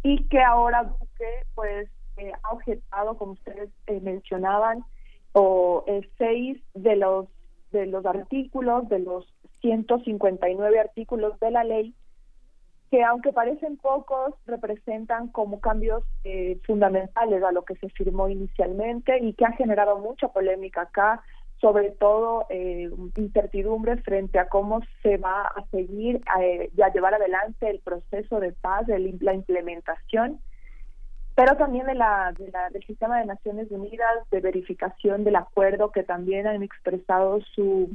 [0.03, 4.85] y que ahora Duque pues eh, ha objetado, como ustedes eh, mencionaban,
[5.33, 7.27] o eh, seis de los
[7.73, 9.27] de los artículos, de los
[9.61, 11.95] 159 artículos de la ley,
[12.91, 16.05] que aunque parecen pocos, representan como cambios
[16.65, 21.23] fundamentales a lo que se firmó inicialmente y que ha generado mucha polémica acá,
[21.61, 27.15] sobre todo eh, incertidumbre frente a cómo se va a seguir eh, y a llevar
[27.15, 30.41] adelante el proceso de paz, de la implementación,
[31.35, 32.33] pero también de la,
[32.73, 37.91] del sistema de Naciones Unidas de verificación del acuerdo, que también han expresado su,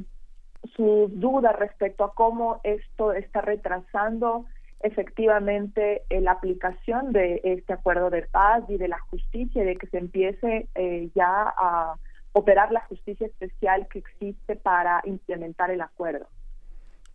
[0.76, 4.46] su duda respecto a cómo esto está retrasando
[4.82, 9.86] efectivamente eh, la aplicación de este acuerdo de paz y de la justicia de que
[9.86, 11.94] se empiece eh, ya a
[12.32, 16.26] operar la justicia especial que existe para implementar el acuerdo.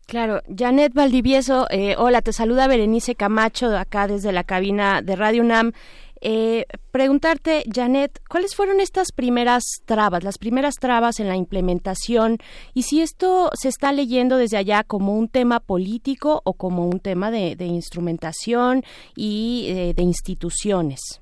[0.07, 5.41] Claro, Janet Valdivieso, eh, hola, te saluda Berenice Camacho acá desde la cabina de Radio
[5.41, 5.73] UNAM.
[6.21, 12.37] Eh, preguntarte, Janet, ¿cuáles fueron estas primeras trabas, las primeras trabas en la implementación
[12.73, 17.01] y si esto se está leyendo desde allá como un tema político o como un
[17.01, 18.83] tema de, instrumentación
[19.13, 21.21] y eh, de instituciones?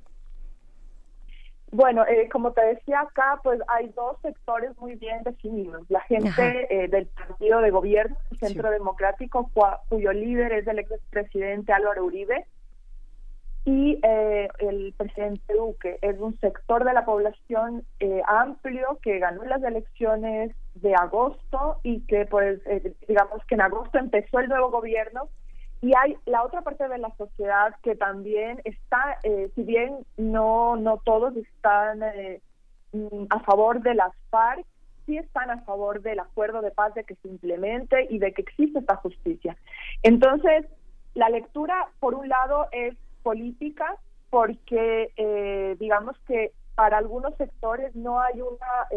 [1.75, 5.83] Bueno, eh, como te decía acá, pues hay dos sectores muy bien definidos.
[5.89, 9.51] La gente eh, del partido de gobierno, el Centro Democrático,
[9.89, 12.45] cuyo líder es el expresidente Álvaro Uribe,
[13.65, 15.99] y eh, el presidente Duque.
[16.01, 17.83] Es un sector de la población
[18.25, 22.61] amplio que ganó las elecciones de agosto y que, pues,
[23.05, 25.27] digamos que en agosto empezó el nuevo gobierno
[25.81, 30.75] y hay la otra parte de la sociedad que también está, eh, si bien no,
[30.77, 32.41] no todos están eh,
[32.93, 34.65] mm, a favor de las FARC,
[35.05, 38.41] sí están a favor del acuerdo de paz de que se implemente y de que
[38.41, 39.55] existe esta justicia.
[40.01, 40.65] Entonces,
[41.13, 43.97] la lectura, por un lado, es política,
[44.29, 48.87] porque eh, digamos que para algunos sectores no hay una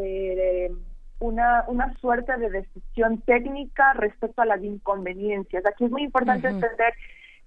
[1.21, 5.65] una, una suerte de decisión técnica respecto a las inconveniencias.
[5.67, 6.95] Aquí es muy importante entender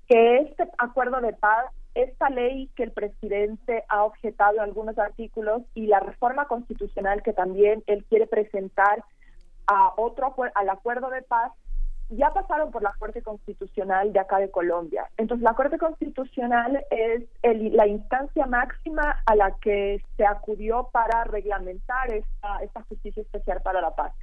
[0.07, 1.65] que este acuerdo de paz,
[1.95, 7.33] esta ley que el presidente ha objetado en algunos artículos y la reforma constitucional que
[7.33, 9.03] también él quiere presentar
[9.67, 11.51] a otro al acuerdo de paz
[12.11, 15.09] ya pasaron por la Corte Constitucional de acá de Colombia.
[15.17, 22.11] Entonces, la Corte Constitucional es la instancia máxima a la que se acudió para reglamentar
[22.13, 24.13] esta, esta justicia especial para la paz.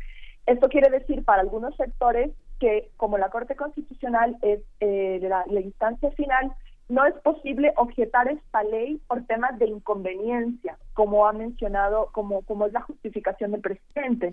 [0.47, 6.10] Esto quiere decir para algunos sectores que, como la Corte Constitucional es eh, la, instancia
[6.12, 6.52] final,
[6.89, 12.66] no es posible objetar esta ley por temas de inconveniencia, como ha mencionado, como, como
[12.66, 14.32] es la justificación del presidente.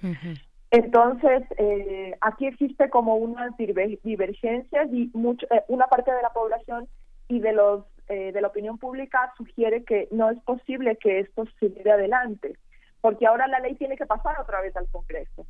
[0.75, 6.89] Entonces, eh, aquí existe como unas divergencias y mucho, eh, una parte de la población
[7.29, 11.45] y de los eh, de la opinión pública sugiere que no es posible que esto
[11.61, 12.57] se lleve adelante,
[12.99, 15.47] porque ahora la ley tiene que pasar otra vez al Congreso.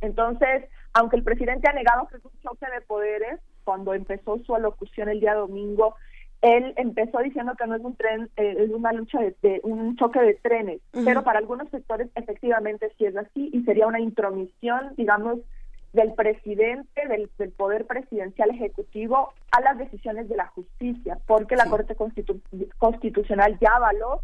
[0.00, 4.54] Entonces, aunque el presidente ha negado que es un choque de poderes, cuando empezó su
[4.54, 5.96] alocución el día domingo,
[6.42, 10.20] él empezó diciendo que no es un tren, eh, es una lucha de, un choque
[10.20, 15.40] de trenes, pero para algunos sectores efectivamente sí es así y sería una intromisión, digamos,
[15.92, 21.94] del presidente, del, poder presidencial ejecutivo a las decisiones de la justicia, porque la Corte
[21.96, 24.20] Constitucional ya avaló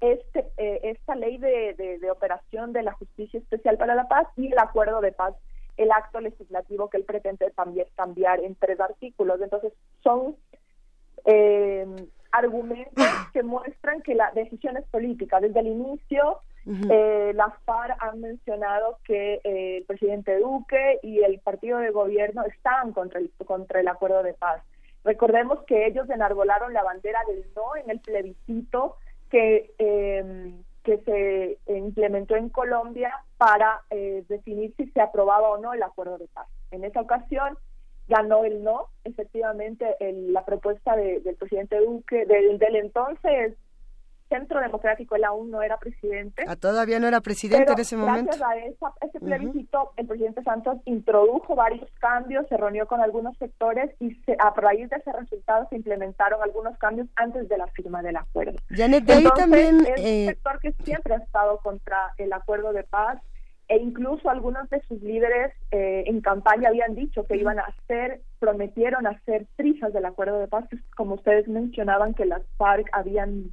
[0.00, 4.46] este, eh, esta ley de, de, operación de la Justicia Especial para la Paz y
[4.46, 5.34] el acuerdo de paz,
[5.76, 9.40] el acto legislativo que él pretende también cambiar en tres artículos.
[9.40, 9.72] Entonces,
[10.02, 10.36] son
[11.24, 11.86] eh,
[12.30, 15.40] argumentos que muestran que la decisión es política.
[15.40, 21.40] Desde el inicio, eh, las FARC han mencionado que eh, el presidente Duque y el
[21.40, 24.62] partido de gobierno están contra el, contra el acuerdo de paz.
[25.04, 28.96] Recordemos que ellos enargolaron la bandera del no en el plebiscito
[29.30, 35.72] que, em, que se implementó en Colombia para eh, definir si se aprobaba o no
[35.72, 36.46] el acuerdo de paz.
[36.70, 37.58] En esa ocasión,
[38.12, 43.56] ganó el no, efectivamente, la propuesta del presidente Duque, del, del entonces
[44.28, 46.44] Centro Democrático, él aún no era presidente.
[46.46, 48.34] Ah, todavía no era presidente en ese momento.
[48.38, 53.94] Gracias a ese plebiscito, el presidente Santos introdujo varios cambios, se reunió con algunos sectores
[54.00, 58.16] y a raíz de ese resultado se implementaron algunos cambios antes de la firma del
[58.16, 58.58] acuerdo.
[58.70, 59.80] Janet, de ahí también...
[59.86, 63.20] Es un eh, sector que siempre ha estado contra el acuerdo de paz
[63.72, 68.20] e incluso algunos de sus líderes eh, en campaña habían dicho que iban a hacer,
[68.38, 73.44] prometieron hacer trizas del acuerdo de paz, como ustedes mencionaban que las FARC habían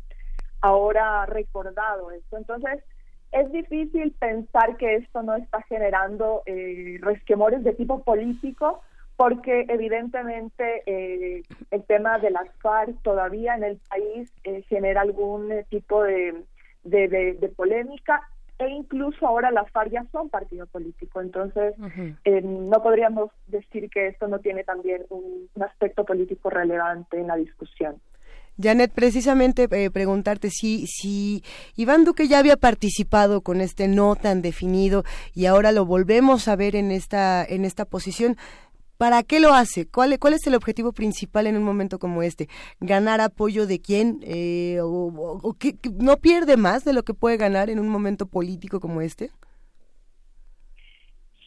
[0.59, 2.35] ahora recordado esto.
[2.35, 2.83] Entonces,
[3.31, 8.81] es difícil pensar que esto no está generando eh, resquemores de tipo político,
[9.15, 15.63] porque evidentemente eh, el tema de las FARC todavía en el país eh, genera algún
[15.69, 16.43] tipo de,
[16.83, 18.21] de polémica
[18.59, 21.75] e incluso ahora las FARC ya son partido político, entonces
[22.25, 27.35] eh, no podríamos decir que esto no tiene también un, aspecto político relevante en la
[27.35, 27.95] discusión.
[28.61, 31.43] Janet, precisamente eh, preguntarte si, si
[31.77, 35.03] Iván Duque ya había participado con este no tan definido
[35.33, 38.35] y ahora lo volvemos a ver en esta, en esta posición.
[38.99, 39.89] ¿Para qué lo hace?
[39.89, 42.49] ¿Cuál, ¿Cuál es el objetivo principal en un momento como este?
[42.81, 44.19] ¿Ganar apoyo de quién?
[44.23, 48.81] Eh, ¿O, que, no pierde más de lo que puede ganar en un momento político
[48.81, 49.31] como este?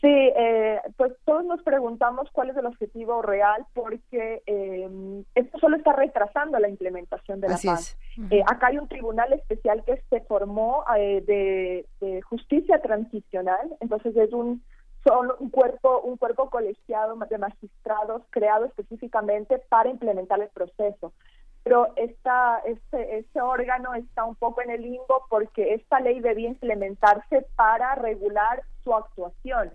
[0.00, 4.88] Sí, eh, pues todos nos preguntamos cuál es el objetivo real porque eh,
[5.34, 7.98] esto solo está retrasando la implementación de la paz.
[8.30, 11.86] Eh, acá hay un tribunal especial que se formó de,
[12.24, 14.62] justicia transicional, entonces es un
[15.04, 21.12] son un cuerpo, un cuerpo colegiado de magistrados creado específicamente para implementar el proceso.
[21.64, 26.48] pero esta, este, este órgano está un poco en el limbo porque esta ley debía
[26.48, 29.70] implementarse para regular su actuación.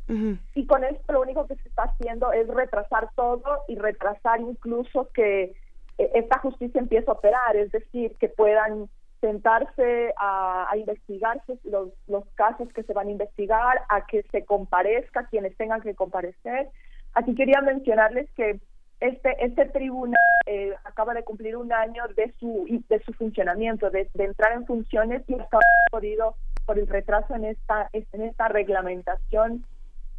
[0.54, 5.10] Y con esto lo único que se está haciendo es retrasar todo y retrasar incluso
[5.14, 5.56] que
[5.98, 8.90] eh, esta justicia empiece a operar, es decir, que puedan
[9.22, 11.92] sentarse a, a investigarse los,
[12.36, 16.70] casos que se van a investigar, a que se comparezca quienes tengan que comparecer.
[17.14, 18.60] Aquí quería mencionarles que
[19.00, 20.16] este este tribunal
[20.48, 25.24] eh, acaba de cumplir un año de su de su funcionamiento de, entrar en funciones
[25.28, 25.48] y ha
[25.92, 26.36] podido
[26.66, 29.66] por el retraso en esta en esta reglamentación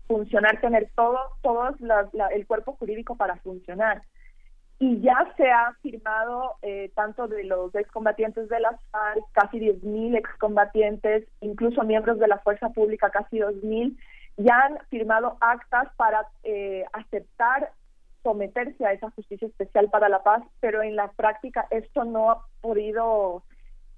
[0.07, 1.75] funcionar tener todo todos
[2.31, 4.03] el cuerpo jurídico para funcionar
[4.81, 10.17] y ya se ha firmado eh, tanto de los excombatientes de las FARC, casi 10.000
[10.17, 13.97] excombatientes, incluso miembros de la Fuerza Pública, casi 2.000,
[14.37, 17.73] ya han firmado actas para eh, aceptar
[18.23, 22.47] someterse a esa justicia especial para la paz, pero en la práctica esto no ha
[22.61, 23.43] podido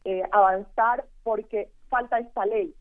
[0.05, 2.75] eh, avanzar porque falta esta ley.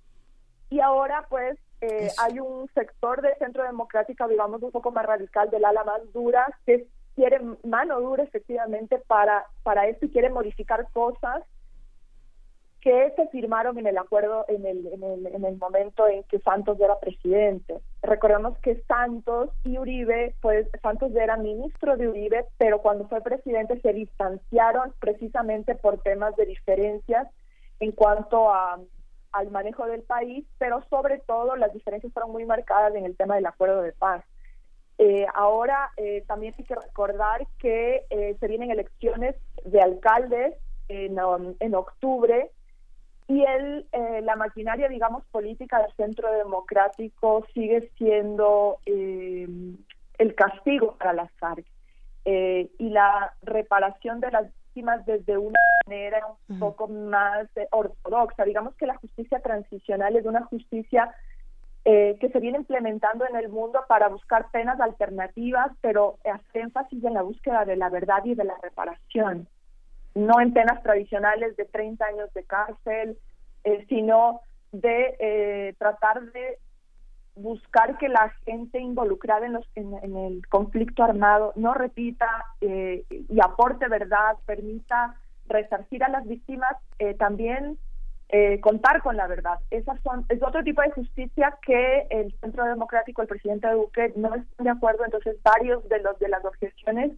[0.69, 5.49] Y ahora pues eh, hay un sector del centro democrático, digamos, un poco más radical,
[5.49, 6.87] del ala más dura, que
[7.19, 11.43] quiere mano dura efectivamente para, para esto y quiere modificar cosas
[12.79, 16.39] que se firmaron en el acuerdo en el, en el, en el momento en que
[16.39, 17.81] Santos era presidente.
[18.01, 23.81] Recordemos que Santos y Uribe, pues Santos era ministro de Uribe, pero cuando fue presidente
[23.81, 27.27] se distanciaron precisamente por temas de diferencias
[27.81, 28.79] en cuanto a,
[29.33, 33.35] al manejo del país, pero sobre todo las diferencias fueron muy marcadas en el tema
[33.35, 34.23] del acuerdo de paz.
[35.01, 40.55] Eh, ahora eh, también hay que recordar que eh, se vienen elecciones de alcaldes
[40.89, 42.51] en, um, en octubre
[43.29, 49.47] y el, eh, la maquinaria, digamos, política del centro democrático sigue siendo eh,
[50.17, 51.65] el castigo para las FARC
[52.25, 55.57] y la reparación de las víctimas desde una
[55.87, 58.43] manera un poco más ortodoxa.
[58.43, 61.15] Digamos que la justicia transicional es una justicia
[61.83, 67.15] que se viene implementando en el mundo para buscar penas alternativas, pero hace énfasis en
[67.15, 69.47] la búsqueda de la verdad y de la reparación.
[70.15, 73.17] No en penas tradicionales de 30 años de cárcel,
[73.63, 74.41] eh, sino
[74.71, 76.59] de eh, tratar de
[77.35, 82.27] buscar que la gente involucrada en, los, en, el conflicto armado no repita
[82.61, 85.15] eh, y aporte verdad, permita
[85.47, 86.75] resarcir a las víctimas,
[87.17, 87.79] también
[88.61, 89.59] contar con la verdad.
[89.71, 94.35] Esas son, es otro tipo de justicia que el Centro Democrático, el presidente Duque, no
[94.35, 95.03] está de acuerdo.
[95.03, 97.11] Entonces, varios de los de las objeciones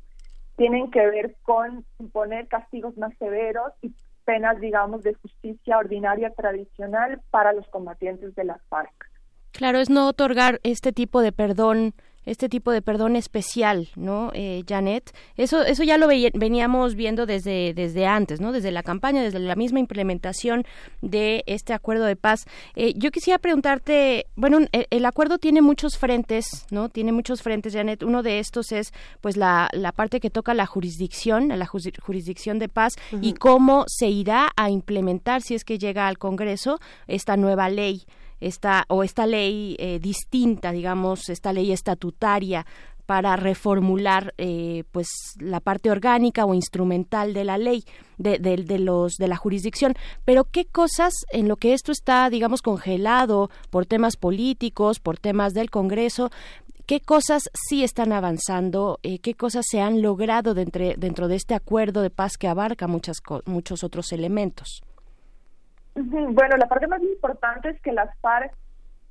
[0.55, 3.93] tienen que ver con imponer castigos más severos y
[4.25, 9.09] penas, digamos, de justicia ordinaria tradicional para los combatientes de las FARC.
[9.51, 11.93] Claro, es no otorgar este tipo de perdón
[12.25, 15.11] este tipo de perdón especial, ¿no, eh, Janet?
[15.37, 18.51] Eso, eso ya lo veníamos viendo desde, desde antes, ¿no?
[18.51, 20.65] Desde la campaña, desde la misma implementación
[21.01, 22.45] de este acuerdo de paz.
[22.75, 26.89] Eh, yo quisiera preguntarte, bueno, el, acuerdo tiene muchos frentes, ¿no?
[26.89, 28.03] Tiene muchos frentes, Janet.
[28.03, 32.69] Uno de estos es, pues, la, la parte que toca la jurisdicción, la jurisdicción de
[32.69, 37.69] paz y cómo se irá a implementar si es que llega al Congreso esta nueva
[37.69, 38.05] ley
[38.41, 42.65] esta o esta ley eh, distinta, digamos, esta ley estatutaria
[43.05, 45.07] para reformular eh, pues
[45.37, 47.83] la parte orgánica o instrumental de la ley
[48.17, 49.95] de, de, los de la jurisdicción.
[50.23, 55.53] Pero qué cosas en lo que esto está digamos congelado por temas políticos por temas
[55.53, 56.31] del Congreso
[56.85, 61.53] qué cosas sí están avanzando eh, qué cosas se han logrado dentro, dentro de este
[61.53, 64.83] acuerdo de paz que abarca muchas muchos otros elementos
[65.95, 68.53] bueno, la parte más importante es que las FARC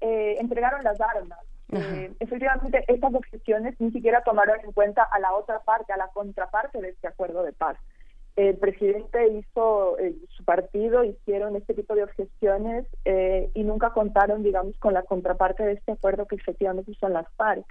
[0.00, 1.38] eh, entregaron las armas.
[1.72, 6.08] Eh, efectivamente, estas objeciones ni siquiera tomaron en cuenta a la otra parte, a la
[6.08, 7.76] contraparte de este acuerdo de paz.
[8.34, 12.86] El presidente hizo, eh, su partido hicieron este tipo de objeciones
[13.54, 17.66] y nunca contaron, digamos, con la contraparte de este acuerdo que efectivamente son las FARC.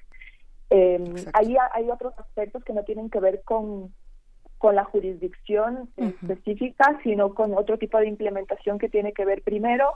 [1.33, 3.91] ahí hay otros aspectos que no tienen que ver con,
[4.59, 9.93] con la jurisdicción específica, sino con otro tipo de implementación que tiene que ver primero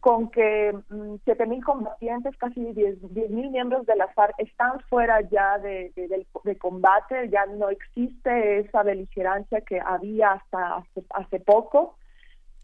[0.00, 5.20] con que mm, siete mil combatientes, casi 10.000 mil miembros de la FARC están fuera
[5.22, 5.92] ya de,
[6.58, 11.96] combate, ya no existe esa beligerancia que había hasta hace, poco.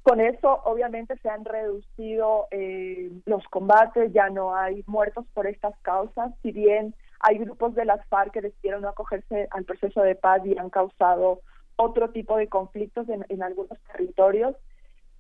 [0.03, 5.77] Con eso, obviamente, se han reducido eh, los combates, ya no hay muertos por estas
[5.81, 10.45] causas, si bien hay grupos de las FARC que decidieron acogerse al proceso de paz
[10.45, 11.41] y han causado
[11.77, 14.55] otro tipo de conflictos en, algunos territorios.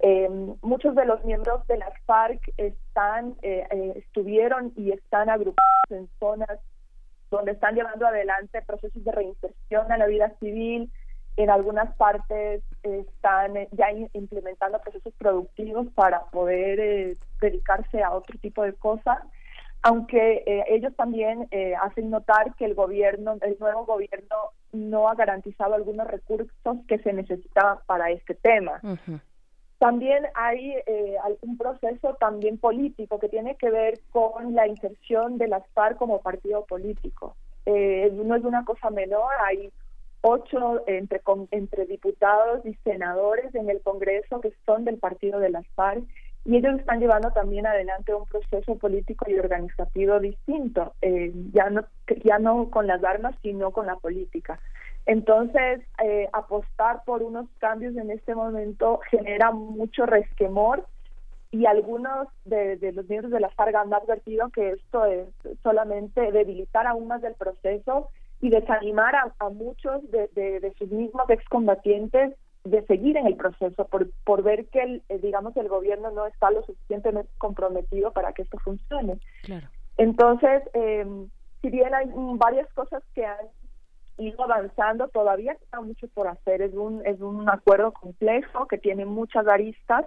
[0.00, 0.28] Eh,
[0.62, 6.08] muchos de los miembros de las FARC están, eh, eh, estuvieron y están agrupados en
[6.18, 6.58] zonas
[7.30, 10.90] donde están llevando adelante procesos de reinserción a la vida civil,
[11.36, 18.72] En algunas partes están ya implementando procesos productivos para poder dedicarse a otro tipo de
[18.74, 19.18] cosas,
[19.84, 24.36] aunque eh, ellos también eh, hacen notar que el gobierno, el nuevo gobierno
[24.72, 26.50] no ha garantizado algunos recursos
[26.88, 28.80] que se necesitaban para este tema.
[29.78, 35.48] También hay eh, algún proceso también político que tiene que ver con la inserción de
[35.48, 37.36] las FARC como partido político.
[37.66, 39.70] Eh, no es una cosa menor, hay
[40.22, 41.20] ocho entre,
[41.50, 46.04] entre diputados y senadores en el Congreso que son del partido de las FARC
[46.44, 51.84] y ellos están llevando también adelante un proceso político y organizativo distinto, eh, ya no
[52.22, 54.60] ya no con las armas sino con la política.
[55.06, 60.86] Entonces, eh, apostar por unos cambios en este momento genera mucho resquemor
[61.50, 65.28] y algunos de, los miembros de la FARC han advertido que esto es
[65.62, 68.08] solamente debilitar aún más el proceso
[68.40, 72.34] y desanimar a, muchos de, sus mismos excombatientes
[72.64, 76.26] de seguir en el proceso por, por ver que, el, eh, digamos, el gobierno no
[76.26, 79.18] está lo suficientemente comprometido para que esto funcione.
[79.42, 79.68] Claro.
[79.98, 81.06] Entonces, eh,
[81.60, 83.46] si bien hay varias cosas que han
[84.18, 89.04] ido avanzando, todavía está mucho por hacer, es un, es un acuerdo complejo que tiene
[89.04, 90.06] muchas aristas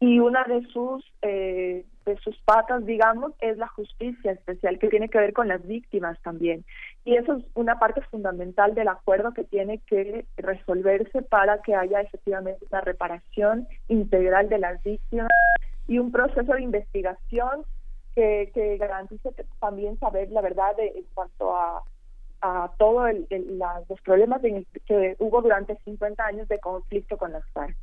[0.00, 5.08] y una de sus eh, de sus patas, digamos, es la justicia especial que tiene
[5.08, 6.64] que ver con las víctimas también.
[7.04, 12.00] Y eso es una parte fundamental del acuerdo que tiene que resolverse para que haya
[12.00, 15.28] efectivamente una reparación integral de las víctimas
[15.88, 17.64] y un proceso de investigación
[18.14, 21.82] que, que garantice también saber la verdad de, en cuanto a
[22.44, 23.10] a todos
[23.88, 27.74] los problemas que hubo durante 50 años de conflicto con las FARC.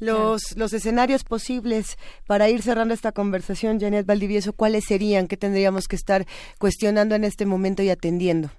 [0.00, 1.96] Los, los escenarios posibles
[2.26, 5.26] para ir cerrando esta conversación, Janet Valdivieso, ¿cuáles serían?
[5.26, 6.24] ¿Qué tendríamos que estar
[6.58, 8.50] cuestionando en este momento y atendiendo?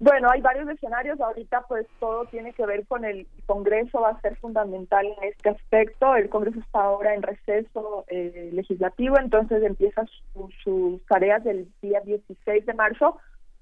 [0.00, 1.20] Bueno, hay varios escenarios.
[1.20, 5.50] Ahorita pues todo tiene que ver con el Congreso, va a ser fundamental en este
[5.50, 6.14] aspecto.
[6.16, 10.04] El Congreso está ahora en receso eh, legislativo, entonces empieza
[10.62, 13.18] sus tareas del día 16 de marzo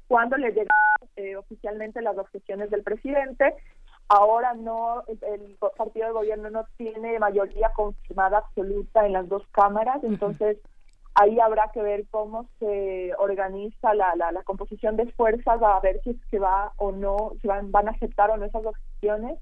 [0.08, 0.66] cuando le llegan
[1.16, 3.54] eh, oficialmente las objeciones del presidente.
[4.08, 10.04] Ahora no, el, partido de gobierno no tiene mayoría confirmada absoluta en las dos cámaras,
[10.04, 10.58] entonces
[11.14, 16.10] ahí habrá que ver cómo se organiza la, la, composición de fuerzas, a ver si
[16.10, 19.38] es que va o no, si van, van a aceptar o no esas objeciones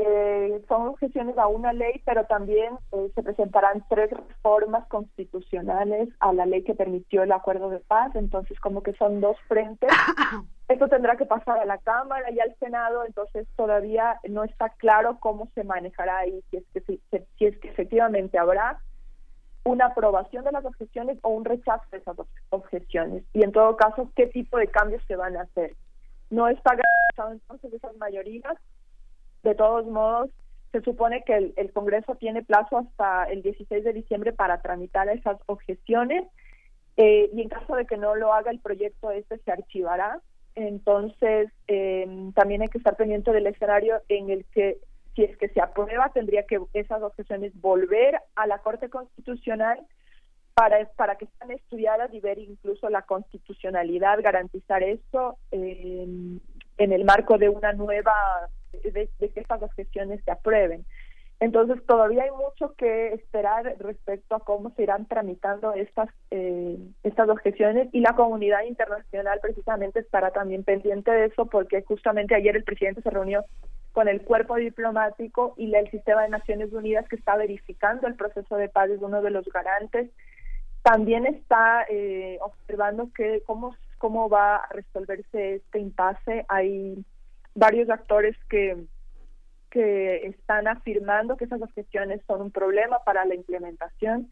[0.00, 6.32] eh, son objeciones a una ley, pero también eh, se presentarán tres reformas constitucionales a
[6.32, 9.90] la ley que permitió el acuerdo de paz, entonces como que son dos frentes.
[10.68, 15.18] Esto tendrá que pasar a la Cámara y al Senado, entonces todavía no está claro
[15.18, 17.00] cómo se manejará ahí, si es que, si,
[17.36, 18.78] si es que efectivamente habrá
[19.64, 22.16] una aprobación de las objeciones o un rechazo de esas
[22.50, 25.74] objeciones y en todo caso qué tipo de cambios se van a hacer.
[26.30, 28.54] No está garantizado entonces esas mayorías
[29.48, 30.30] de todos modos,
[30.72, 35.38] se supone que el, Congreso tiene plazo hasta el 16 de diciembre para tramitar esas
[35.46, 36.26] objeciones
[36.96, 40.20] eh, y en caso de que no lo haga el proyecto este se archivará.
[40.54, 44.78] Entonces, em, también hay que estar pendiente del escenario en el que
[45.14, 49.80] si es que se aprueba, tendría que esas objeciones volver a la Corte Constitucional
[50.54, 56.40] para, para que sean estudiadas y ver incluso la constitucionalidad, garantizar esto en
[56.78, 60.84] el marco de una nueva de, que estas objeciones se aprueben.
[61.40, 67.28] Entonces todavía hay mucho que esperar respecto a cómo se irán tramitando estas eh, estas
[67.28, 72.64] objeciones y la comunidad internacional precisamente estará también pendiente de eso porque justamente ayer el
[72.64, 73.44] presidente se reunió
[73.92, 78.56] con el cuerpo diplomático y el sistema de Naciones Unidas que está verificando el proceso
[78.56, 80.10] de paz es uno de los garantes
[80.82, 87.04] también está eh, observando que cómo cómo va a resolverse este impasse hay
[87.58, 88.76] varios actores que,
[89.70, 94.30] que están afirmando que esas objeciones son un problema para la implementación.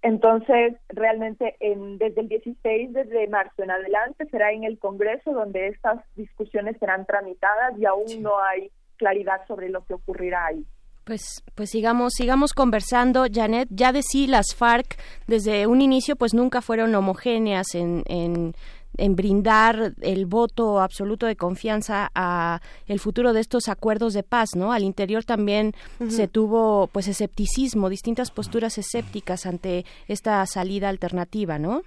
[0.00, 5.68] Entonces, realmente en, desde el 16 de marzo en adelante será en el Congreso donde
[5.68, 10.66] estas discusiones serán tramitadas y aún no hay claridad sobre lo que ocurrirá ahí.
[11.04, 13.68] Pues, pues sigamos, sigamos conversando, Janet.
[13.70, 18.54] Ya de sí, las FARC desde un inicio, pues nunca fueron homogéneas en, en
[18.96, 24.50] en brindar el voto absoluto de confianza a el futuro de estos acuerdos de paz,
[24.54, 24.72] ¿no?
[24.72, 25.72] Al interior también
[26.08, 31.82] se tuvo pues escepticismo, distintas posturas escépticas ante esta salida alternativa, ¿no?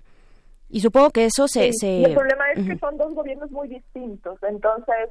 [0.70, 1.70] Y supongo que eso se...
[1.82, 5.10] el problema es que son dos gobiernos muy distintos, entonces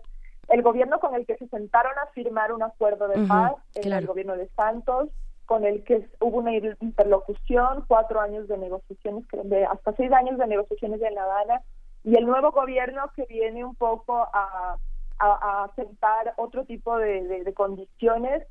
[0.48, 4.36] el gobierno con el que se sentaron a firmar un acuerdo de paz, el gobierno
[4.36, 5.08] de Santos,
[5.46, 10.46] con el que hubo una interlocución, cuatro años de negociaciones, de hasta seis años de
[10.46, 11.62] negociaciones en La Habana,
[12.05, 14.76] y el nuevo gobierno que viene un poco a,
[15.18, 18.47] a, aceptar otro tipo de, condiciones,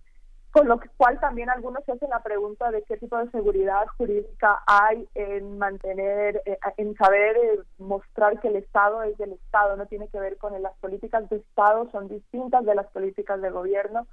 [0.51, 4.61] con lo cual también algunos se hacen la pregunta de qué tipo de seguridad jurídica
[4.67, 9.85] hay en mantener, eh, en saber eh, mostrar que el Estado es del Estado, no
[9.85, 14.07] tiene que ver con las políticas de Estado, son distintas de las políticas de gobierno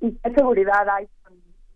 [0.00, 1.08] y qué seguridad hay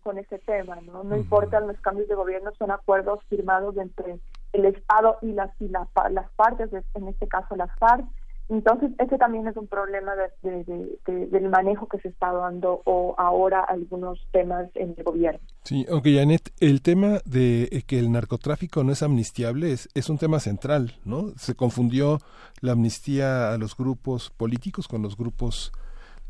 [0.03, 1.03] con, ese tema, ¿no?
[1.03, 4.19] No importan los cambios de gobierno, son acuerdos firmados entre
[4.53, 5.87] el Estado y las, y las
[6.35, 8.05] partes, en este caso las FARC,
[8.49, 14.19] entonces, ese también es un problema del manejo que se está dando o ahora algunos
[14.31, 15.39] temas en el gobierno.
[15.63, 20.17] Sí, aunque Janet, el tema de que el narcotráfico no es amnistiable es, es un
[20.17, 21.29] tema central, ¿no?
[21.37, 22.17] Se confundió
[22.61, 25.71] la amnistía a los grupos políticos con los grupos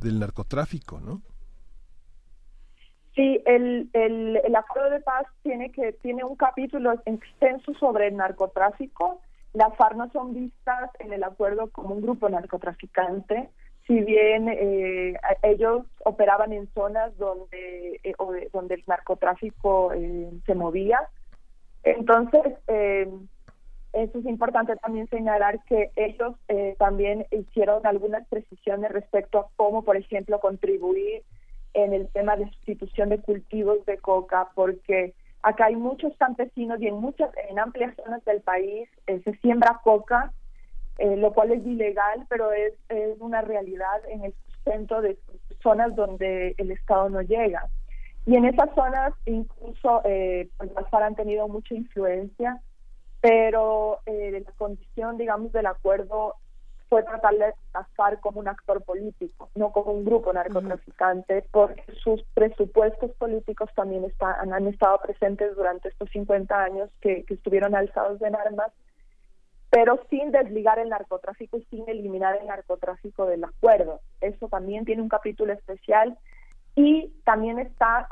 [0.01, 1.21] del narcotráfico, ¿no?
[3.15, 8.15] Sí, el, el, el acuerdo de paz tiene que tiene un capítulo extenso sobre el
[8.15, 9.21] narcotráfico
[9.53, 13.49] las FARC no son vistas en el acuerdo como un grupo narcotraficante,
[13.87, 18.13] si bien eh, ellos operaban en zonas donde, eh,
[18.53, 20.99] donde el narcotráfico eh, se movía.
[21.81, 22.41] Entonces,
[23.93, 26.35] eso es importante también señalar que ellos
[26.77, 31.23] también hicieron algunas precisiones respecto a cómo, por ejemplo, contribuir
[31.73, 36.87] en el tema de sustitución de cultivos de coca, porque Acá hay muchos campesinos y
[36.87, 40.33] en muchas, en amplias zonas del país eh, se siembra coca,
[40.97, 42.73] eh, lo cual es ilegal, pero es,
[43.19, 44.33] una realidad en el
[44.65, 45.17] centro de
[45.63, 47.69] zonas donde el Estado no llega.
[48.25, 52.61] Y en esas zonas incluso eh, pues las han tenido mucha influencia,
[53.21, 56.35] pero eh, la condición, digamos, del acuerdo
[56.89, 57.53] fue tratar de
[57.95, 64.03] FARC como un actor político, no como un grupo narcotraficante, porque sus presupuestos políticos también
[64.05, 68.71] están, han estado presentes durante estos 50 años que, estuvieron alzados en armas,
[69.69, 74.01] pero sin desligar el narcotráfico y sin eliminar el narcotráfico del acuerdo.
[74.19, 76.17] Eso también tiene un capítulo especial
[76.75, 78.07] y también está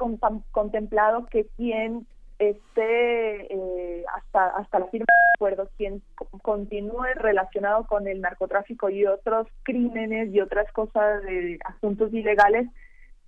[0.52, 2.06] contemplado que quien
[2.40, 6.02] esté eh, hasta hasta la firma de acuerdo quien
[6.44, 12.68] continúe relacionado con el narcotráfico y otros crímenes y otras cosas de asuntos ilegales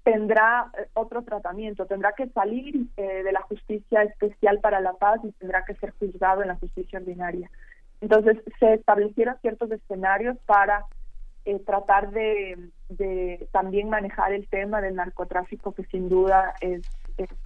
[0.04, 5.20] tendrá eh, otro tratamiento, tendrá que salir eh, de la justicia especial para la paz
[5.24, 7.50] y tendrá que ser juzgado en la justicia ordinaria.
[8.02, 10.86] Entonces se establecieron ciertos escenarios para
[11.66, 12.70] tratar de,
[13.52, 16.84] también manejar el tema del narcotráfico que sin duda es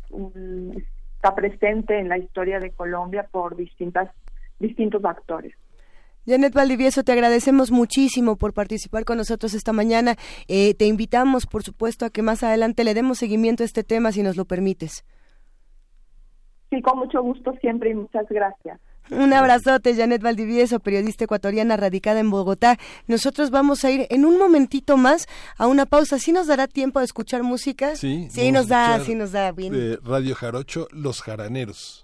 [0.09, 0.83] un,
[1.23, 4.09] está presente en la historia de Colombia por distintas,
[4.59, 5.53] distintos actores.
[6.25, 10.15] Janet Valdivieso, te agradecemos muchísimo por participar con nosotros esta mañana.
[10.49, 14.11] Eh, te invitamos, por supuesto, a que más adelante le demos seguimiento a este tema,
[14.11, 15.05] si nos lo permites.
[16.69, 18.81] Sí, con mucho gusto siempre y muchas gracias.
[19.09, 22.77] Un abrazote, Janet Valdivieso, periodista ecuatoriana radicada en Bogotá.
[23.07, 25.27] Nosotros vamos a ir en un momentito más
[25.57, 26.19] a una pausa.
[26.19, 27.95] ¿Sí nos dará tiempo de escuchar música?
[27.95, 29.73] Sí, sí nos da, sí nos da bien.
[29.73, 32.02] De Radio Jarocho, Los Jaraneros.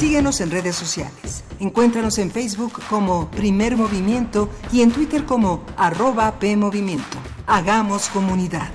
[0.00, 1.44] Síguenos en redes sociales.
[1.58, 7.18] Encuéntranos en Facebook como Primer Movimiento y en Twitter como arroba PMovimiento.
[7.46, 8.70] Hagamos comunidad.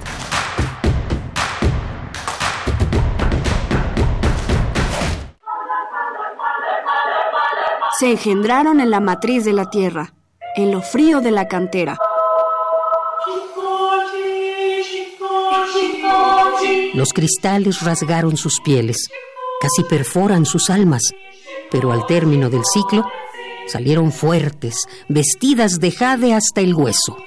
[7.97, 10.13] Se engendraron en la matriz de la tierra,
[10.55, 11.97] en lo frío de la cantera.
[16.93, 19.09] Los cristales rasgaron sus pieles,
[19.65, 21.01] casi perforan sus almas,
[21.71, 23.03] pero al término del ciclo
[23.65, 27.17] salieron fuertes, vestidas de jade hasta el hueso.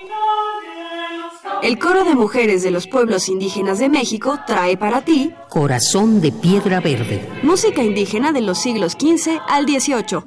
[1.64, 6.30] El coro de mujeres de los pueblos indígenas de México trae para ti Corazón de
[6.30, 7.28] piedra verde.
[7.42, 10.18] música indígena de los siglos XV al XVIII.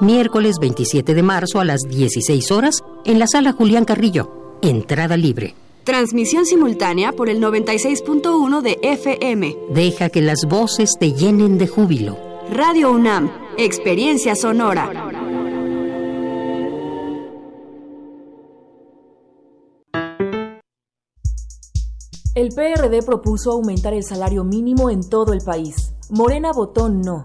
[0.00, 4.56] Miércoles 27 de marzo a las 16 horas en la sala Julián Carrillo.
[4.62, 5.54] Entrada libre.
[5.88, 9.56] Transmisión simultánea por el 96.1 de FM.
[9.70, 12.18] Deja que las voces te llenen de júbilo.
[12.52, 14.92] Radio UNAM, Experiencia Sonora.
[22.34, 25.94] El PRD propuso aumentar el salario mínimo en todo el país.
[26.10, 27.24] Morena votó no.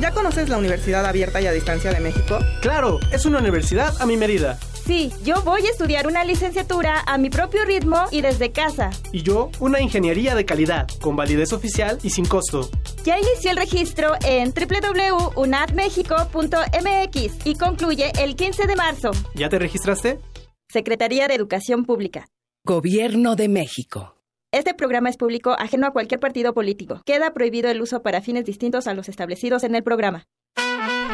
[0.00, 2.38] ¿Ya conoces la Universidad Abierta y a Distancia de México?
[2.60, 4.58] Claro, es una universidad a mi medida.
[4.84, 8.90] Sí, yo voy a estudiar una licenciatura a mi propio ritmo y desde casa.
[9.10, 12.68] Y yo, una ingeniería de calidad, con validez oficial y sin costo.
[13.04, 19.10] Ya inició el registro en www.unadmexico.mx y concluye el 15 de marzo.
[19.34, 20.20] ¿Ya te registraste?
[20.68, 22.28] Secretaría de Educación Pública.
[22.64, 24.15] Gobierno de México.
[24.56, 27.02] Este programa es público ajeno a cualquier partido político.
[27.04, 30.24] Queda prohibido el uso para fines distintos a los establecidos en el programa.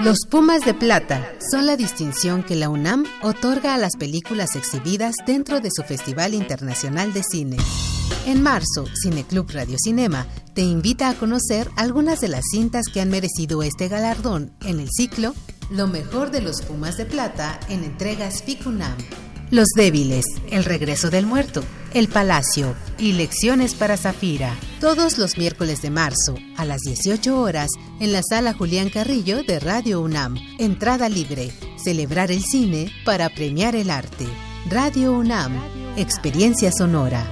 [0.05, 5.17] Los Pumas de Plata son la distinción que la UNAM otorga a las películas exhibidas
[5.27, 7.57] dentro de su Festival Internacional de Cine.
[8.27, 10.25] En marzo, Cineclub Radio Cinema
[10.55, 14.89] te invita a conocer algunas de las cintas que han merecido este galardón en el
[14.89, 15.35] ciclo
[15.69, 18.99] Lo mejor de los Pumas de Plata en entregas FICUNAM.
[19.53, 21.63] Los débiles, El regreso del muerto,
[21.93, 24.57] El palacio y Lecciones para Zafira.
[24.81, 27.69] Todos los miércoles de marzo a las 18 horas
[28.01, 30.39] en la sala Julián Carrillo de Radio UNAM.
[30.59, 31.53] Entrada libre.
[31.77, 34.27] Celebrar el cine para premiar el arte.
[34.71, 35.53] Radio UNAM.
[35.99, 37.23] Experiencia sonora.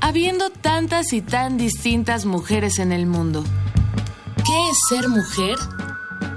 [0.00, 3.42] Habiendo tantas y tan distintas mujeres en el mundo,
[4.44, 5.56] ¿qué es ser mujer?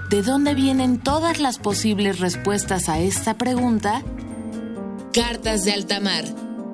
[0.09, 4.01] ¿De dónde vienen todas las posibles respuestas a esta pregunta?
[5.13, 6.25] Cartas de Altamar,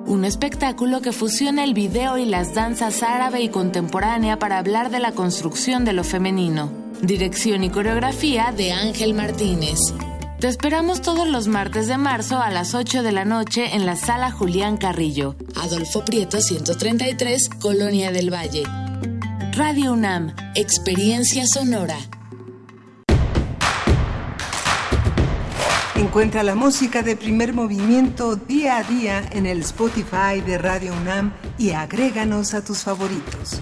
[0.06, 5.00] un espectáculo que fusiona el video y las danzas árabe y contemporánea para hablar de
[5.00, 6.72] la construcción de lo femenino.
[7.02, 9.80] Dirección y coreografía de Ángel Martínez.
[10.40, 13.96] Te esperamos todos los martes de marzo a las 8 de la noche en la
[13.96, 18.62] sala Julián Carrillo, Adolfo Prieto 133, Colonia del Valle.
[19.52, 21.98] Radio UNAM, Experiencia Sonora.
[26.06, 31.32] Encuentra la música de primer movimiento día a día en el Spotify de Radio UNAM
[31.58, 33.60] y agréganos a tus favoritos.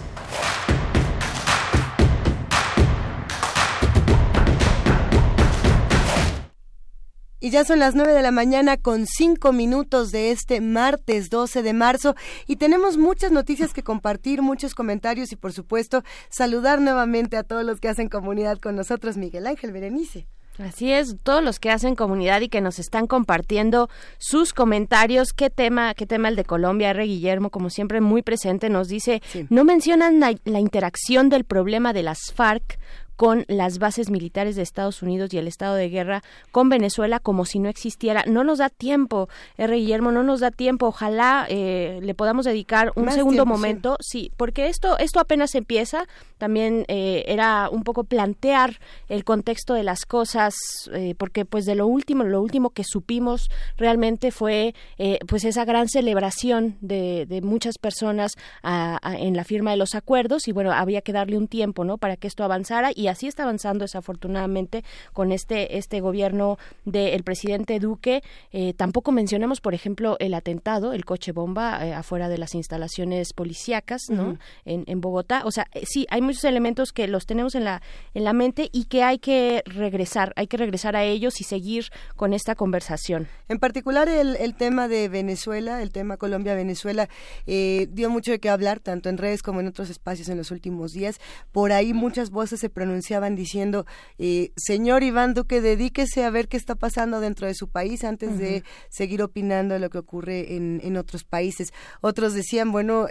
[7.40, 11.62] Y ya son las 9 de la mañana con 5 minutos de este martes 12
[11.62, 12.14] de marzo
[12.46, 17.64] y tenemos muchas noticias que compartir, muchos comentarios y por supuesto saludar nuevamente a todos
[17.64, 20.28] los que hacen comunidad con nosotros, Miguel Ángel Berenice.
[20.58, 25.50] Así es, todos los que hacen comunidad y que nos están compartiendo sus comentarios, qué
[25.50, 27.04] tema, qué tema el de Colombia, R.
[27.04, 29.20] Guillermo, como siempre muy presente, nos dice,
[29.50, 32.78] no mencionan la, la interacción del problema de las FARC
[33.16, 36.22] con las bases militares de Estados Unidos y el estado de guerra
[36.52, 38.24] con Venezuela como si no existiera.
[38.26, 39.76] No nos da tiempo, R.
[39.76, 40.86] Guillermo, no nos da tiempo.
[40.86, 44.32] Ojalá eh, le podamos dedicar un Más segundo tiempo, momento, sí.
[44.36, 46.06] porque esto, esto apenas empieza.
[46.38, 48.78] También eh, era un poco plantear
[49.08, 50.54] el contexto de las cosas,
[50.92, 55.64] eh, porque pues de lo último, lo último que supimos realmente fue eh, pues esa
[55.64, 58.32] gran celebración de, de muchas personas
[58.62, 61.84] a- a- en la firma de los acuerdos y bueno, había que darle un tiempo,
[61.84, 61.98] ¿no?
[61.98, 64.82] Para que esto avanzara y y así está avanzando desafortunadamente
[65.12, 68.22] con este este gobierno del presidente Duque.
[68.50, 73.34] Eh, tampoco mencionamos, por ejemplo, el atentado, el coche bomba eh, afuera de las instalaciones
[73.34, 74.38] policíacas, ¿no?
[74.64, 75.42] en, en Bogotá.
[75.44, 77.82] O sea, sí, hay muchos elementos que los tenemos en la
[78.14, 81.90] en la mente y que hay que regresar, hay que regresar a ellos y seguir
[82.16, 83.28] con esta conversación.
[83.48, 87.10] En particular el, el tema de Venezuela, el tema Colombia-Venezuela,
[87.46, 90.50] eh, dio mucho de qué hablar, tanto en redes como en otros espacios en los
[90.50, 91.20] últimos días.
[91.52, 93.86] Por ahí muchas voces se pronunciaban diciendo,
[94.18, 98.38] eh, señor Iván Duque, dedíquese a ver qué está pasando dentro de su país antes
[98.38, 101.72] de seguir opinando de lo que ocurre en, en otros países.
[102.02, 103.06] Otros decían, bueno,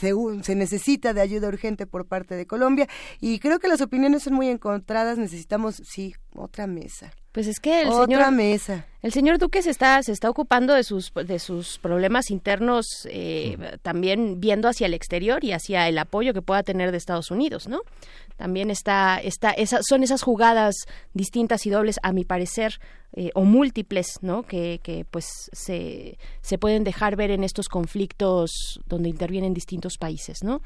[0.00, 0.12] se,
[0.42, 2.88] se necesita de ayuda urgente por parte de Colombia
[3.20, 7.12] y creo que las opiniones son muy encontradas, necesitamos, sí, otra mesa.
[7.30, 8.86] Pues es que el Otra señor mesa.
[9.02, 13.76] el señor Duque se está se está ocupando de sus de sus problemas internos eh,
[13.82, 17.66] también viendo hacia el exterior y hacia el apoyo que pueda tener de Estados Unidos,
[17.66, 17.80] ¿no?
[18.36, 20.74] También está está esas son esas jugadas
[21.12, 22.80] distintas y dobles a mi parecer
[23.12, 24.42] eh, o múltiples, ¿no?
[24.42, 30.42] Que, que pues se se pueden dejar ver en estos conflictos donde intervienen distintos países,
[30.42, 30.62] ¿no?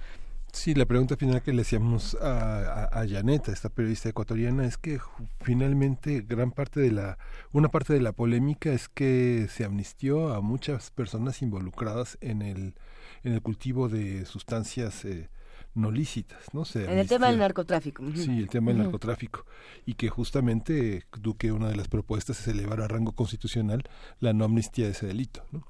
[0.53, 4.79] Sí, la pregunta final que le hacíamos a, a, a a esta periodista ecuatoriana, es
[4.79, 4.99] que
[5.41, 7.19] finalmente gran parte de la,
[7.53, 12.75] una parte de la polémica es que se amnistió a muchas personas involucradas en el,
[13.25, 15.29] en el cultivo de sustancias eh,
[15.75, 16.65] no lícitas, ¿no?
[16.65, 18.03] Se En el tema del narcotráfico.
[18.15, 19.45] Sí, el tema del narcotráfico.
[19.87, 23.85] Y que justamente Duque, una de las propuestas es elevar a rango constitucional
[24.21, 25.67] la no amnistía de ese delito, ¿no?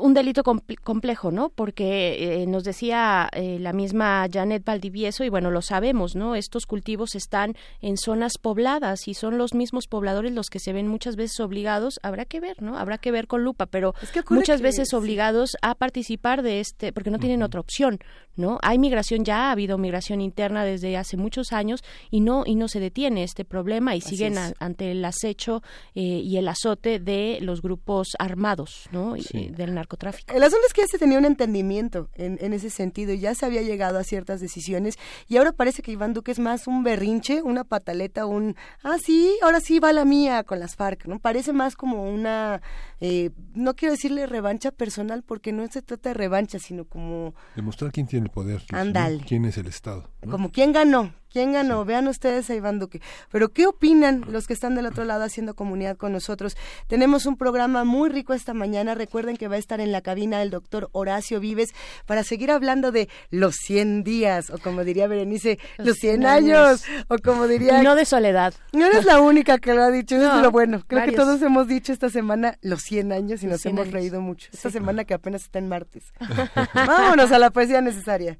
[0.00, 1.48] Un delito compl- complejo, ¿no?
[1.50, 6.34] Porque eh, nos decía eh, la misma Janet Valdivieso, y bueno, lo sabemos, ¿no?
[6.34, 10.88] Estos cultivos están en zonas pobladas y son los mismos pobladores los que se ven
[10.88, 12.78] muchas veces obligados, habrá que ver, ¿no?
[12.78, 13.94] Habrá que ver con lupa, pero
[14.40, 17.98] muchas que- veces obligados a participar de este, porque no tienen otra opción,
[18.36, 18.58] ¿no?
[18.62, 22.68] Hay migración ya, ha habido migración interna desde hace muchos años y no y no
[22.68, 25.62] se detiene este problema y Así siguen a- ante el acecho
[25.94, 29.16] eh, y el azote de los grupos armados, ¿no?
[29.16, 29.50] Y- Sí.
[29.64, 30.34] Del narcotráfico.
[30.34, 33.34] El asunto es que ya se tenía un entendimiento en, en ese sentido y ya
[33.34, 36.82] se había llegado a ciertas decisiones y ahora parece que Iván Duque es más un
[36.82, 41.18] berrinche, una pataleta, un, ah, sí, ahora sí va la mía con las FARC, ¿no?
[41.18, 42.62] Parece más como una,
[43.00, 47.92] eh, no quiero decirle revancha personal porque no se trata de revancha, sino como, Demostrar
[47.92, 48.78] quién tiene el poder, ¿no?
[48.78, 49.24] Ándale.
[49.26, 50.10] quién es el Estado.
[50.22, 50.30] ¿no?
[50.30, 53.00] como quién ganó, quién ganó, vean ustedes a Iván Duque.
[53.30, 56.56] Pero ¿qué opinan los que están del otro lado haciendo comunidad con nosotros?
[56.88, 60.42] Tenemos un programa muy rico esta mañana, recuerden que va a estar en la cabina
[60.42, 61.70] el doctor Horacio Vives
[62.06, 67.16] para seguir hablando de los 100 días, o como diría Berenice, los, 100 años, o
[67.18, 67.80] como diría...
[67.80, 68.54] Y no de soledad.
[68.72, 70.82] No eres la única que lo ha dicho, eso No, es lo bueno.
[70.86, 71.14] Creo varios.
[71.16, 73.94] que todos hemos dicho esta semana los 100 años y Los nos 100 hemos años.
[73.94, 74.48] reído mucho.
[74.52, 74.74] Esta Sí.
[74.74, 76.12] semana que apenas está en martes.
[76.74, 78.38] Vámonos a la poesía necesaria.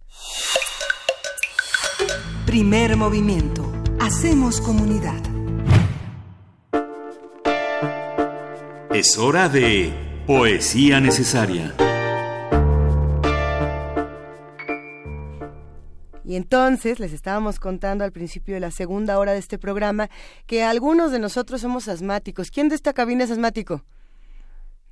[2.47, 3.71] Primer movimiento.
[4.01, 5.21] Hacemos comunidad.
[8.93, 9.93] Es hora de
[10.27, 11.75] Poesía Necesaria.
[16.25, 20.09] Y entonces les estábamos contando al principio de la segunda hora de este programa
[20.47, 22.53] que algunos de nosotros somos asmáticos.
[22.53, 23.85] ¿Quién de esta cabina es asmático?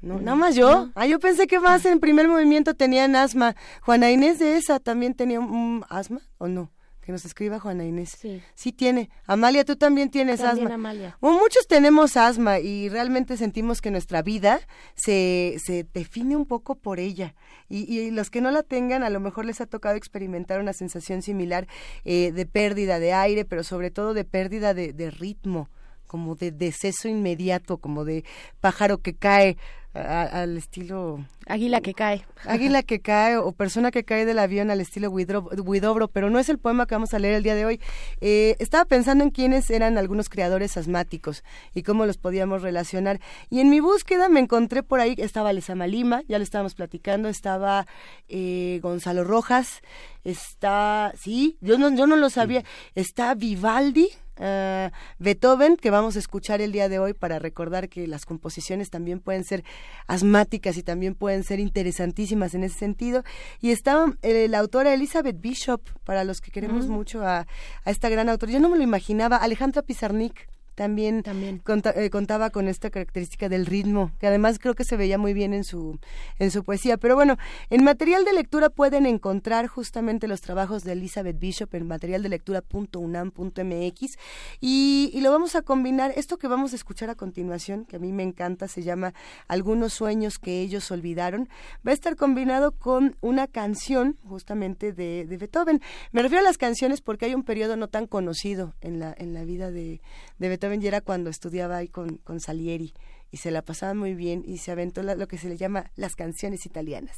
[0.00, 0.90] No, nada más yo.
[0.94, 3.54] Ah, yo pensé que más en primer movimiento tenían asma.
[3.82, 6.72] Juana Inés de esa también tenía un, asma o no?
[7.08, 8.18] Que nos escriba Juana Inés.
[8.20, 8.42] Sí.
[8.54, 9.08] Sí tiene.
[9.24, 10.74] Amalia, tú también tienes También asma.
[10.74, 11.16] Amalia.
[11.22, 14.60] Bueno, muchos tenemos asma y realmente sentimos que nuestra vida
[14.94, 17.34] se, se define un poco por ella.
[17.70, 20.74] Y, y los que no la tengan, a lo mejor les ha tocado experimentar una
[20.74, 21.66] sensación similar
[22.04, 25.70] eh, de pérdida de aire, pero sobre todo de pérdida de, de ritmo,
[26.08, 28.24] como de deceso inmediato, como de
[28.60, 29.56] pájaro que cae
[29.94, 31.24] a- al estilo...
[31.46, 32.24] Águila que cae.
[32.44, 36.48] Águila que cae o persona que cae del avión al estilo Huidobro, pero no es
[36.50, 37.80] el poema que vamos a leer el día de hoy.
[38.20, 41.42] Eh, estaba pensando en quiénes eran algunos creadores asmáticos
[41.74, 43.18] y cómo los podíamos relacionar.
[43.50, 47.28] Y en mi búsqueda me encontré por ahí, estaba Lezama Lima, ya lo estábamos platicando,
[47.30, 47.86] estaba
[48.28, 49.80] eh, Gonzalo Rojas,
[50.22, 52.62] está, sí, yo no, yo no lo sabía,
[52.94, 58.06] está Vivaldi, ah, Beethoven, que vamos a escuchar el día de hoy para recordar que
[58.06, 59.64] las composiciones también pueden ser
[60.06, 63.24] asmáticas y también pueden ser interesantísimas en ese sentido.
[63.60, 67.46] Y está eh, la autora Elizabeth Bishop, para los que queremos mucho a,
[67.84, 68.52] a esta gran autora.
[68.52, 70.48] Yo no me lo imaginaba, Alejandra Pizarnik
[70.78, 71.60] también, también.
[71.96, 75.52] Eh, contaba con esta característica del ritmo, que además creo que se veía muy bien
[75.52, 75.98] en su,
[76.38, 76.98] en su poesía.
[76.98, 77.36] Pero bueno,
[77.68, 84.18] en material de lectura pueden encontrar justamente los trabajos de Elizabeth Bishop en materialdelectura.unam.mx
[84.60, 87.98] y, y lo vamos a combinar, esto que vamos a escuchar a continuación, que a
[87.98, 89.14] mí me encanta, se llama
[89.48, 91.48] Algunos sueños que ellos olvidaron,
[91.84, 95.82] va a estar combinado con una canción justamente de, de Beethoven.
[96.12, 99.34] Me refiero a las canciones porque hay un periodo no tan conocido en la, en
[99.34, 100.00] la vida de,
[100.38, 102.92] de Beethoven Beethoven era cuando estudiaba ahí con, con Salieri
[103.30, 106.14] y se la pasaba muy bien y se aventó lo que se le llama las
[106.16, 107.16] canciones italianas.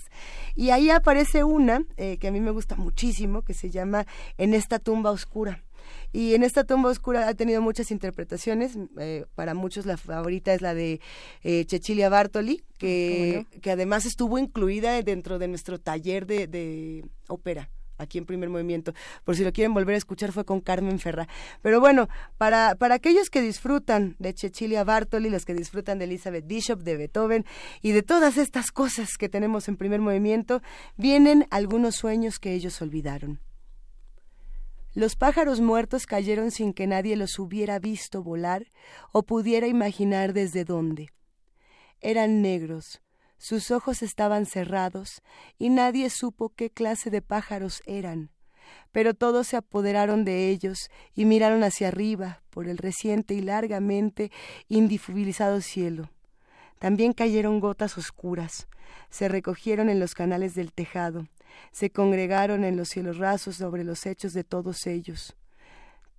[0.55, 4.07] Y ahí aparece una eh, que a mí me gusta muchísimo, que se llama
[4.39, 5.63] En esta tumba oscura.
[6.13, 8.77] Y en esta tumba oscura ha tenido muchas interpretaciones.
[8.99, 11.01] Eh, para muchos la favorita es la de
[11.43, 17.71] eh, Cecilia Bartoli, que, que además estuvo incluida dentro de nuestro taller de, de ópera
[18.01, 18.93] aquí en primer movimiento.
[19.25, 21.29] Por si lo quieren volver a escuchar, fue con Carmen Ferra.
[21.63, 22.09] Pero bueno,
[22.39, 26.97] para, para aquellos que disfrutan de Cecilia Bartoli, los que disfrutan de Elizabeth Bishop, de
[26.97, 27.45] Beethoven
[27.83, 30.63] y de todas estas cosas que tenemos en primer movimiento,
[30.97, 33.41] vienen algunos sueños que ellos olvidaron.
[34.93, 38.73] Los pájaros muertos cayeron sin que nadie los hubiera visto volar
[39.13, 41.11] o pudiera imaginar desde dónde.
[42.01, 43.01] Eran negros,
[43.41, 45.23] sus ojos estaban cerrados
[45.59, 48.29] y nadie supo qué clase de pájaros eran.
[48.93, 54.31] Pero todos se apoderaron de ellos y miraron hacia arriba por el reciente y largamente
[54.69, 56.11] indifubilizado cielo.
[56.79, 58.69] También cayeron gotas oscuras,
[59.09, 61.27] se recogieron en los canales del tejado,
[61.73, 65.35] se congregaron en los cielos rasos sobre los hechos de todos ellos.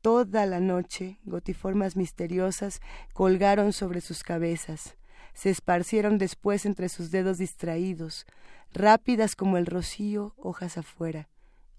[0.02, 2.82] Toda la noche, gotiformas misteriosas
[3.14, 4.96] colgaron sobre sus cabezas
[5.34, 8.26] se esparcieron después entre sus dedos distraídos,
[8.74, 11.28] rápidas como el rocío, hojas afuera.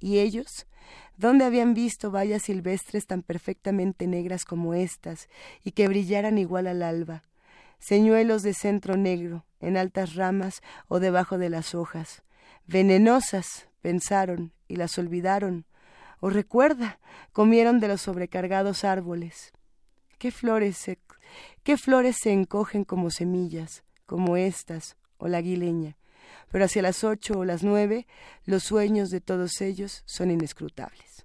[0.00, 0.66] ¿Y ellos?
[1.16, 5.28] ¿Dónde habían visto vallas silvestres tan perfectamente negras como estas,
[5.62, 7.22] y que brillaran igual al alba?
[7.78, 12.22] Señuelos de centro negro, en altas ramas o debajo de las hojas.
[12.66, 15.66] Venenosas, pensaron, y las olvidaron.
[16.20, 16.98] O recuerda,
[17.32, 19.52] comieron de los sobrecargados árboles.
[20.18, 20.92] ¿Qué flores se
[21.62, 25.96] ¿Qué flores se encogen como semillas, como estas o la guileña?
[26.50, 28.06] Pero hacia las ocho o las nueve,
[28.44, 31.24] los sueños de todos ellos son inescrutables.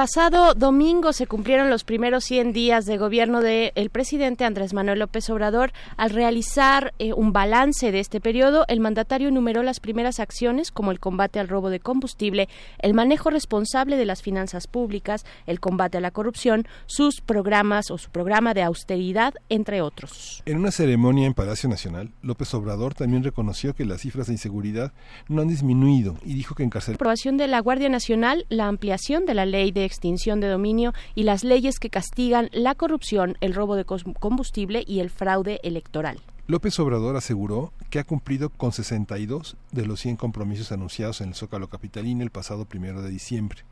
[0.00, 5.28] Pasado domingo se cumplieron los primeros 100 días de gobierno del presidente Andrés Manuel López
[5.28, 5.72] Obrador.
[5.98, 10.90] Al realizar eh, un balance de este periodo, el mandatario enumeró las primeras acciones como
[10.90, 12.48] el combate al robo de combustible,
[12.78, 17.98] el manejo responsable de las finanzas públicas, el combate a la corrupción, sus programas o
[17.98, 20.42] su programa de austeridad, entre otros.
[20.46, 24.94] En una ceremonia en Palacio Nacional, López Obrador también reconoció que las cifras de inseguridad
[25.28, 26.94] no han disminuido y dijo que encarcelar.
[26.94, 31.24] Aprobación de la Guardia Nacional, la ampliación de la ley de extinción de dominio y
[31.24, 36.20] las leyes que castigan la corrupción, el robo de combustible y el fraude electoral.
[36.46, 41.34] López Obrador aseguró que ha cumplido con 62 de los 100 compromisos anunciados en el
[41.34, 43.62] Zócalo Capitalino el pasado primero de diciembre.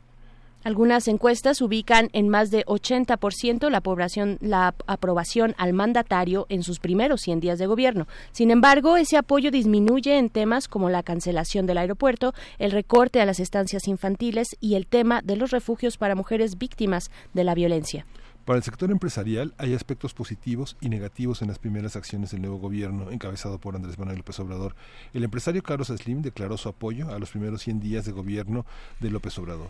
[0.61, 6.79] Algunas encuestas ubican en más de 80% la, población, la aprobación al mandatario en sus
[6.79, 8.07] primeros 100 días de gobierno.
[8.33, 13.25] Sin embargo, ese apoyo disminuye en temas como la cancelación del aeropuerto, el recorte a
[13.25, 18.05] las estancias infantiles y el tema de los refugios para mujeres víctimas de la violencia.
[18.43, 22.57] Para el sector empresarial hay aspectos positivos y negativos en las primeras acciones del nuevo
[22.57, 24.75] gobierno encabezado por Andrés Manuel López Obrador.
[25.13, 28.65] El empresario Carlos Slim declaró su apoyo a los primeros 100 días de gobierno
[28.99, 29.69] de López Obrador.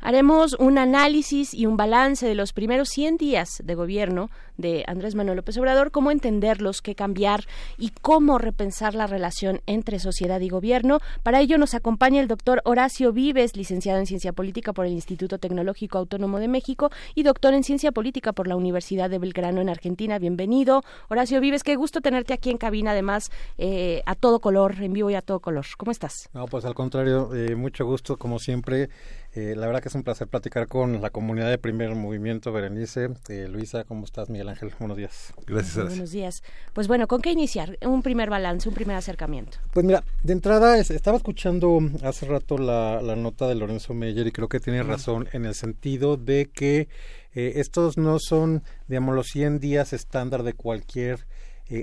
[0.00, 5.14] Haremos un análisis y un balance de los primeros 100 días de gobierno de Andrés
[5.14, 7.44] Manuel López Obrador, cómo entenderlos, qué cambiar
[7.78, 10.98] y cómo repensar la relación entre sociedad y gobierno.
[11.22, 15.38] Para ello nos acompaña el doctor Horacio Vives, licenciado en Ciencia Política por el Instituto
[15.38, 19.68] Tecnológico Autónomo de México y doctor en Ciencia Política por la Universidad de Belgrano en
[19.68, 20.18] Argentina.
[20.18, 20.82] Bienvenido.
[21.08, 25.10] Horacio Vives, qué gusto tenerte aquí en cabina, además eh, a todo color, en vivo
[25.10, 25.66] y a todo color.
[25.76, 26.28] ¿Cómo estás?
[26.34, 28.88] No, pues al contrario, eh, mucho gusto, como siempre.
[29.34, 33.08] Eh, la verdad que es un placer platicar con la comunidad de Primer Movimiento, Berenice.
[33.28, 34.28] Eh, Luisa, ¿cómo estás?
[34.28, 35.32] Miguel Ángel, buenos días.
[35.46, 35.86] Gracias.
[35.88, 36.42] Buenos días.
[36.74, 37.78] Pues bueno, ¿con qué iniciar?
[37.82, 39.56] Un primer balance, un primer acercamiento.
[39.72, 44.48] Pues mira, de entrada estaba escuchando hace rato la, nota de Lorenzo Meyer y creo
[44.48, 46.88] que tiene razón en el sentido de que
[47.32, 51.26] eh, estos no son, digamos, los 100 días estándar de cualquier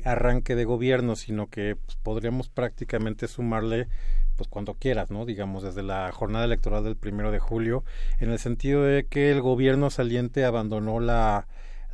[0.03, 3.87] arranque de gobierno, sino que pues, podríamos prácticamente sumarle
[4.35, 5.25] pues cuando quieras, ¿no?
[5.25, 7.83] Digamos, desde la jornada electoral del primero de julio,
[8.19, 11.47] en el sentido de que el gobierno saliente abandonó la,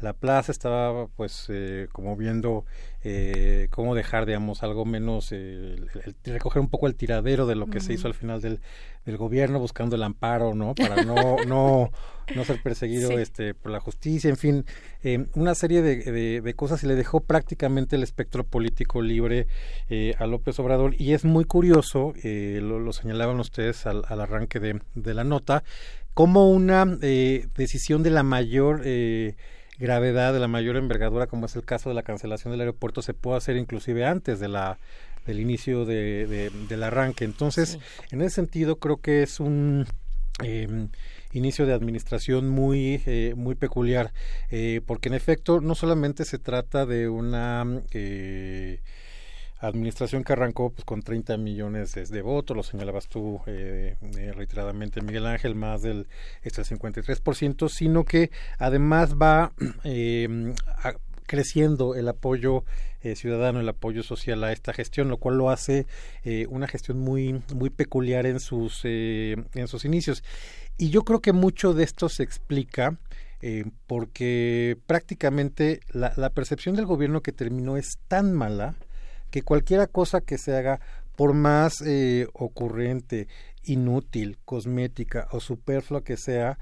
[0.03, 2.65] la plaza, estaba pues eh, como viendo
[3.03, 5.75] eh, cómo dejar, digamos, algo menos, eh,
[6.23, 8.59] recoger un poco el tiradero de lo que se hizo al final del,
[9.05, 10.75] del gobierno, buscando el amparo, ¿no?
[10.75, 11.91] Para no, no,
[12.35, 14.65] no ser perseguido este, por la justicia, en fin,
[15.03, 19.47] eh, una serie de, de, cosas y le dejó prácticamente el espectro político libre
[19.89, 20.95] eh, a López Obrador.
[20.99, 25.23] Y es muy curioso, eh, lo, lo, señalaban ustedes al, al arranque de, de, la
[25.23, 25.63] nota,
[26.13, 28.81] como una decisión de la mayor
[29.81, 33.13] gravedad, de la mayor envergadura, como es el caso de la cancelación del aeropuerto, se
[33.13, 34.77] puede hacer inclusive antes de la
[35.25, 37.25] del inicio de, del arranque.
[37.25, 37.77] Entonces,
[38.11, 39.85] en ese sentido, creo que es un
[40.43, 40.87] eh,
[41.33, 44.11] inicio de administración muy, eh, muy peculiar,
[44.49, 48.79] eh, porque en efecto no solamente se trata de una eh,
[49.61, 55.01] administración que arrancó pues, con 30 millones de votos, lo señalabas tú eh, eh, reiteradamente,
[55.01, 56.07] Miguel Ángel, más del
[56.43, 60.53] este 53%, sino que además va eh,
[61.31, 62.65] creciendo el apoyo
[63.03, 65.87] eh, ciudadano, el apoyo social a esta gestión, lo cual lo hace
[66.23, 70.23] eh, una gestión muy, muy peculiar en sus, eh, en sus inicios.
[70.77, 72.97] Y yo creo que mucho de esto se explica
[73.87, 78.75] porque prácticamente la, la percepción del gobierno que terminó es tan mala
[79.31, 80.79] que cualquiera cosa que se haga,
[81.15, 81.83] por más
[82.33, 83.27] ocurrente,
[83.63, 86.57] inútil, cosmética o superflua que sea,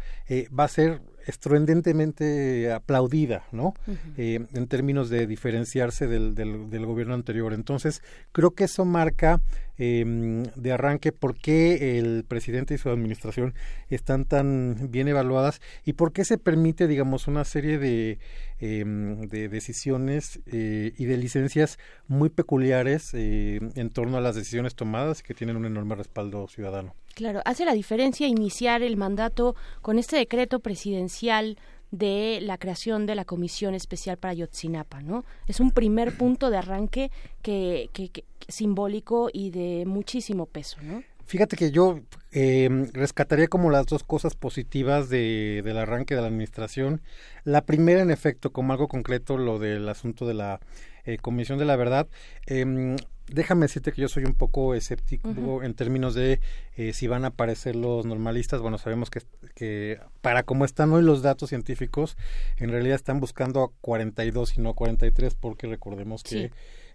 [0.58, 3.74] va a ser estruendentemente aplaudida, ¿no?
[4.18, 7.54] eh, en términos de diferenciarse del, del, del, gobierno anterior.
[7.54, 8.02] Entonces,
[8.32, 9.41] creo que eso marca
[9.78, 13.54] eh, de arranque por qué el presidente y su administración
[13.90, 18.20] están tan bien evaluadas y por qué se permite, digamos, una serie de,
[18.62, 21.80] eh, de decisiones eh, y de licencias
[22.10, 26.94] muy peculiares eh, en torno a las decisiones tomadas que tienen un enorme respaldo ciudadano.
[27.20, 31.58] Claro, hace la diferencia iniciar el mandato con este decreto presidencial
[31.91, 35.26] de la creación de la Comisión Especial para Yotzinapa, ¿no?
[35.46, 41.04] Es un primer punto de arranque que, que, que simbólico y de muchísimo peso, ¿no?
[41.26, 42.00] Fíjate que yo
[42.32, 47.02] eh, rescataría como las dos cosas positivas de, del arranque de la administración.
[47.44, 50.62] La primera, en efecto, como algo concreto, lo del asunto de la
[51.04, 52.08] eh, Comisión de la Verdad.
[52.48, 52.96] Eh,
[53.34, 55.65] déjame decirte que yo soy un poco escéptico uh -huh.
[55.65, 56.39] en términos de
[56.77, 58.61] eh, si van a aparecer los normalistas.
[58.61, 59.22] Bueno, sabemos que,
[59.56, 62.18] que para como están hoy los datos científicos,
[62.57, 66.30] en realidad están buscando a 42 y no a 43, porque recordemos que...
[66.30, 66.49] Sí.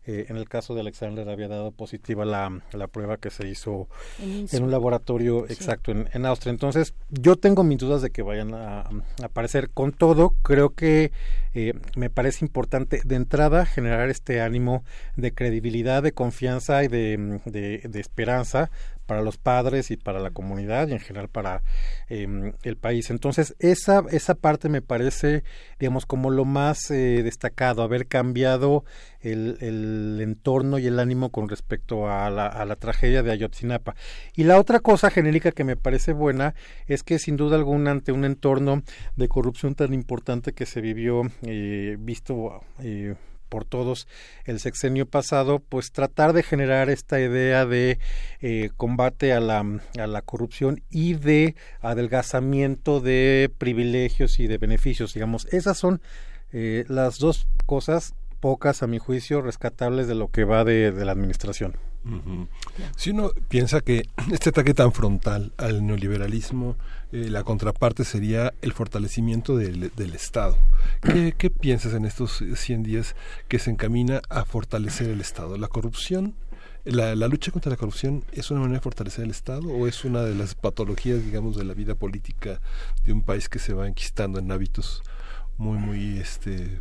[0.07, 3.89] Eh, en el caso de Alexander había dado positiva la, la prueba que se hizo
[4.21, 6.51] en, un laboratorio exacto en, en, Austria.
[6.51, 8.85] Entonces, yo tengo mis dudas de que vayan a,
[9.23, 9.71] aparecer.
[9.71, 11.11] Con todo, creo que
[11.55, 14.85] eh, me parece importante de entrada generar este ánimo
[15.17, 18.71] de credibilidad, de confianza y de, de esperanza
[19.07, 21.63] para los padres y para la comunidad y en general para
[22.09, 23.11] em, el país.
[23.11, 25.45] Entonces, esa, esa parte me parece,
[25.79, 28.85] digamos, como lo más eh, destacado, haber cambiado
[29.21, 33.95] el, el, entorno y el ánimo con respecto a la, a la tragedia de Ayotzinapa.
[34.35, 36.55] Y la otra cosa genérica que me parece buena
[36.87, 38.83] es que sin duda alguna ante un entorno
[39.17, 43.15] de corrupción tan importante que se vivió, eh, visto eh,
[43.55, 44.09] por todos
[44.47, 48.01] el sexenio pasado, pues tratar de generar esta idea de
[48.41, 49.61] eh, combate a la,
[49.97, 55.47] a la corrupción y de adelgazamiento de privilegios y de beneficios, digamos.
[55.53, 56.01] Esas son
[56.53, 61.05] eh, las dos cosas pocas, a mi juicio, rescatables de lo que va de, de
[61.05, 61.77] la administración.
[62.97, 66.77] Si uno piensa que este ataque tan frontal al neoliberalismo,
[67.13, 70.59] eh, la contraparte sería el fortalecimiento del, Estado.
[71.03, 73.17] ¿Qué, ¿Qué, piensas en estos 100 días
[73.49, 75.57] que se encamina a fortalecer el Estado?
[75.57, 76.35] ¿La corrupción,
[76.85, 80.05] la, la, lucha contra la corrupción es una manera de fortalecer el Estado o es
[80.05, 82.61] una de las patologías, digamos, de la vida política
[83.05, 85.03] de un país que se va enquistando en hábitos
[85.57, 86.81] muy, muy este,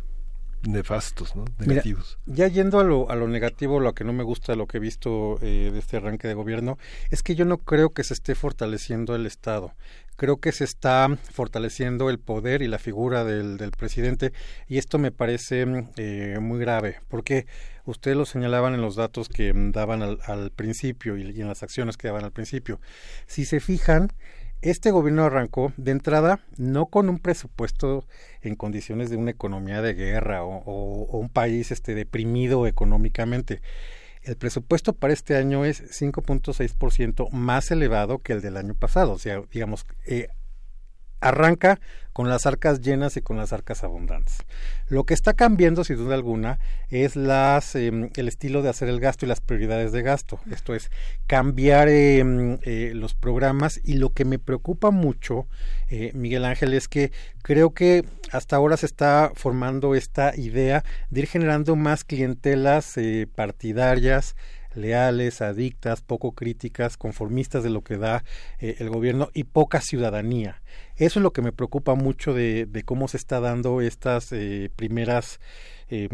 [0.66, 1.44] nefastos, ¿no?
[1.58, 2.18] negativos.
[2.26, 4.80] ya yendo a lo, a lo negativo, lo que no me gusta, lo que he
[4.80, 6.78] visto eh, de este arranque de gobierno,
[7.10, 9.74] es que yo no creo que se esté fortaleciendo el Estado.
[10.16, 14.32] Creo que se está fortaleciendo el poder y la figura del, del presidente
[14.68, 15.66] y esto me parece
[15.96, 17.46] eh, muy grave porque
[17.84, 21.64] ustedes lo señalaban en los datos que daban al, al principio y, y en las
[21.64, 22.80] acciones que daban al principio.
[23.26, 24.12] Si se fijan,
[24.64, 28.06] este gobierno arrancó de entrada no con un presupuesto
[28.40, 33.60] en condiciones de una economía de guerra o, un país este, deprimido económicamente.
[34.22, 39.12] El presupuesto para este año es 5.6% más elevado que el del año pasado.
[39.12, 40.28] O sea, digamos, eh,
[41.24, 41.80] arranca
[42.12, 44.38] con las arcas llenas y con las arcas abundantes.
[44.88, 49.00] Lo que está cambiando, sin duda alguna, es las, eh, el estilo de hacer el
[49.00, 50.38] gasto y las prioridades de gasto.
[50.48, 50.92] Esto es
[51.26, 52.22] cambiar eh,
[52.62, 55.48] eh, los programas y lo que me preocupa mucho,
[55.88, 57.10] eh, Miguel Ángel, es que
[57.42, 63.26] creo que hasta ahora se está formando esta idea de ir generando más clientelas eh,
[63.34, 64.36] partidarias,
[64.76, 68.24] leales, adictas, poco críticas, conformistas de lo que da
[68.58, 70.62] eh, el gobierno y poca ciudadanía.
[70.96, 74.70] Eso es lo que me preocupa mucho de, de cómo se está dando estas eh,
[74.76, 75.40] primeras
[75.88, 76.08] eh,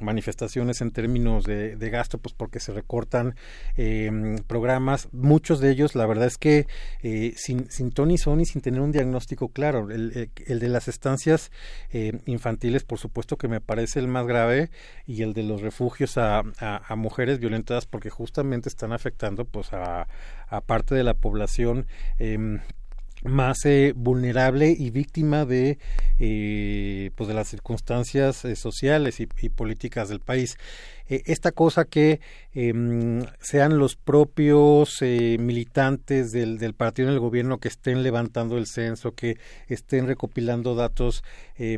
[0.00, 3.36] manifestaciones en términos de, gasto, pues porque se recortan
[3.76, 6.66] eh, programas, muchos de ellos, la verdad es que
[7.02, 11.50] eh, sin, sin Tony Sony, sin tener un diagnóstico claro, el, el de las estancias
[11.90, 14.70] eh, infantiles, por supuesto que me parece el más grave,
[15.06, 16.42] y el de los refugios a,
[16.96, 20.08] mujeres violentadas, porque justamente están afectando pues a,
[20.48, 21.86] a parte de la población
[22.18, 22.58] eh,
[23.22, 25.78] más eh, vulnerable y víctima de
[26.18, 30.56] eh, pues de las circunstancias eh, sociales y, políticas del país.
[31.08, 32.20] Eh, esta cosa que
[32.54, 32.72] eh,
[33.40, 38.66] sean los propios eh, militantes del, del, partido en el gobierno que estén levantando el
[38.66, 39.38] censo que
[39.68, 41.22] estén recopilando datos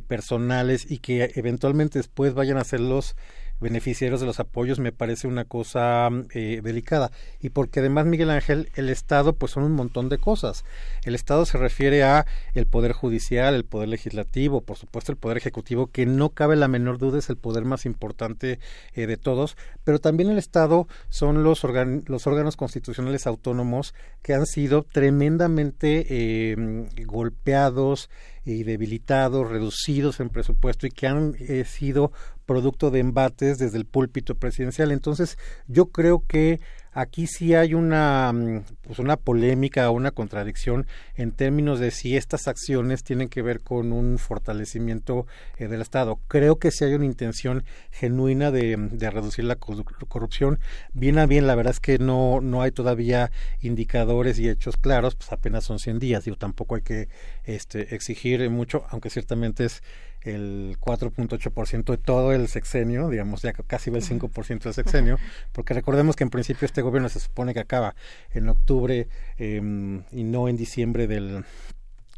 [0.09, 3.15] personales y que eventualmente después vayan a ser los
[3.61, 7.11] beneficiarios de los apoyos me parece una cosa eh, delicada.
[7.41, 10.65] Y porque además Miguel Ángel el Estado pues son un montón de cosas.
[11.05, 15.37] El Estado se refiere a el poder judicial el poder legislativo por supuesto el poder
[15.37, 18.59] ejecutivo que no cabe la menor duda es el poder más importante
[18.95, 19.57] eh, de todos.
[19.85, 26.87] Pero también el Estado son los, los órganos constitucionales autónomos que han sido tremendamente eh,
[27.07, 28.11] golpeados
[28.49, 32.13] y debilitados, reducidos en presupuesto y que han eh, sido
[32.47, 34.91] producto de embates desde el púlpito presidencial.
[34.91, 36.61] Entonces, yo creo que
[36.93, 38.33] aquí sí hay una,
[38.83, 43.61] pues una polémica o una contradicción en términos de si estas acciones tienen que ver
[43.61, 45.27] con un fortalecimiento
[45.57, 46.19] eh, del Estado.
[46.29, 50.59] Creo que sí hay una intención genuina de, de, reducir la corrupción.
[50.93, 55.15] Bien a bien, la verdad es que no, no hay todavía indicadores y hechos claros,
[55.15, 56.25] pues apenas son 100 días.
[56.25, 57.09] Digo, tampoco hay que
[57.45, 59.83] este, exigir mucho, aunque ciertamente es
[60.23, 65.19] el 4.8% de todo el sexenio, digamos, ya casi va el 5% del sexenio,
[65.53, 67.95] porque recordemos que en principio este gobierno se supone que acaba
[68.33, 71.45] en octubre eh, y no en diciembre del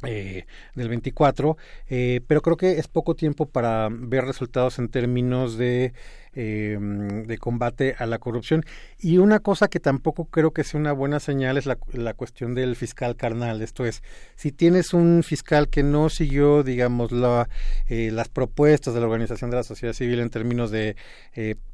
[0.03, 1.59] eh, del 24,
[1.91, 5.93] eh, pero creo que es poco tiempo para ver resultados en términos de,
[6.35, 8.65] eh, de combate a la corrupción.
[8.99, 12.55] Y una cosa que tampoco creo que sea una buena señal es la, la, cuestión
[12.55, 13.63] del fiscal carnal.
[13.63, 14.03] Esto es,
[14.37, 17.49] si tienes un fiscal que no siguió, digamos, la,
[17.89, 20.97] las propuestas de la Organización de la Sociedad Civil en términos de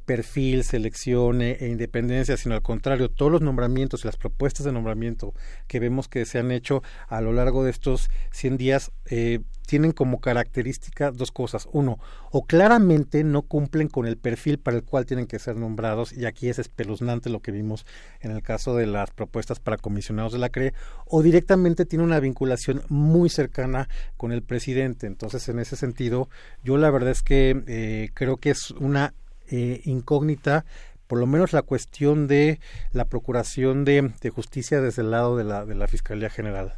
[0.07, 4.71] perfil, selección e, e independencia, sino al contrario, todos los nombramientos y las propuestas de
[4.71, 5.33] nombramiento
[5.67, 9.91] que vemos que se han hecho a lo largo de estos 100 días eh, tienen
[9.91, 11.67] como característica dos cosas.
[11.71, 11.99] Uno,
[12.31, 16.25] o claramente no cumplen con el perfil para el cual tienen que ser nombrados, y
[16.25, 17.85] aquí es espeluznante lo que vimos
[18.21, 20.73] en el caso de las propuestas para comisionados de la CRE,
[21.05, 25.05] o directamente tiene una vinculación muy cercana con el presidente.
[25.05, 26.29] Entonces, en ese sentido,
[26.63, 29.13] yo la verdad es que eh, creo que es una
[29.49, 30.65] eh, incógnita
[31.07, 32.59] por lo menos la cuestión de
[32.91, 36.75] la procuración de, justicia desde el lado de la, de la Fiscalía General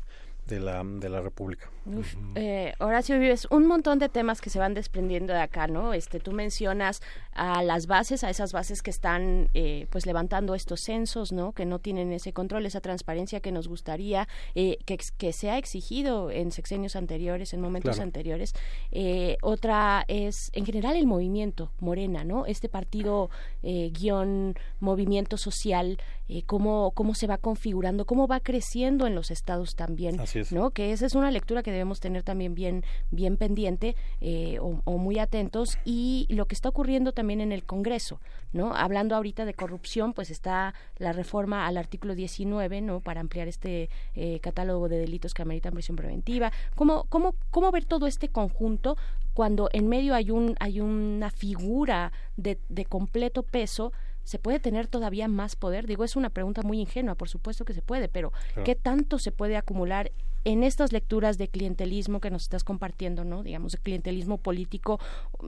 [0.49, 1.69] de la, de la República.
[1.97, 5.93] Uf, eh, Horacio Vives, un montón de temas que se van desprendiendo de acá, ¿no?
[5.93, 7.01] Este, tú mencionas
[7.33, 11.53] a las bases, a esas bases que están, eh, pues, levantando estos censos, ¿no?
[11.53, 15.57] Que no tienen ese control, esa transparencia que nos gustaría, eh, que, que se ha
[15.57, 18.53] exigido en sexenios anteriores, en momentos anteriores.
[18.91, 22.45] Eh, otra es, en general, el movimiento Morena, ¿no?
[22.45, 23.29] Este partido
[23.63, 29.31] eh, guion movimiento social, eh, cómo, cómo se va configurando, cómo va creciendo en los
[29.31, 30.19] estados también,
[30.51, 30.71] ¿no?
[30.71, 35.17] Que esa es una lectura que debemos tener también bien, bien pendiente eh, o, muy
[35.17, 38.19] atentos y lo que está ocurriendo también en el Congreso,
[38.51, 38.75] ¿no?
[38.75, 42.99] Hablando ahorita de corrupción, pues está la reforma al artículo 19, ¿no?
[42.99, 46.51] Para ampliar este eh, catálogo de delitos que ameritan prisión preventiva.
[46.75, 48.97] ¿Cómo, cómo, cómo ver todo este conjunto
[49.33, 53.93] cuando en medio hay un hay una figura de, de completo peso
[54.29, 55.87] ¿Se puede tener todavía más poder?
[55.87, 58.31] Digo, es una pregunta muy ingenua, por supuesto que se puede, pero
[58.63, 60.11] ¿qué tanto se puede acumular
[60.45, 63.43] en estas lecturas de clientelismo que nos estás compartiendo, ¿no?
[63.43, 64.99] Digamos, de clientelismo político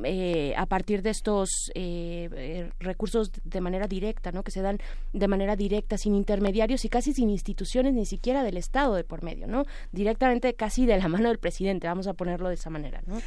[0.03, 4.43] eh, a partir de estos eh, eh, recursos de manera directa, ¿no?
[4.43, 4.79] Que se dan
[5.13, 9.23] de manera directa, sin intermediarios y casi sin instituciones ni siquiera del Estado de por
[9.23, 9.65] medio, ¿no?
[9.91, 13.19] Directamente casi de la mano del presidente, vamos a ponerlo de esa manera, ¿no?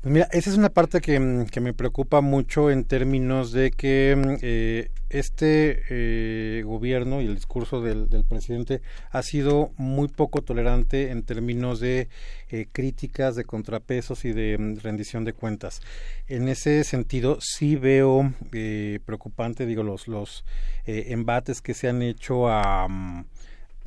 [0.00, 3.70] Pues mira, esa es una parte que, mm, que me preocupa mucho en términos de
[3.70, 8.80] que mm, eh, este eh, gobierno y el discurso del, del, presidente
[9.10, 12.08] ha sido muy poco tolerante en términos de
[12.48, 15.82] eh, críticas, de contrapesos y de mm, rendición de cuentas.
[16.28, 20.46] En ese sentido, sí veo eh, preocupante, digo, los, los
[20.86, 22.88] embates que se han hecho a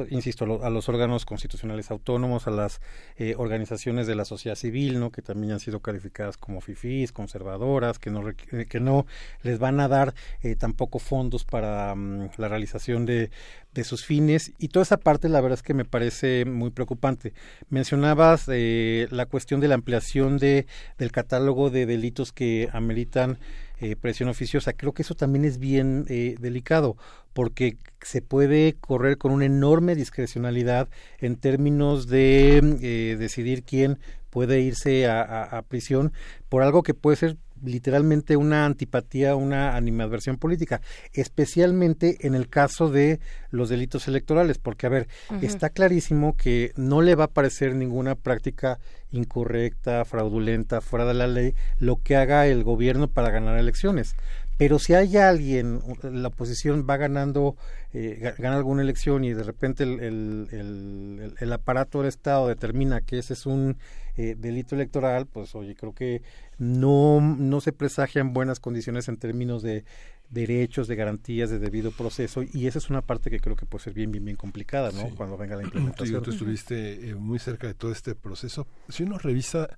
[0.09, 2.81] insisto, a los órganos constitucionales autónomos, a las
[3.17, 5.11] eh, organizaciones de la sociedad civil, ¿no?
[5.11, 9.05] que también han sido calificadas como fifís, conservadoras, que no, eh, que no
[9.43, 13.29] les van a dar eh, tampoco fondos para um, la realización de,
[13.73, 17.33] de sus fines y toda esa parte la verdad es que me parece muy preocupante.
[17.69, 23.37] Mencionabas eh, la cuestión de la ampliación de, del catálogo de delitos que ameritan
[23.83, 24.73] eh, presión oficiosa.
[24.73, 26.95] Creo que eso también es bien eh, delicado
[27.33, 30.87] porque se puede correr con una enorme discrecionalidad
[31.19, 36.13] en términos de eh, decidir quién puede irse a, prisión
[36.49, 40.81] por algo que puede ser literalmente una antipatía, una animadversión política,
[41.13, 43.19] especialmente en el caso de
[43.49, 45.43] los delitos electorales, porque a ver, uh -huh.
[45.43, 48.79] está clarísimo que no le va a parecer ninguna práctica
[49.11, 54.15] incorrecta, fraudulenta, fuera de la ley, lo que haga el gobierno para ganar elecciones.
[54.57, 57.55] Pero si hay alguien, la oposición va ganando,
[57.91, 63.01] eh, gana alguna elección y de repente el, el, el, el, aparato del Estado determina
[63.01, 63.77] que ese es un
[64.15, 66.21] eh, delito electoral, pues oye, creo que
[66.59, 69.85] no, no se presagian buenas condiciones en términos de
[70.29, 73.83] derechos, de garantías, de debido proceso, y esa es una parte que creo que puede
[73.83, 75.01] ser bien, bien, bien complicada, ¿no?
[75.01, 75.15] Sí.
[75.15, 76.21] Cuando venga la implementación.
[76.21, 78.67] Tú, tú estuviste eh, muy cerca de todo este proceso.
[78.89, 79.77] Si uno revisa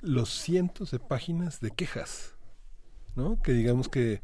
[0.00, 2.34] los cientos de páginas de quejas,
[3.16, 3.40] ¿no?
[3.42, 4.22] Que digamos que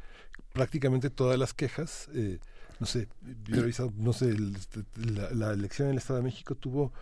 [0.53, 2.39] prácticamente todas las quejas, eh,
[2.81, 3.09] no sé,
[3.45, 4.57] yo revisado, no sé, el,
[4.97, 6.93] la, la, elección en el Estado de México tuvo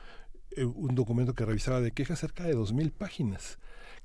[0.52, 3.58] eh, un documento que revisaba de quejas cerca de dos mil páginas.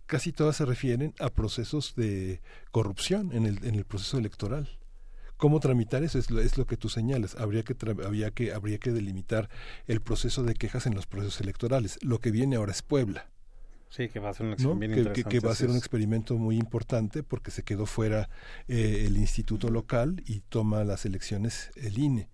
[0.06, 2.42] Casi todas se refieren a procesos de
[2.72, 4.68] corrupción en el, en el proceso electoral.
[5.38, 6.20] ¿Cómo tramitar eso?
[6.20, 7.36] Es lo, es lo que tú señalas.
[7.36, 9.50] Habría que, habría, que, habría que delimitar
[9.88, 11.98] el proceso de quejas en los procesos electorales.
[12.02, 13.30] Lo que viene ahora es Puebla
[13.90, 14.76] Sí, que va a ser una ¿no?
[14.76, 18.30] bien que, que, que, va a ser un experimento muy importante porque se quedó fuera
[18.68, 22.30] eh, el instituto local y toma las elecciones el INE.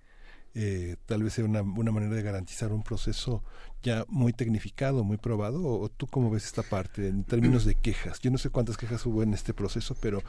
[0.58, 3.43] Eh, tal vez sea una, una, manera de garantizar un proceso
[3.84, 7.75] ya muy tecnificado, muy probado, o, o, tú cómo ves esta parte en términos de
[7.75, 8.19] quejas.
[8.22, 10.24] Yo no sé cuántas quejas hubo en este proceso, pero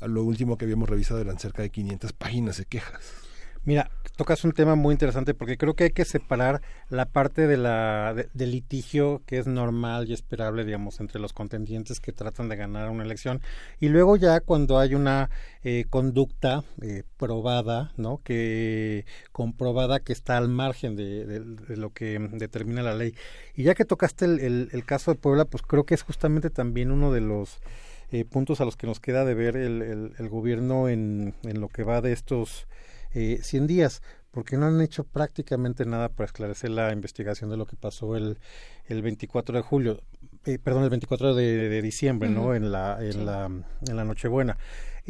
[0.00, 3.27] a lo último que habíamos revisado eran cerca de 500 páginas de quejas.
[3.68, 7.58] Mira, tocas un tema muy interesante porque creo que hay que separar la parte de
[7.58, 12.56] la de, litigio que es normal y esperable, digamos, entre los contendientes que tratan de
[12.56, 13.42] ganar una elección
[13.78, 15.28] y luego ya cuando hay una
[15.64, 18.22] eh, conducta eh, probada, ¿no?
[18.24, 23.14] Que comprobada que está al margen de, lo que determina la ley.
[23.54, 27.12] Y ya que tocaste el, caso de Puebla, pues creo que es justamente también uno
[27.12, 27.58] de los
[28.12, 31.68] eh, puntos a los que nos queda de ver el, el, gobierno en, en, lo
[31.68, 32.66] que va de estos
[33.14, 37.66] eh, 100 días porque no han hecho prácticamente nada para esclarecer la investigación de lo
[37.66, 38.38] que pasó el,
[38.86, 40.00] el 24 de julio,
[40.44, 42.54] eh, perdón, el 24 de, diciembre, ¿no?
[42.54, 44.56] En la, en, la, en la Nochebuena.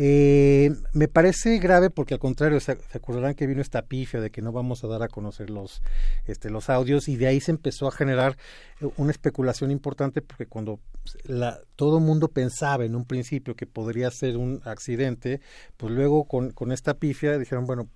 [0.01, 4.43] Eh, me parece grave porque al contrario, se, acordarán que vino esta pifia de que
[4.43, 5.83] no vamos a dar a conocer los,
[6.27, 8.37] este, los audios y de ahí se empezó a generar
[8.81, 10.79] eh, una especulación importante porque cuando
[11.25, 15.41] la, todo mundo pensaba en un principio que podría ser un accidente,
[15.77, 17.89] pues luego con, con esta pifia dijeron, bueno,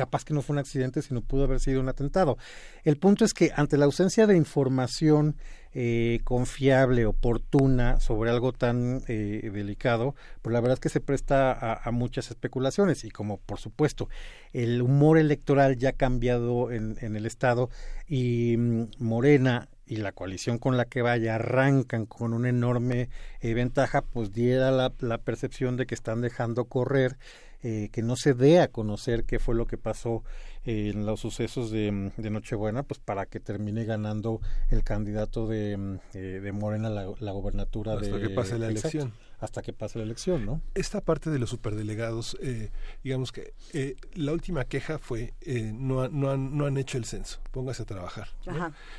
[0.00, 2.38] capaz que no fue un accidente, sino pudo haber sido un atentado.
[2.84, 5.36] El punto es que ante la ausencia de información
[5.74, 11.52] eh, confiable, oportuna sobre algo tan eh, delicado, pues la verdad es que se presta
[11.74, 14.08] a, muchas especulaciones y como por supuesto
[14.54, 17.68] el humor electoral ya ha cambiado en, en el Estado
[18.08, 23.52] y mm, Morena y la coalición con la que vaya arrancan con una enorme eh,
[23.52, 27.18] ventaja, pues diera la, la percepción de que están dejando correr
[27.62, 30.24] eh, que no se dé a conocer qué fue lo que pasó
[30.64, 36.18] en los sucesos de, de, Nochebuena, pues para que termine ganando el candidato de, eh,
[36.18, 39.12] de Morena la, la gobernatura hasta que pase la elección.
[39.40, 40.60] Hasta que pase la elección, ¿no?
[40.74, 42.70] Esta parte de los superdelegados, eh,
[43.02, 47.06] digamos que eh, la última queja fue eh, no, no, han, no han hecho el
[47.06, 48.28] censo, póngase a trabajar.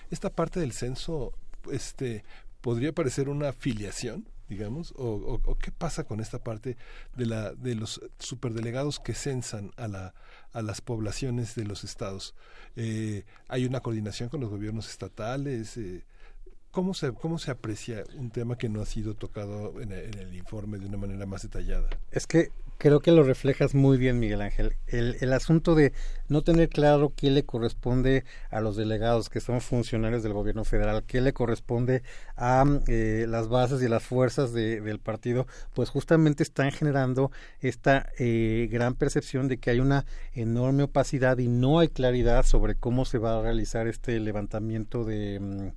[0.09, 1.33] Esta parte del censo
[1.71, 2.23] este,
[2.61, 6.75] podría parecer una afiliación digamos, o, qué pasa con esta parte
[7.15, 10.13] de la de los superdelegados que censan a la
[10.51, 12.35] a las poblaciones de los estados.
[12.75, 15.77] Eh, hay una coordinación con los gobiernos estatales.
[15.77, 16.03] Eh,
[16.71, 20.35] ¿Cómo se, ¿Cómo se aprecia un tema que no ha sido tocado en en el
[20.35, 21.89] informe de una manera más detallada?
[22.11, 22.51] Es que
[22.81, 24.75] creo que lo reflejas muy bien, Miguel Ángel.
[24.87, 25.93] El, el, asunto de
[26.29, 31.03] no tener claro qué le corresponde a los delegados que son funcionarios del gobierno federal,
[31.05, 32.01] qué le corresponde
[32.37, 35.45] a eh, las bases y las fuerzas de, del partido,
[35.75, 41.49] pues justamente están generando esta eh, gran percepción de que hay una enorme opacidad y
[41.49, 45.71] no hay claridad sobre cómo se va a realizar este levantamiento de...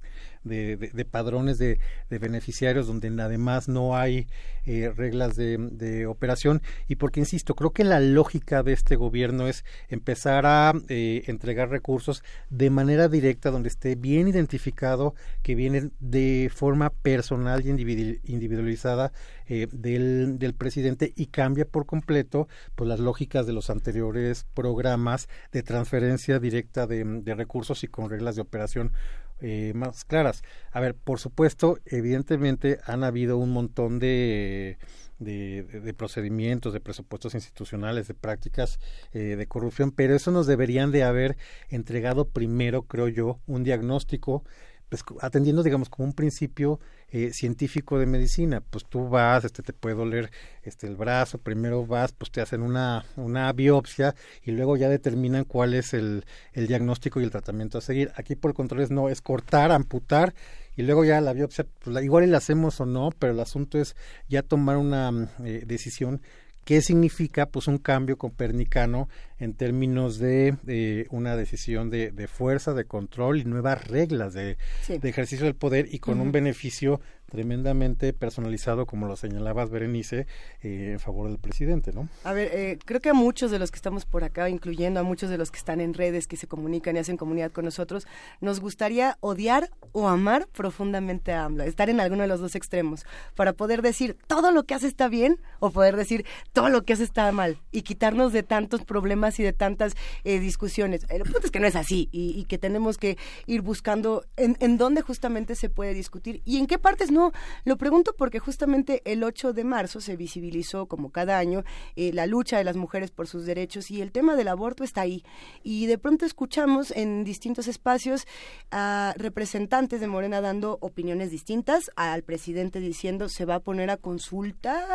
[0.45, 4.27] De, padrones de, beneficiarios donde además no hay
[4.67, 6.63] eh, reglas de, operación.
[6.89, 11.71] Y porque insisto creo que la lógica de este gobierno es empezar a eh, entregar
[11.71, 19.13] recursos de manera directa donde esté bien identificado que vienen de forma personal y individualizada
[19.47, 25.63] eh, del, presidente y cambia por completo pues las lógicas de los anteriores programas de
[25.63, 28.93] transferencia directa de recursos y con reglas de operación
[29.41, 30.43] eh, más claras.
[30.73, 34.79] A ver, por supuesto, evidentemente han habido un montón de,
[35.19, 38.79] de, procedimientos, de presupuestos institucionales, de prácticas
[39.13, 41.37] eh, de corrupción, pero eso nos deberían de haber
[41.69, 44.45] entregado primero, creo yo, un diagnóstico
[44.89, 46.81] pues, atendiendo, digamos, como un principio
[47.11, 48.61] eh, científico de medicina.
[48.61, 50.31] Pues tú vas, este, te puede doler
[50.63, 55.45] este, el brazo, primero vas, pues te hacen una, una biopsia y luego ya determinan
[55.45, 58.13] cuál es el, el diagnóstico y el tratamiento a seguir.
[58.17, 60.35] Aquí por control es no, es cortar, amputar
[60.77, 63.79] y luego ya la biopsia, pues la, igual la hacemos o no, pero el asunto
[63.79, 63.95] es
[64.29, 66.21] ya tomar una eh, decisión
[66.65, 67.47] ¿Qué significa?
[67.47, 73.39] Pues un cambio copernicano en términos de eh, una decisión de, de, fuerza, de control
[73.39, 74.57] y nuevas reglas de,
[74.89, 77.01] de ejercicio del poder y con un beneficio
[77.35, 80.29] tremendamente personalizado, como lo señalabas, Berenice,
[80.63, 82.09] eh, en favor del presidente, ¿no?
[82.23, 85.03] A ver, eh, creo que a muchos de los que estamos por acá, incluyendo a
[85.03, 88.07] muchos de los que están en redes, que se comunican y hacen comunidad con nosotros,
[88.41, 93.05] nos gustaría odiar o amar profundamente a AMLA, estar en alguno de los dos extremos,
[93.35, 96.93] para poder decir todo lo que hace está bien o poder decir todo lo que
[96.93, 101.05] hace está mal y quitarnos de tantos problemas y de tantas eh, discusiones.
[101.09, 105.01] El punto es que no es así y, que tenemos que ir buscando en dónde
[105.01, 107.24] justamente se puede discutir y en qué partes no
[107.65, 111.65] lo pregunto porque justamente el 8 de marzo se visibilizó, como cada año,
[111.97, 115.03] eh, la lucha de las mujeres por sus derechos y el tema del aborto está
[115.03, 115.25] ahí.
[115.63, 118.27] Y de pronto escuchamos en distintos espacios
[118.71, 123.97] a representantes de Morena dando opiniones distintas, al presidente diciendo se va a poner a
[123.97, 124.87] consulta,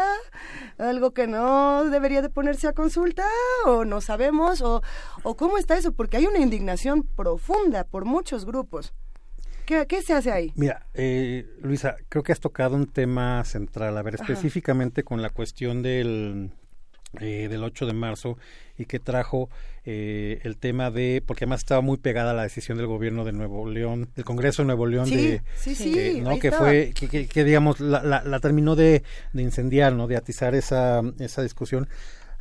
[0.77, 3.25] algo que no debería de ponerse a consulta,
[3.65, 4.81] o no sabemos, o,
[5.23, 8.93] o cómo está eso, porque hay una indignación profunda por muchos grupos.
[9.87, 10.51] ¿Qué, se hace ahí?
[10.55, 13.95] Mira, eh, Luisa, creo que has tocado un tema central.
[13.97, 16.49] A ver, específicamente con la cuestión del,
[17.19, 18.37] eh, del 8 de marzo
[18.79, 19.49] y que trajo
[19.85, 23.69] eh, el tema de, porque además estaba muy pegada la decisión del gobierno de Nuevo
[23.69, 26.39] León, del Congreso de Nuevo León, de, sí, sí, que, ¿no?
[26.39, 30.07] que fue, que, digamos, la, la, terminó de, de, incendiar, ¿no?
[30.07, 31.87] De atizar esa, esa discusión.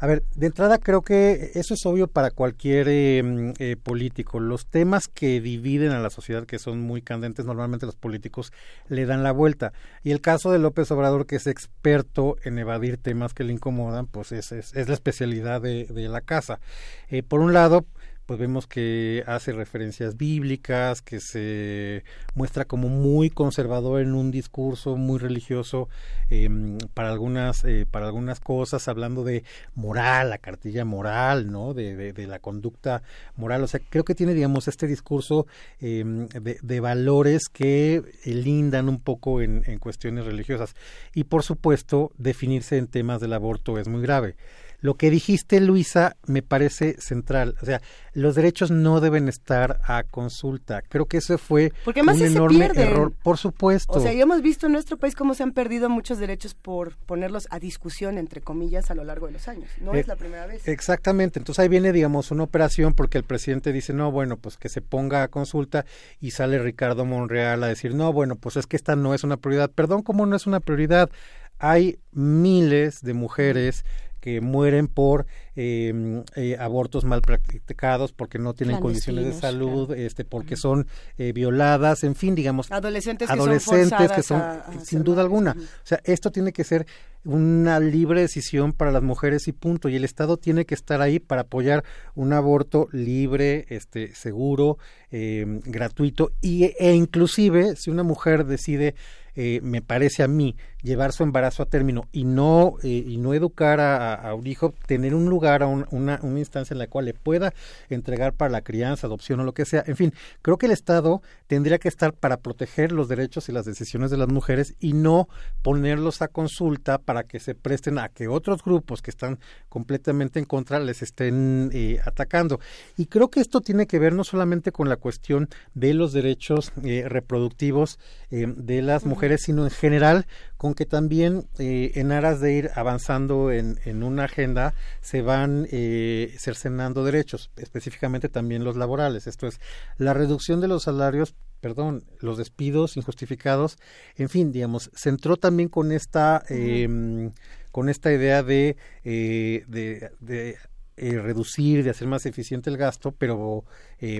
[0.00, 4.38] A ver, de entrada creo que eso es obvio para cualquier eh, mm, eh, político.
[4.38, 8.52] Los temas que dividen a la sociedad, que son muy candentes, normalmente los políticos
[8.88, 9.72] le dan la vuelta.
[10.04, 14.06] Y el caso de López Obrador, que es experto en evadir temas que le incomodan,
[14.06, 16.60] pues es, es, la especialidad de, de la casa.
[17.08, 17.84] Eh, por un lado,
[18.28, 24.96] pues vemos que hace referencias bíblicas, que se muestra como muy conservador en un discurso
[24.96, 25.88] muy religioso
[26.28, 31.72] em, para algunas eh, para algunas cosas, hablando de moral, la cartilla moral, ¿no?
[31.72, 33.02] De, de, la conducta
[33.34, 33.62] moral.
[33.62, 35.46] O sea, creo que tiene, digamos, este discurso
[35.80, 40.74] em, de, de, valores que lindan un poco en, en cuestiones religiosas.
[41.14, 44.36] Y por supuesto, definirse en temas del aborto es muy grave.
[44.80, 47.56] Lo que dijiste, Luisa, me parece central.
[47.60, 47.82] O sea,
[48.12, 50.82] los derechos no deben estar a consulta.
[50.82, 53.94] Creo que eso fue Porque un enorme error, por supuesto.
[53.94, 56.96] O sea, ya hemos visto en nuestro país cómo se han perdido muchos derechos por
[56.96, 59.68] ponerlos a discusión, entre comillas, a lo largo de los años.
[59.80, 60.66] No es eh, la primera vez.
[60.68, 61.40] Exactamente.
[61.40, 64.80] Entonces ahí viene, digamos, una operación porque el presidente dice, no, bueno, pues que se
[64.80, 65.84] ponga a consulta
[66.20, 69.38] y sale Ricardo Monreal a decir, no, bueno, pues es que esta no es una
[69.38, 69.70] prioridad.
[69.70, 71.10] Perdón, ¿cómo no es una prioridad?
[71.58, 73.84] Hay miles de mujeres
[74.28, 75.26] que mueren por
[75.56, 81.32] em, eh, abortos mal practicados, porque no tienen condiciones de salud, este, porque son eh,
[81.32, 84.42] violadas, en fin, digamos, adolescentes que adolescentes que son,
[84.82, 85.52] sin duda alguna.
[85.58, 86.86] O sea, esto tiene que ser
[87.24, 89.88] una libre decisión para las mujeres y punto.
[89.88, 91.84] Y el Estado tiene que estar ahí para apoyar
[92.14, 94.76] un aborto libre, este, seguro,
[95.10, 98.94] eh, gratuito y, e inclusive si una mujer decide
[99.40, 103.34] eh, me parece a mí, llevar su embarazo a término y no, eh, y no
[103.34, 107.14] educar a, un hijo, tener un lugar, a una, una, instancia en la cual le
[107.14, 107.52] pueda
[107.88, 109.82] entregar para la crianza, adopción o lo que sea.
[109.86, 113.64] En fin, creo que el Estado tendría que estar para proteger los derechos y las
[113.64, 115.28] decisiones de las mujeres y no
[115.62, 120.44] ponerlos a consulta para que se presten a que otros grupos que están completamente en
[120.44, 122.60] contra les estén eh, atacando.
[122.96, 126.72] Y creo que esto tiene que ver no solamente con la cuestión de los derechos
[126.76, 127.98] reproductivos
[128.30, 130.26] de las mujeres, sino en general
[130.56, 135.66] con que también eh, en aras de ir avanzando en, en una agenda se van
[135.70, 139.26] eh, cercenando derechos, específicamente también los laborales.
[139.26, 139.60] Esto es
[139.96, 143.78] la reducción de los salarios perdón, los despidos injustificados,
[144.14, 147.32] en fin, digamos, se entró también con esta, em,
[147.72, 150.56] con esta idea de, eh, de, de
[150.96, 153.64] eh, reducir, de hacer más eficiente el gasto, pero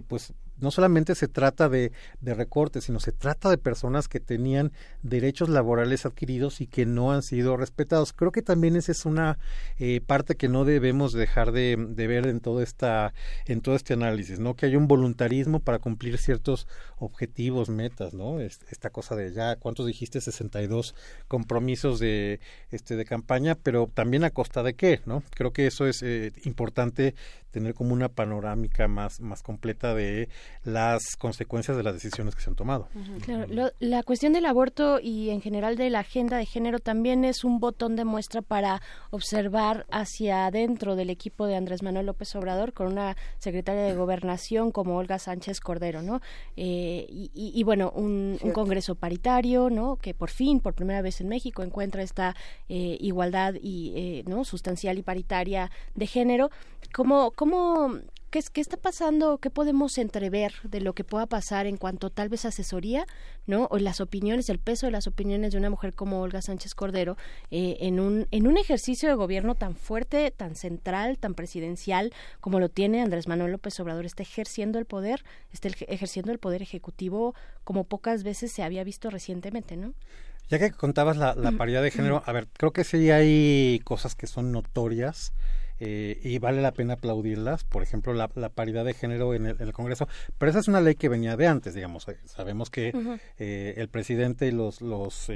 [0.08, 4.72] pues no solamente se trata de, de, recortes, sino se trata de personas que tenían
[5.02, 8.12] derechos laborales adquiridos y que no han sido respetados.
[8.12, 9.38] Creo que también esa es una
[9.78, 13.12] eh, parte que no debemos dejar de, de, ver en todo esta
[13.46, 14.54] en todo este análisis, ¿no?
[14.54, 16.66] Que hay un voluntarismo para cumplir ciertos
[16.98, 18.40] objetivos, metas, ¿no?
[18.40, 20.94] Esta cosa de ya cuántos dijiste 62
[21.28, 25.22] compromisos de este de campaña, pero también a costa de qué, ¿no?
[25.34, 27.14] Creo que eso es eh, importante
[27.50, 30.28] tener como una panorámica más, más completa de
[30.64, 32.88] las consecuencias de las decisiones que se han tomado.
[33.24, 37.44] Claro, la cuestión del aborto y en general de la agenda de género también es
[37.44, 42.72] un botón de muestra para observar hacia adentro del equipo de Andrés Manuel López Obrador
[42.72, 46.20] con una secretaria de gobernación como Olga Sánchez Cordero, ¿no?
[46.56, 49.96] Eh, y, bueno, un, congreso paritario, ¿no?
[49.96, 52.34] Que por fin, por primera vez en México, encuentra esta
[52.68, 54.44] eh, igualdad y, eh, ¿no?
[54.44, 56.50] Sustancial y paritaria de género.
[56.92, 58.00] ¿Cómo, cómo,
[58.30, 59.38] qué, qué está pasando?
[59.38, 63.06] ¿Qué podemos entrever de lo que pueda pasar en cuanto tal vez asesoría,
[63.46, 63.68] ¿no?
[63.70, 67.16] O las opiniones, el peso de las opiniones de una mujer como Olga Sánchez Cordero
[67.52, 72.58] eh, en, un, en un ejercicio de gobierno tan fuerte, tan central, tan presidencial como
[72.58, 77.36] lo tiene Andrés Manuel López Obrador, está ejerciendo el poder, está ejerciendo el poder ejecutivo
[77.62, 79.94] como pocas veces se había visto recientemente, ¿no?
[80.48, 84.16] Ya que contabas la, la paridad de género, a ver, creo que sí hay cosas
[84.16, 85.32] que son notorias
[85.80, 90.08] eh, y vale la pena aplaudirlas, por ejemplo, la, paridad de género en el, Congreso,
[90.38, 92.92] pero esa es una ley que venía de antes, digamos, eh, sabemos que
[93.38, 95.30] eh, el presidente y los, los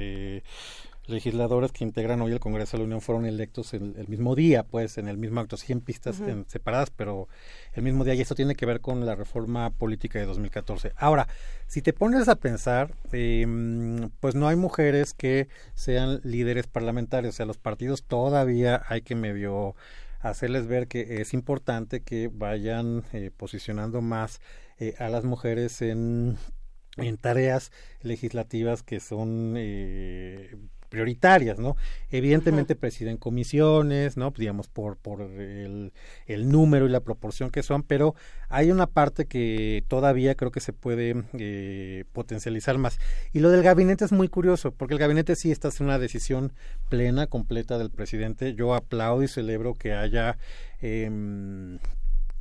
[1.05, 4.63] legisladores que integran hoy el Congreso de la Unión fueron electos el, el mismo día,
[4.63, 7.27] pues en el mismo acto, sí en pistas separadas, pero
[7.73, 10.93] el mismo día, y esto tiene que ver con la reforma política de 2014.
[10.95, 11.27] Ahora,
[11.67, 17.37] si te pones a pensar, em, pues no hay mujeres que sean líderes parlamentarios, o
[17.37, 19.75] sea, los partidos todavía hay que medio
[20.23, 24.41] hacerles ver que es importante que vayan eh, posicionando más
[24.79, 26.37] eh, a las mujeres en,
[26.97, 27.71] en tareas
[28.01, 30.55] legislativas que son eh,
[30.93, 31.75] prioritarias, ¿no?
[32.11, 34.29] Evidentemente presiden comisiones, ¿no?
[34.29, 35.91] Digamos, por, por el,
[36.27, 38.13] el, número y la proporción que son, pero
[38.47, 42.99] hay una parte que todavía creo que se puede eh, potencializar más.
[43.31, 46.53] Y lo del gabinete es muy curioso, porque el gabinete sí está haciendo una decisión
[46.89, 48.53] plena, completa del presidente.
[48.53, 50.37] Yo aplaudo y celebro que haya
[50.79, 51.79] em,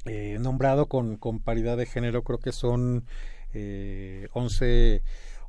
[0.04, 3.06] eh, nombrado con, con paridad de género, creo que son
[3.54, 5.02] eh, 11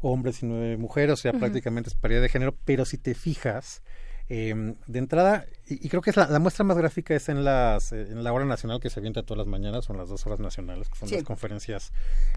[0.04, 3.82] hombres y nueve mujeres, o sea, prácticamente es paridad de género, pero si te fijas,
[4.30, 8.24] eh, de entrada, y, creo que es la, muestra más gráfica es en las en
[8.24, 10.98] la hora nacional que se avienta todas las mañanas, son las dos horas nacionales, que
[10.98, 11.92] son las conferencias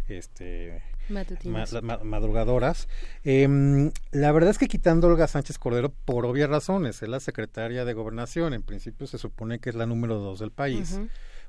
[0.08, 2.88] este, madrugadoras.
[3.24, 7.84] Eh, la verdad es que quitando Olga Sánchez Cordero, por obvias razones, es la secretaria
[7.84, 11.00] de Gobernación, en principio se supone que es la número dos del país,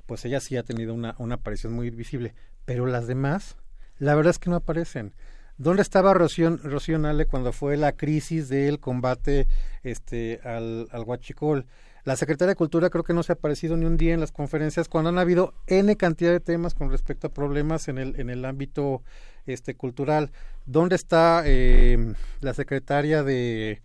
[0.06, 3.56] pues ella sí ha tenido una, una aparición muy visible, pero las demás,
[3.98, 5.14] la verdad es que no aparecen.
[5.58, 9.48] ¿Dónde estaba Rocío, Rocío Nale cuando fue la crisis del combate
[9.82, 11.66] este, al, al huachicol?
[12.04, 14.32] La secretaria de Cultura creo que no se ha aparecido ni un día en las
[14.32, 18.30] conferencias cuando han habido N cantidad de temas con respecto a problemas en el, en
[18.30, 19.02] el ámbito
[19.46, 20.30] este, cultural.
[20.64, 23.82] ¿Dónde está eh, la secretaria de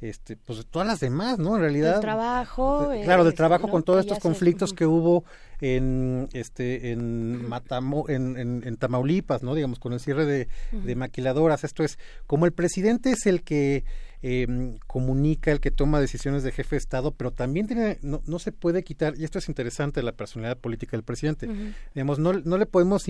[0.00, 1.54] este, pues todas las demás, ¿no?
[1.54, 1.92] En realidad.
[1.92, 2.90] Del trabajo.
[3.04, 5.24] claro, del este, trabajo con todos estos conflictos que hubo
[5.72, 9.54] en este en Matamo, en, en, Tamaulipas, ¿no?
[9.54, 11.64] Digamos, con el cierre de, de maquiladoras.
[11.64, 13.84] Esto es, como el presidente es el que
[14.26, 14.46] eh,
[14.86, 18.52] comunica, el que toma decisiones de jefe de Estado, pero también tiene, no, no, se
[18.52, 21.46] puede quitar, y esto es interesante, la personalidad política del presidente.
[21.94, 23.06] Digamos, no, no le podemos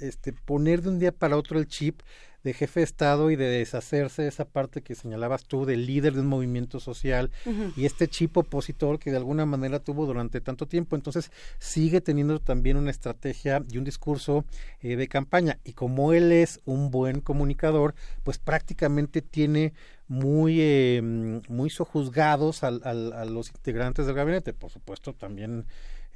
[0.00, 2.00] este, poner de un día para otro el chip
[2.44, 6.12] de jefe de Estado y de deshacerse de esa parte que señalabas tú del líder
[6.12, 7.30] de un movimiento social
[7.76, 10.94] y este chip opositor que de alguna manera tuvo durante tanto tiempo.
[10.94, 14.44] Entonces sigue teniendo también una estrategia y un discurso
[14.80, 15.58] eh, de campaña.
[15.64, 19.72] Y como él es un buen comunicador, pues prácticamente tiene
[20.06, 21.00] muy, eh,
[21.48, 24.52] muy sojuzgados al, a los integrantes del gabinete.
[24.52, 25.64] Por supuesto, también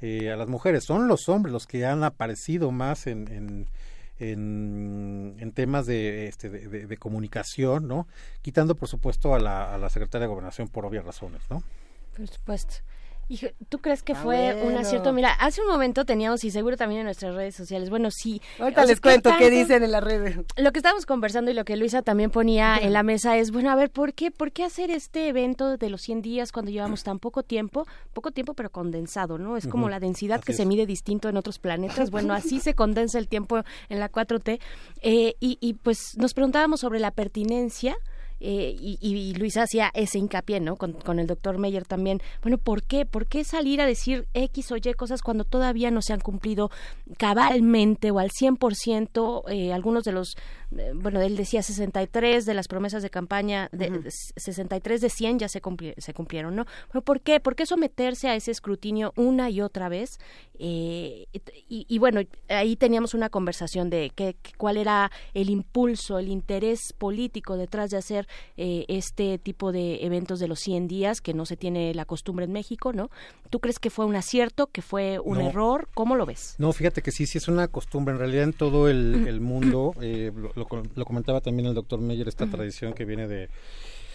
[0.01, 0.83] eh, a las mujeres.
[0.85, 3.67] Son los hombres los que han aparecido más en, en
[4.19, 8.07] en, en temas de, este, de, de, comunicación, ¿no?
[8.41, 11.63] Quitando, por supuesto, a la, a la secretaria de Gobernación por obvias razones, ¿no?
[12.15, 12.75] Por supuesto.
[13.69, 15.13] ¿Tú crees que ah, fue un acierto?
[15.13, 18.41] Mira, hace un momento teníamos, y seguro también en nuestras redes sociales, bueno, sí.
[18.59, 20.37] Ahorita les cuento qué dicen en las redes.
[20.57, 23.69] Lo que estábamos conversando y lo que Luisa también ponía en la mesa es, bueno,
[23.69, 27.03] a ver, ¿por qué, ¿por qué hacer este evento de los 100 días cuando llevamos
[27.03, 27.85] tan poco tiempo?
[28.13, 29.57] Poco tiempo, pero condensado, ¿no?
[29.57, 32.09] Es como la densidad que se mide distinto en otros planetas.
[32.19, 34.59] Bueno, así se condensa el tiempo en la 4T.
[35.01, 37.95] Eh, y, y pues nos preguntábamos sobre la pertinencia
[38.39, 40.75] eh, y, y, Luisa hacía ese hincapié, ¿no?
[40.75, 42.21] Con, con, el doctor Meyer también.
[42.41, 43.05] Bueno, ¿por qué?
[43.05, 46.71] ¿Por qué salir a decir X o Y cosas cuando todavía no se han cumplido
[47.17, 50.37] cabalmente o al 100% eh, algunos de los,
[50.71, 55.61] bueno, él decía 63 de las promesas de campaña, de, 63 de 100 ya se,
[55.97, 56.65] se cumplieron, ¿no?
[56.91, 57.39] Pero ¿por qué?
[57.39, 60.19] ¿Por qué someterse a ese escrutinio una y otra vez?
[60.59, 61.27] Eh,
[61.67, 66.93] y, y, bueno, ahí teníamos una conversación de qué cuál era el impulso, el interés
[66.93, 71.45] político detrás de hacer eh, este tipo de eventos de los 100 días, que no
[71.45, 73.09] se tiene la costumbre en México, ¿no?
[73.49, 75.87] ¿Tú crees que fue un acierto, que fue un error?
[75.93, 76.55] ¿Cómo lo ves?
[76.57, 78.13] No, fíjate que sí, sí es una costumbre.
[78.13, 82.93] En realidad en todo el, mundo, eh, lo, comentaba también el doctor Meyer, esta tradición
[82.93, 83.49] que viene de...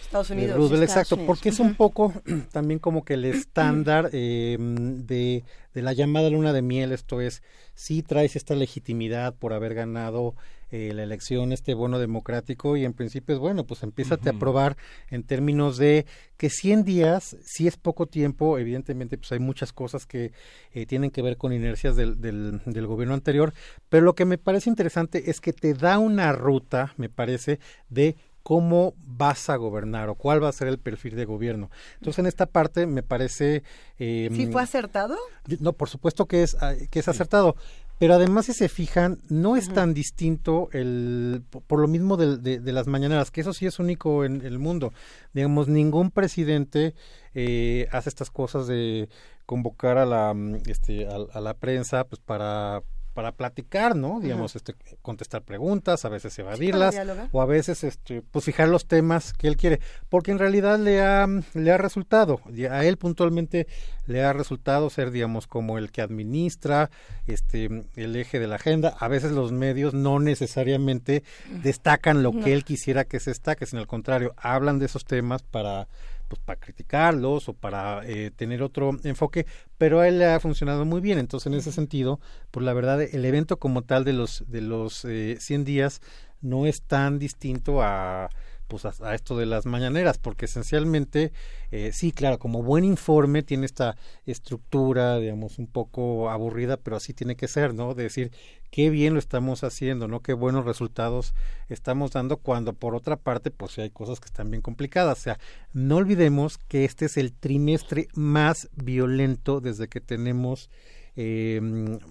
[0.05, 0.71] Estados Unidos.
[0.81, 2.13] exacto, porque es un poco
[2.51, 5.43] también como que el estándar eh, de,
[5.73, 7.43] de la llamada luna de miel, esto es,
[7.73, 10.35] si traes esta legitimidad por haber ganado
[10.71, 14.75] eh, la elección, este bono democrático y en principio es bueno, pues empieza a probar
[15.11, 20.07] en términos de que 100 días si es poco tiempo, evidentemente pues hay muchas cosas
[20.07, 20.31] que
[20.73, 23.53] eh, tienen que ver con inercias del, del, del gobierno anterior,
[23.89, 27.59] pero lo que me parece interesante es que te da una ruta, me parece,
[27.89, 31.71] de cómo vas a gobernar o cuál va a ser el perfil de gobierno.
[31.95, 33.63] Entonces, en esta parte me parece...
[33.97, 35.17] Eh, ¿Sí fue acertado?
[35.59, 37.55] No, por supuesto que es, ah, que es acertado.
[37.97, 42.71] Pero además, si se fijan, no es tan distinto el, por lo mismo de, de,
[42.71, 44.93] las mañaneras, que eso sí es único en el mundo.
[45.33, 46.93] Digamos, ningún presidente
[47.33, 49.09] eh, hace estas cosas de
[49.47, 52.83] convocar a la, mm, este, a la prensa pues para
[53.15, 54.19] para platicar, ¿no?
[54.19, 56.93] Digamos, este, contestar preguntas, a veces evadirlas,
[57.31, 59.79] o a veces, este, pues fijar los temas que él quiere,
[60.09, 63.67] porque en realidad le ha, le ha resultado, a él puntualmente
[64.05, 66.91] le ha resultado ser, digamos, como el que administra,
[67.25, 68.97] este, el eje de la agenda.
[68.99, 71.23] A veces los medios no necesariamente
[71.63, 75.41] destacan lo que él quisiera que se destaque, sino al contrario, hablan de esos temas
[75.41, 75.87] para
[76.27, 79.45] pues para criticarlos o para eh, tener otro enfoque,
[79.77, 81.19] pero a él le ha funcionado muy bien.
[81.19, 82.19] Entonces, en ese sentido,
[82.51, 86.01] pues la verdad, el evento como tal de los de los eh, 100 días
[86.41, 88.29] no es tan distinto a
[88.67, 91.31] pues a, esto de las mañaneras, porque esencialmente,
[91.71, 97.13] eh, sí, claro, como buen informe tiene esta estructura, digamos, un poco aburrida, pero así
[97.13, 97.93] tiene que ser, ¿no?
[97.93, 98.31] De decir,
[98.71, 100.21] qué bien lo estamos haciendo, ¿no?
[100.21, 101.33] Qué buenos resultados
[101.69, 105.17] estamos dando cuando por otra parte, pues hay cosas que están bien complicadas.
[105.19, 105.39] O sea,
[105.73, 110.69] no olvidemos que este es el trimestre más violento desde que tenemos
[111.15, 111.59] eh,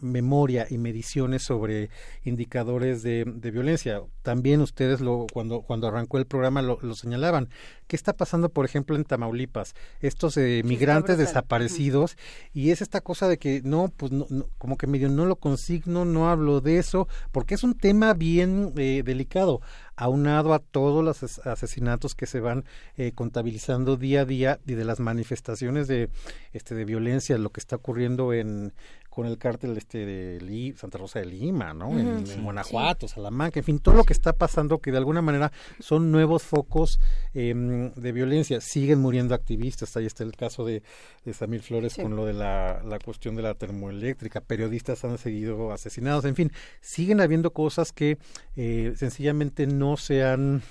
[0.00, 1.90] memoria y mediciones sobre
[2.24, 4.02] indicadores de, de, violencia.
[4.22, 7.48] También ustedes lo, cuando, cuando arrancó el programa lo, lo señalaban.
[7.86, 9.74] ¿Qué está pasando, por ejemplo, en Tamaulipas?
[10.00, 12.16] Estos eh, migrantes desaparecidos
[12.52, 14.26] y es esta cosa de que no, pues no,
[14.58, 18.72] como que medio no lo consigno, no hablo de eso, porque es un tema bien
[18.76, 19.60] eh, delicado
[19.96, 22.64] aunado a todos los asesinatos que se van
[22.96, 26.10] eh, contabilizando día a día y de las manifestaciones de
[26.52, 28.72] este de violencia lo que está ocurriendo en
[29.14, 31.96] con el cártel este de Santa Rosa de Lima, ¿no?
[31.96, 36.10] en, Guanajuato, Salamanca, en fin, todo lo que está pasando que de alguna manera son
[36.10, 36.98] nuevos focos
[37.32, 38.60] em, de violencia.
[38.60, 40.82] Siguen muriendo activistas, ahí está el caso de,
[41.24, 45.70] de Samir Flores con lo de la, la cuestión de la termoeléctrica, periodistas han seguido
[45.70, 48.18] asesinados, en fin, siguen habiendo cosas que
[48.56, 50.62] eh, sencillamente no se han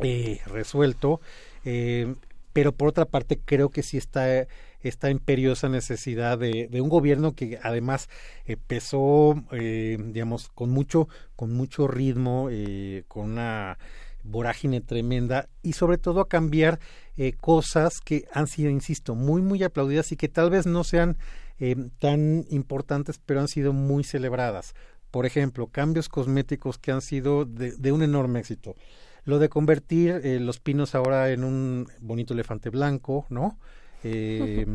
[0.00, 1.22] eh, resuelto,
[1.64, 2.14] eh,
[2.52, 4.46] pero por otra parte creo que sí está
[4.80, 8.08] esta imperiosa necesidad de, de un gobierno que además
[8.44, 13.78] empezó, eh, digamos, con mucho, con mucho ritmo, eh, con una
[14.24, 16.78] vorágine tremenda y sobre todo a cambiar
[17.16, 21.16] eh, cosas que han sido, insisto, muy, muy aplaudidas y que tal vez no sean
[21.58, 24.74] eh, tan importantes, pero han sido muy celebradas.
[25.10, 28.76] Por ejemplo, cambios cosméticos que han sido de, de un enorme éxito.
[29.24, 33.58] Lo de convertir eh, los pinos ahora en un bonito elefante blanco, ¿no?
[34.04, 34.66] Eh,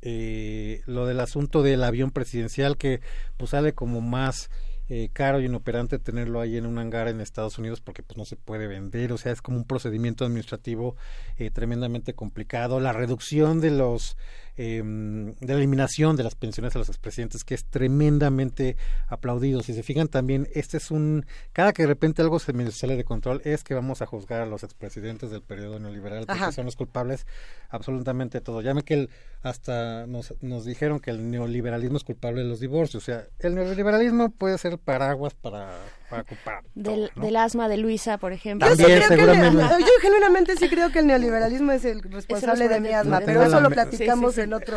[0.00, 3.00] eh, lo del asunto del avión presidencial que
[3.36, 4.48] pues sale como más
[4.90, 8.24] eh, caro y inoperante tenerlo ahí en un hangar en Estados Unidos porque pues no
[8.24, 10.96] se puede vender, o sea, es como un procedimiento administrativo
[11.36, 14.16] eh, tremendamente complicado, la reducción de los
[14.60, 19.62] eh, de la eliminación de las pensiones a los expresidentes que es tremendamente aplaudido.
[19.62, 22.96] Si se fijan también, este es un cada que de repente algo se me sale
[22.96, 26.66] de control es que vamos a juzgar a los expresidentes del periodo neoliberal porque son
[26.66, 27.24] los culpables
[27.68, 28.60] absolutamente de todo.
[28.60, 29.10] Ya que el,
[29.42, 33.54] hasta nos, nos dijeron que el neoliberalismo es culpable de los divorcios, o sea, el
[33.54, 35.70] neoliberalismo puede ser paraguas para,
[36.08, 36.64] para ocupar.
[36.74, 38.68] Del, del, asma de Luisa, por ejemplo.
[38.68, 42.92] Yo, sí yo genuinamente sí creo que el neoliberalismo es el responsable es de mi
[42.92, 44.76] asma, pero eso lo platicamos sí, sí, en otro...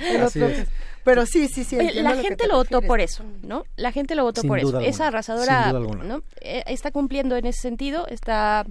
[0.00, 0.48] En otro
[1.06, 1.76] pero sí, sí, sí.
[1.76, 3.64] La gente lo, lo votó por eso, ¿no?
[3.76, 4.68] La gente lo votó Sin por eso.
[4.68, 4.86] Alguna.
[4.86, 6.24] Esa arrasadora, ¿no?
[6.40, 8.66] Eh, está cumpliendo en ese sentido, está...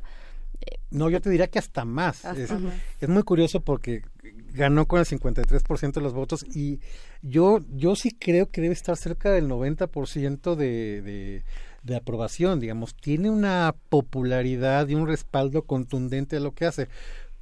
[0.59, 2.25] Eh, no, yo te diría que hasta más.
[2.25, 2.73] Hasta es, más.
[2.99, 4.01] es muy curioso porque
[4.55, 6.79] ganó con el 53% de los votos y
[7.21, 11.43] yo yo sí creo que debe estar cerca del 90% de, de,
[11.85, 16.89] de aprobación, digamos, tiene una popularidad y un respaldo contundente a lo que hace.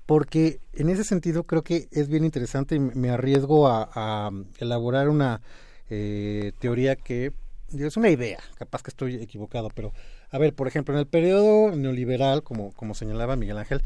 [0.05, 5.41] Porque en ese sentido creo que es bien interesante y me arriesgo a, elaborar una
[5.89, 7.31] eh, teoría que
[7.71, 9.93] es una idea, capaz que estoy equivocado, pero
[10.29, 13.81] a ver, por ejemplo, en el periodo neoliberal, como, como señalaba Miguel Ángel,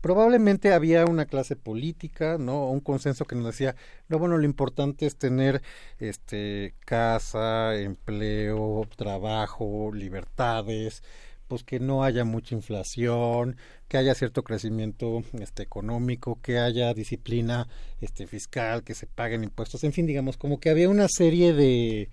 [0.00, 2.70] probablemente había una clase política, ¿no?
[2.70, 3.74] Un consenso que nos decía,
[4.08, 5.62] no, bueno, lo importante es tener
[5.98, 11.02] este casa, empleo, trabajo, libertades,
[11.48, 13.56] pues que no haya mucha inflación,
[13.88, 17.68] que haya cierto crecimiento este económico, que haya disciplina
[18.00, 22.10] este fiscal, que se paguen impuestos, en fin, digamos, como que había una serie de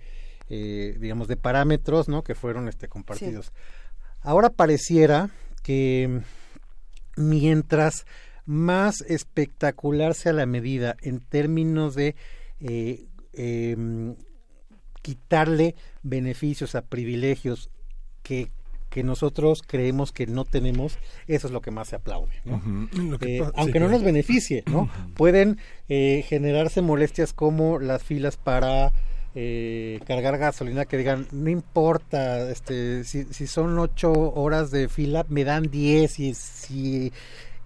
[0.48, 2.22] eh, digamos de parámetros, ¿no?
[2.22, 3.46] que fueron este compartidos.
[3.46, 3.52] Sí.
[4.22, 5.30] Ahora pareciera
[5.62, 6.20] que
[7.16, 8.06] mientras
[8.44, 12.14] más espectacular sea la medida en términos de
[12.60, 13.76] eh, eh,
[15.02, 17.70] quitarle beneficios a privilegios
[18.22, 18.50] que,
[18.90, 22.32] que, nosotros creemos que no tenemos, eso es lo que más se aplaude.
[22.44, 22.56] ¿no?
[22.56, 23.18] Uh -huh.
[23.24, 24.82] eh, aunque sí, no nos beneficie, ¿no?
[24.82, 25.14] Uh -huh.
[25.14, 28.92] Pueden eh, generarse molestias como las filas para
[29.38, 35.26] eh, cargar gasolina que digan no importa este si, si son ocho horas de fila
[35.28, 37.12] me dan diez y si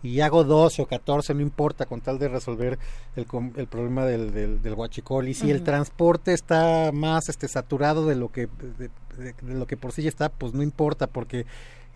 [0.02, 2.78] y hago 12 o 14, no importa, con tal de resolver
[3.16, 3.26] el,
[3.56, 5.28] el problema del, del, del huachicol.
[5.28, 5.52] Y si uh -huh.
[5.52, 9.92] el transporte está más este, saturado de lo que de, de, de, lo que por
[9.92, 11.44] sí ya está, pues no importa, porque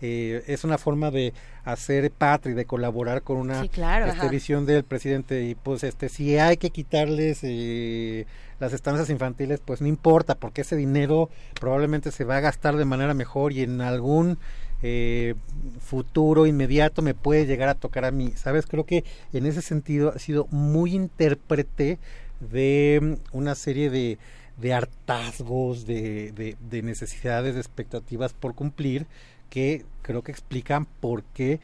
[0.01, 1.33] eh, es una forma de
[1.63, 5.43] hacer patria y de colaborar con una sí, claro, este, visión del presidente.
[5.43, 8.25] Y pues este si hay que quitarles eh,
[8.59, 12.85] las estancias infantiles, pues no importa, porque ese dinero probablemente se va a gastar de
[12.85, 14.37] manera mejor y en algún
[14.83, 15.35] eh,
[15.79, 18.33] futuro inmediato me puede llegar a tocar a mí.
[18.35, 18.65] ¿Sabes?
[18.65, 21.99] Creo que en ese sentido ha sido muy intérprete
[22.39, 24.17] de una serie de,
[24.57, 29.07] de hartazgos, de, de, de, necesidades, de expectativas por cumplir,
[29.49, 31.59] que creo que explican por qué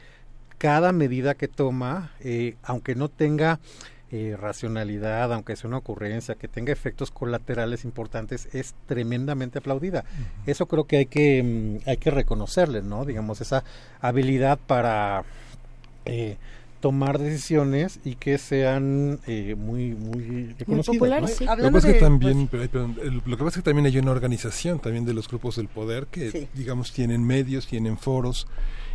[0.58, 3.58] cada medida que toma, eh, aunque no tenga
[4.12, 10.04] eh, racionalidad, aunque sea una ocurrencia, que tenga efectos colaterales importantes, es tremendamente aplaudida.
[10.44, 13.04] Eso creo que hay que, mm, hay que reconocerle, ¿no?
[13.06, 13.64] Digamos, esa
[14.00, 15.24] habilidad para
[16.04, 16.36] eh,
[16.82, 20.54] tomar decisiones y que sean eh, muy muy
[20.84, 21.46] populares, sí.
[21.46, 23.86] Lo que, pasa es que también, pero- pero el- lo que pasa es que también
[23.86, 26.48] hay una organización también de los grupos del poder que, Sí.
[26.54, 28.48] digamos, tienen medios, tienen foros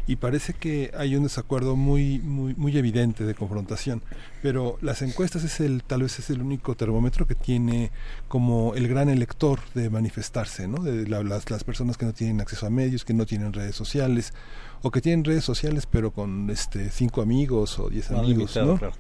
[0.06, 4.02] y parece que hay un desacuerdo muy muy muy evidente de confrontación.
[4.42, 7.92] Pero las encuestas es el tal vez es el único termómetro que tiene
[8.28, 10.84] como el gran elector de manifestarse, ¿no?
[10.84, 13.76] De la- las las personas que no tienen acceso a medios, que no tienen redes
[13.76, 14.34] sociales
[14.82, 18.78] o que tienen redes sociales pero con este cinco amigos o diez amigos, limitado, ¿no?
[18.78, 18.94] claro.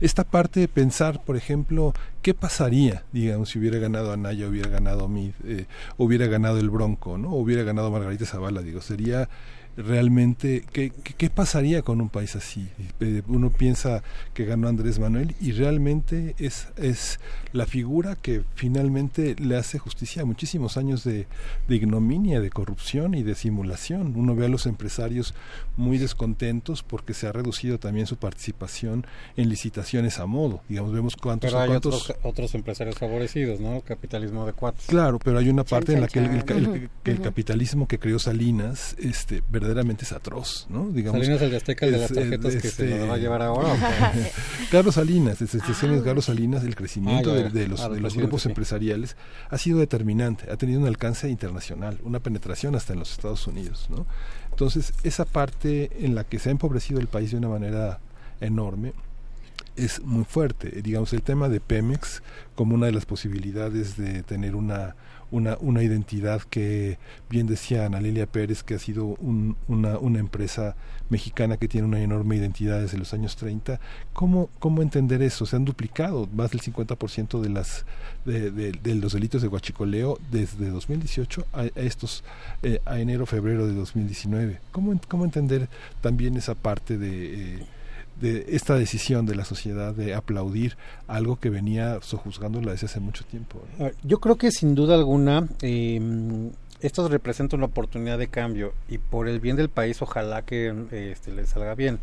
[0.00, 1.92] esta parte de pensar, por ejemplo,
[2.28, 5.64] qué pasaría, digamos, si hubiera ganado Anaya, hubiera ganado Mid, eh,
[5.96, 7.30] hubiera ganado el Bronco, ¿no?
[7.30, 9.30] Hubiera ganado Margarita Zavala, digo, sería
[9.78, 12.68] realmente qué, qué, pasaría con un país así.
[12.98, 14.02] Eh, uno piensa
[14.34, 17.20] que ganó Andrés Manuel y realmente es es
[17.52, 21.26] la figura que finalmente le hace justicia a muchísimos años de,
[21.68, 24.14] de ignominia, de corrupción y de simulación.
[24.16, 25.34] Uno ve a los empresarios
[25.76, 30.60] muy descontentos porque se ha reducido también su participación en licitaciones a modo.
[30.68, 33.80] Digamos, vemos cuántos, Pero hay cuántos otros, otros empresarios favorecidos, ¿no?
[33.82, 34.86] Capitalismo de cuates.
[34.86, 36.56] Claro, pero hay una parte en la que el, el- chan.
[36.74, 40.88] el- que el capitalismo que creó Salinas este, verdaderamente es atroz, ¿no?
[40.90, 43.18] Digamos, Salinas el de Azteca, el de las es- tarjetas que se nos va a
[43.18, 43.74] llevar ahora.
[44.70, 47.50] Carlos Salinas, desde sesiones Carlos Salinas, el crecimiento Ah, ya, de, ya.
[47.60, 48.48] de los, Ah, de los grupos sí.
[48.48, 49.16] empresariales
[49.50, 53.86] ha sido determinante, ha tenido un alcance internacional, una penetración hasta en los Estados Unidos,
[53.90, 54.06] ¿no?
[54.50, 58.00] Entonces, esa parte en la que se ha empobrecido el país de una manera
[58.40, 58.92] enorme,
[59.78, 60.82] es muy fuerte.
[60.82, 62.22] Digamos, el tema de Pemex
[62.54, 64.96] como una de las posibilidades de tener una,
[65.30, 66.98] una, una identidad que,
[67.30, 70.74] bien decía Ana Lilia Pérez, que ha sido un- una, una empresa
[71.10, 73.80] mexicana que tiene una enorme identidad desde los años 30.
[74.12, 75.46] ¿Cómo, cómo entender eso?
[75.46, 77.84] Se han duplicado más del 50% de, las,
[78.26, 82.24] de, de- los delitos de huachicoleo desde 2018 a, a estos,
[82.62, 84.60] eh, a enero, febrero de 2019.
[84.72, 85.68] ¿Cómo, cómo entender
[86.00, 87.54] también esa parte de...
[87.60, 87.66] eh,
[88.20, 93.24] de esta decisión de la sociedad de aplaudir algo que venía sojuzgándola desde hace mucho
[93.24, 93.62] tiempo.
[93.78, 93.84] ¿no?
[93.84, 98.72] A ver, Yo creo que sin duda alguna eh, esto representa una oportunidad de cambio
[98.88, 101.98] y por el bien del país ojalá que eh, este, le salga bien.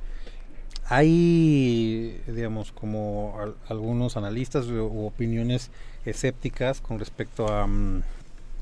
[0.87, 5.71] Hay, digamos, como al- algunos analistas u, u opiniones
[6.05, 8.03] escépticas con respecto a, mm,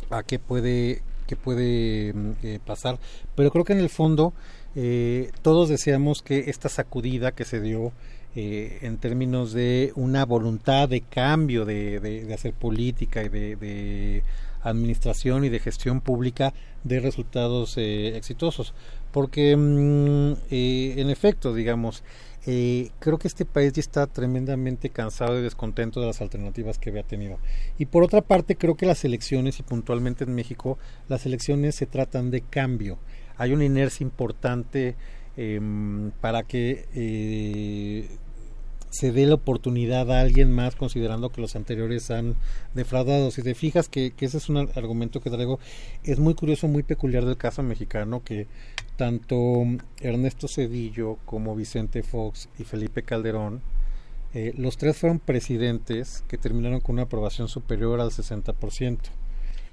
[0.09, 2.97] a qué puede, qué puede mm, eh, pasar,
[3.35, 4.33] pero creo que en el fondo
[4.75, 7.91] eh, todos deseamos que esta sacudida que se dio
[8.35, 14.23] eh, en términos de una voluntad de cambio de, hacer política y de, de
[14.63, 16.53] administración y de gestión pública
[16.83, 18.73] de resultados eh, exitosos.
[19.11, 22.03] Porque, mm, eh, en efecto, digamos,
[22.45, 26.89] eh, creo que este país ya está tremendamente cansado y descontento de las alternativas que
[26.89, 27.37] había tenido.
[27.77, 30.77] Y por otra parte, creo que las elecciones, y puntualmente en México,
[31.07, 32.97] las elecciones se tratan de cambio.
[33.37, 34.95] Hay una inercia importante
[35.37, 38.07] em, para que eh,
[38.91, 42.35] se dé la oportunidad a alguien más considerando que los anteriores han
[42.75, 43.31] defraudado.
[43.31, 45.59] Si te fijas que, que ese es un ar- argumento que traigo,
[46.03, 48.45] es muy curioso, muy peculiar del caso mexicano que
[48.95, 49.35] tanto
[49.99, 53.61] Ernesto Cedillo como Vicente Fox y Felipe Calderón,
[54.35, 58.99] eh, los tres fueron presidentes que terminaron con una aprobación superior al 60%.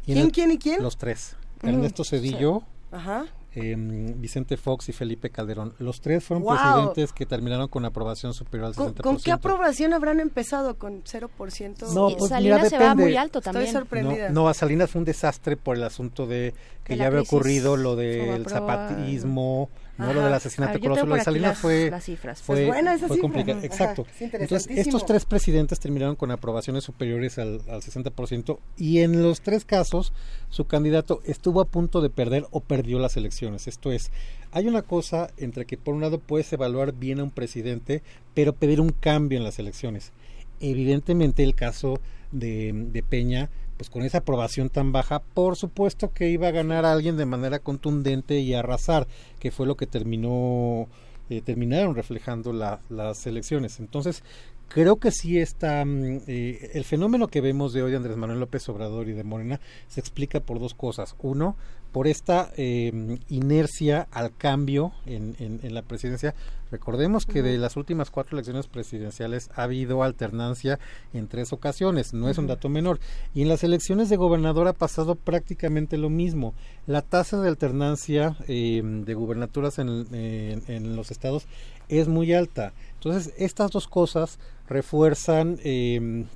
[0.07, 0.83] Y ¿Quién, el- quién y quién?
[0.83, 1.37] Los tres.
[1.63, 3.27] Mm, Ernesto Cedillo, Ajá.
[3.55, 5.75] Em, Vicente Fox y Felipe Calderón.
[5.79, 6.57] Los tres fueron Wow.
[6.57, 9.03] presidentes que terminaron con aprobación superior al 60%.
[9.03, 10.77] ¿Con, con qué aprobación habrán empezado?
[10.79, 11.93] ¿Con 0%?
[11.93, 13.67] No, pues Salinas mira, se va muy alto también.
[13.67, 14.29] Estoy sorprendida.
[14.29, 16.55] No, no, a Salinas fue un desastre por el asunto de
[16.85, 19.69] que De ya había crisis ocurrido lo del zapatismo,
[20.01, 22.43] no lo del asesinato ver, Lo de Salinas fue, las cifras.
[22.43, 23.59] fue, Pues buena esa fue complicado.
[23.59, 24.07] Ajá, Exacto.
[24.19, 29.41] es Entonces, estos tres presidentes terminaron con aprobaciones superiores al, al 60% y en los
[29.41, 30.13] tres casos
[30.49, 33.69] su candidato estuvo a punto de perder o perdió las elecciones.
[33.69, 34.11] Esto es,
[34.53, 38.03] hay una cosa entre que por un lado puedes evaluar bien a un presidente,
[38.35, 40.13] pero pedir un cambio en las elecciones.
[40.61, 42.01] Evidentemente el caso
[42.33, 46.85] de, de Peña, pues con esa aprobación tan baja, por supuesto que iba a ganar
[46.85, 49.07] a alguien de manera contundente y arrasar,
[49.39, 50.87] que fue lo que terminó,
[51.31, 53.81] eh, terminaron reflejando la- las elecciones.
[53.81, 54.23] Entonces,
[54.69, 58.41] creo que sí está mm, eh, el fenómeno que vemos de hoy de Andrés Manuel
[58.41, 61.17] López Obrador y de Morena se explica por dos cosas.
[61.23, 61.57] Uno,
[61.91, 62.93] por esta eh,
[63.31, 66.35] inercia al cambio en, en- en la presidencia,
[66.71, 70.79] Recordemos que de las últimas cuatro elecciones presidenciales ha habido alternancia
[71.13, 73.01] en tres ocasiones, no es un dato menor.
[73.35, 76.55] Y en las elecciones de gobernador ha pasado prácticamente lo mismo.
[76.87, 81.47] La tasa de alternancia eh, de gubernaturas en, los estados
[81.89, 82.73] es muy alta.
[82.95, 86.27] Entonces, estas dos cosas refuerzan eh,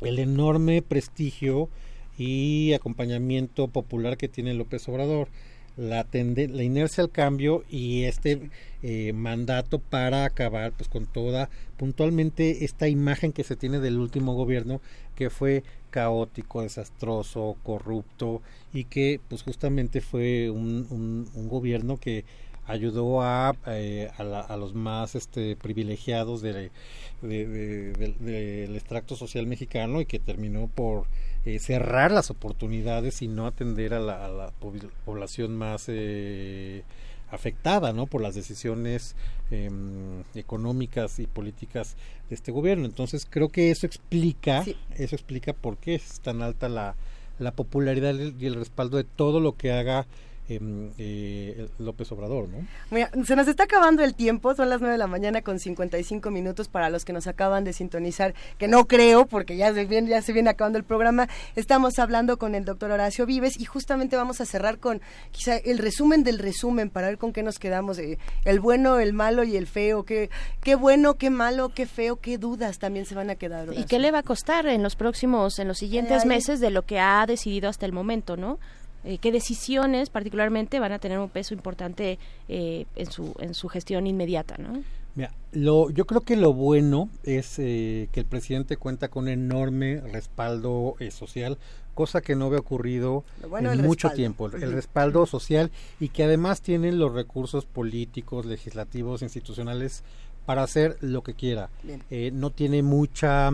[0.00, 1.68] el enorme prestigio
[2.16, 5.28] y acompañamiento popular que tiene López Obrador
[5.76, 8.50] la, la inercia al cambio y este
[8.82, 14.34] eh, mandato para acabar pues con toda puntualmente esta imagen que se tiene del último
[14.34, 14.80] gobierno
[15.16, 22.24] que fue caótico, desastroso, corrupto y que pues justamente fue un, gobierno que
[22.66, 26.70] ayudó a, eh, a, los más este, privilegiados de,
[27.22, 31.06] del extracto social mexicano y que terminó por
[31.44, 34.52] eh, cerrar las oportunidades y no atender a la,
[35.04, 36.82] población más eh,
[37.30, 38.06] afectada ¿no?
[38.06, 39.14] por las decisiones
[39.50, 41.96] em, económicas y políticas
[42.28, 42.86] de este gobierno.
[42.86, 44.64] Entonces creo que eso explica,
[44.96, 46.94] eso explica por qué es tan alta la,
[47.38, 50.06] la popularidad y el respaldo de todo lo que haga
[50.48, 52.66] eh, López Obrador, ¿no?
[52.90, 56.30] Mira, se nos está acabando el tiempo, son las 9 de la mañana con 55
[56.30, 60.10] minutos para los que nos acaban de sintonizar, que no creo, porque ya se viene,
[60.10, 61.28] ya se viene acabando el programa.
[61.56, 65.00] Estamos hablando con el doctor Horacio Vives y justamente vamos a cerrar con
[65.32, 69.12] quizá el resumen del resumen para ver con qué nos quedamos, eh, el bueno, el
[69.12, 70.30] malo y el feo, qué,
[70.62, 73.68] qué bueno, qué malo, qué feo, qué dudas también se van a quedar.
[73.72, 76.82] ¿Y qué le va a costar en los próximos, en los siguientes meses de lo
[76.82, 78.58] que ha decidido hasta el momento, ¿no?
[79.04, 82.18] Eh, qué decisiones particularmente van a tener un peso importante
[82.48, 84.82] eh, en, su, en su gestión inmediata, ¿no?
[85.14, 89.28] Mira, lo, yo creo que lo bueno es eh, que el presidente cuenta con un
[89.28, 91.58] enorme respaldo social,
[91.94, 93.24] cosa que no había ocurrido
[93.60, 94.46] en mucho tiempo.
[94.46, 100.02] El, respaldo social y que además tienen los recursos políticos, legislativos, institucionales
[100.46, 101.70] para hacer lo que quiera.
[102.32, 103.50] no tiene mucha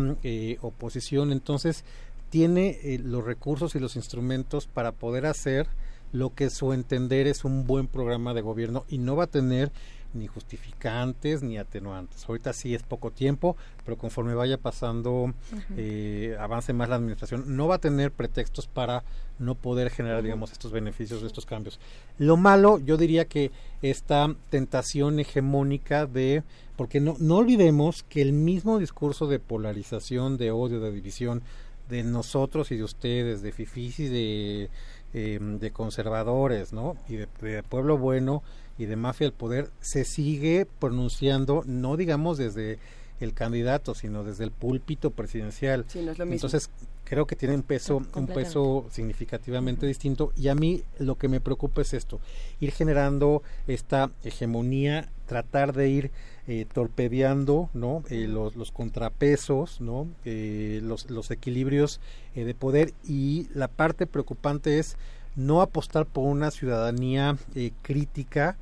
[0.62, 1.84] oposición, entonces
[2.30, 5.68] tiene eh, los recursos y los instrumentos para poder hacer
[6.12, 9.70] lo que su entender es un buen programa de gobierno y no va a tener
[10.12, 12.28] ni justificantes ni atenuantes.
[12.28, 15.32] Ahorita sí es poco tiempo, pero conforme vaya pasando,
[15.76, 19.04] eh, avance más la administración, no va a tener pretextos para
[19.38, 21.78] no poder generar, digamos, estos beneficios estos cambios.
[22.18, 23.52] Lo malo, yo diría que
[23.82, 26.42] esta tentación hegemónica de,
[26.76, 31.42] porque no, no olvidemos que el mismo discurso de polarización, de odio, de división,
[31.90, 34.70] de nosotros y de ustedes, de fifís y de,
[35.12, 36.96] em, de conservadores, ¿no?
[37.08, 37.26] Y de,
[37.68, 38.42] pueblo bueno
[38.78, 42.78] y de mafia del poder, se sigue pronunciando, no digamos desde
[43.20, 45.84] el candidato, sino desde el púlpito presidencial.
[45.94, 46.70] Entonces,
[47.04, 50.32] creo que tiene un peso, un peso significativamente distinto.
[50.36, 52.20] Y a mí lo que me preocupa es esto,
[52.60, 56.10] ir generando esta hegemonía, tratar de ir
[56.52, 58.02] eh, torpedeando ¿no?
[58.10, 60.08] Eh, los, contrapesos, ¿no?
[60.24, 62.00] Eh, los, equilibrios
[62.34, 64.96] de poder y la parte preocupante es
[65.36, 67.36] no apostar por una ciudadanía
[67.82, 68.56] crítica,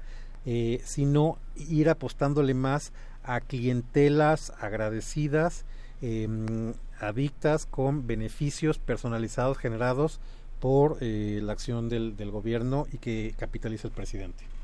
[0.84, 2.92] sino ir apostándole más
[3.22, 5.64] a clientelas agradecidas,
[6.02, 10.20] em, adictas con beneficios personalizados generados
[10.60, 14.57] por la acción del, del gobierno y que capitaliza el presidente.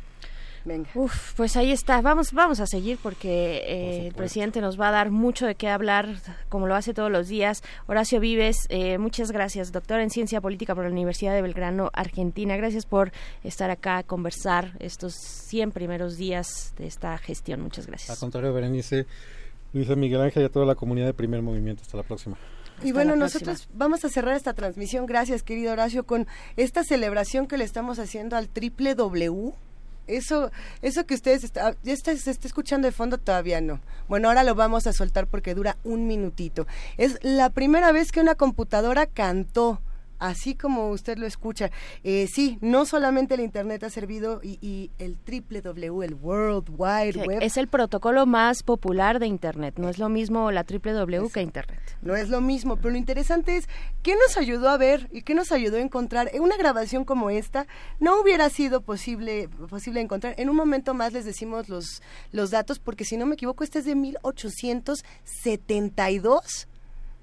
[0.64, 0.88] Venga.
[0.94, 2.00] Uf, pues ahí está.
[2.00, 5.68] Vamos, vamos a seguir porque eh, el presidente nos va a dar mucho de qué
[5.68, 6.16] hablar,
[6.48, 7.62] como lo hace todos los días.
[7.86, 12.56] Horacio Vives, eh, muchas gracias, doctor en Ciencia Política por la Universidad de Belgrano, Argentina.
[12.56, 13.12] Gracias por
[13.42, 17.60] estar acá a conversar estos 100 primeros días de esta gestión.
[17.60, 18.10] Muchas gracias.
[18.10, 19.06] Al contrario, Berenice,
[19.74, 21.82] Luisa Miguel Ángel y a toda la comunidad de Primer Movimiento.
[21.82, 22.38] Hasta la próxima.
[22.82, 26.26] y bueno, nosotros vamos a cerrar esta transmisión, gracias querido Horacio, con
[26.56, 29.52] esta celebración que le estamos haciendo al triple W
[30.06, 30.50] eso,
[30.82, 33.80] eso que ustedes está, ya está, se está escuchando de fondo todavía no.
[34.08, 36.66] Bueno, ahora lo vamos a soltar porque dura un minutito.
[36.96, 39.80] Es la primera vez que una computadora cantó
[40.18, 41.70] así como usted lo escucha.
[42.02, 47.26] Eh, sí, no solamente el Internet ha servido y, el triple W, el World Wide
[47.26, 47.42] Web.
[47.42, 49.74] Es el protocolo más popular de Internet.
[49.78, 51.80] No es lo mismo la triple W que Internet.
[52.02, 53.68] No es lo mismo, pero lo interesante es
[54.02, 56.30] qué nos ayudó a ver y qué nos ayudó a encontrar.
[56.32, 57.66] En una grabación como esta
[58.00, 60.34] no hubiera sido posible, posible encontrar.
[60.38, 62.02] En un momento más les decimos los,
[62.32, 66.68] los datos, porque si no me equivoco, este es de 1872.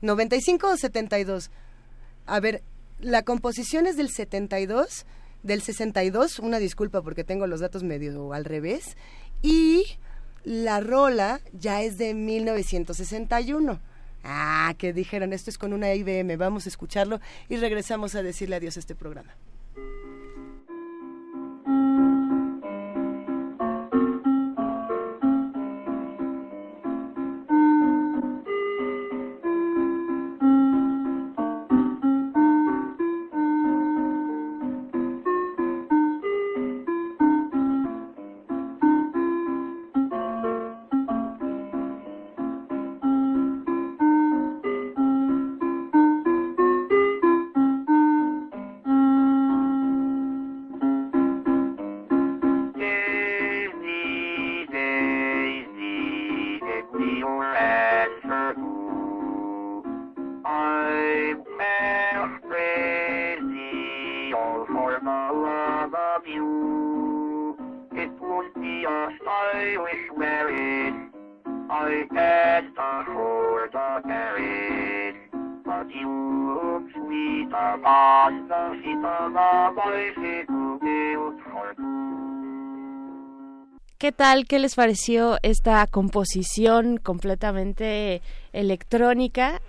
[0.01, 1.51] 95 o 72.
[2.25, 2.63] A ver,
[3.01, 5.05] la composición es del 72,
[5.43, 8.95] del 62, una disculpa porque tengo los datos medio al revés,
[9.41, 9.85] y
[10.43, 13.80] la rola ya es de 1961.
[14.23, 18.57] Ah, que dijeron, esto es con una IBM, vamos a escucharlo y regresamos a decirle
[18.57, 19.35] adiós a este programa.
[84.01, 84.47] ¿Qué tal?
[84.47, 88.23] ¿Qué les pareció esta composición completamente
[88.53, 89.61] electrónica.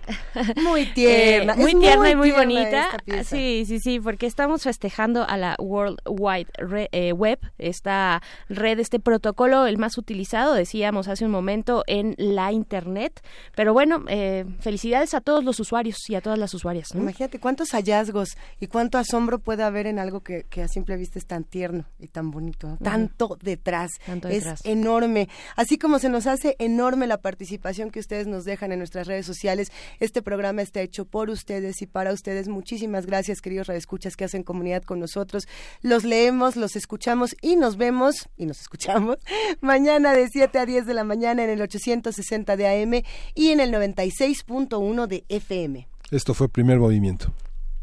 [0.63, 1.53] Muy tierna.
[1.53, 2.89] Eh, muy tierna y muy bonita.
[3.23, 6.47] Sí, sí, sí, porque estamos festejando a la World Wide
[6.91, 12.51] eh, Web, esta red, este protocolo, el más utilizado, decíamos hace un momento, en la
[12.51, 13.21] Internet.
[13.55, 16.93] Pero bueno, eh, felicidades a todos los usuarios y a todas las usuarias.
[16.93, 21.25] Imagínate cuántos hallazgos y cuánto asombro puede haber en algo que, a simple vista es
[21.25, 22.77] tan tierno y tan bonito.
[22.81, 23.91] Tanto detrás.
[24.05, 24.61] Tanto detrás.
[24.61, 25.29] Es enorme.
[25.55, 29.25] Así como se nos hace enorme la participación que ustedes nos dejan en nuestras redes
[29.25, 29.71] sociales.
[29.99, 32.47] Este programa está hecho por ustedes y para ustedes.
[32.47, 35.47] Muchísimas gracias, queridos radioescuchas que hacen comunidad con nosotros.
[35.81, 39.17] Los leemos, los escuchamos y nos vemos y nos escuchamos
[39.61, 43.03] mañana de 7 a 10 de la mañana en el 860 de AM
[43.35, 45.87] y en el 96.1 de FM.
[46.11, 47.33] Esto fue Primer Movimiento.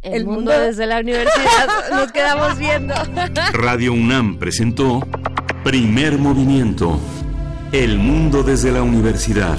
[0.03, 1.91] El, mundo desde la universidad.
[1.91, 2.95] Nos quedamos viendo.
[3.53, 5.07] Radio UNAM presentó
[5.63, 6.99] Primer Movimiento.
[7.73, 9.59] El mundo desde la universidad.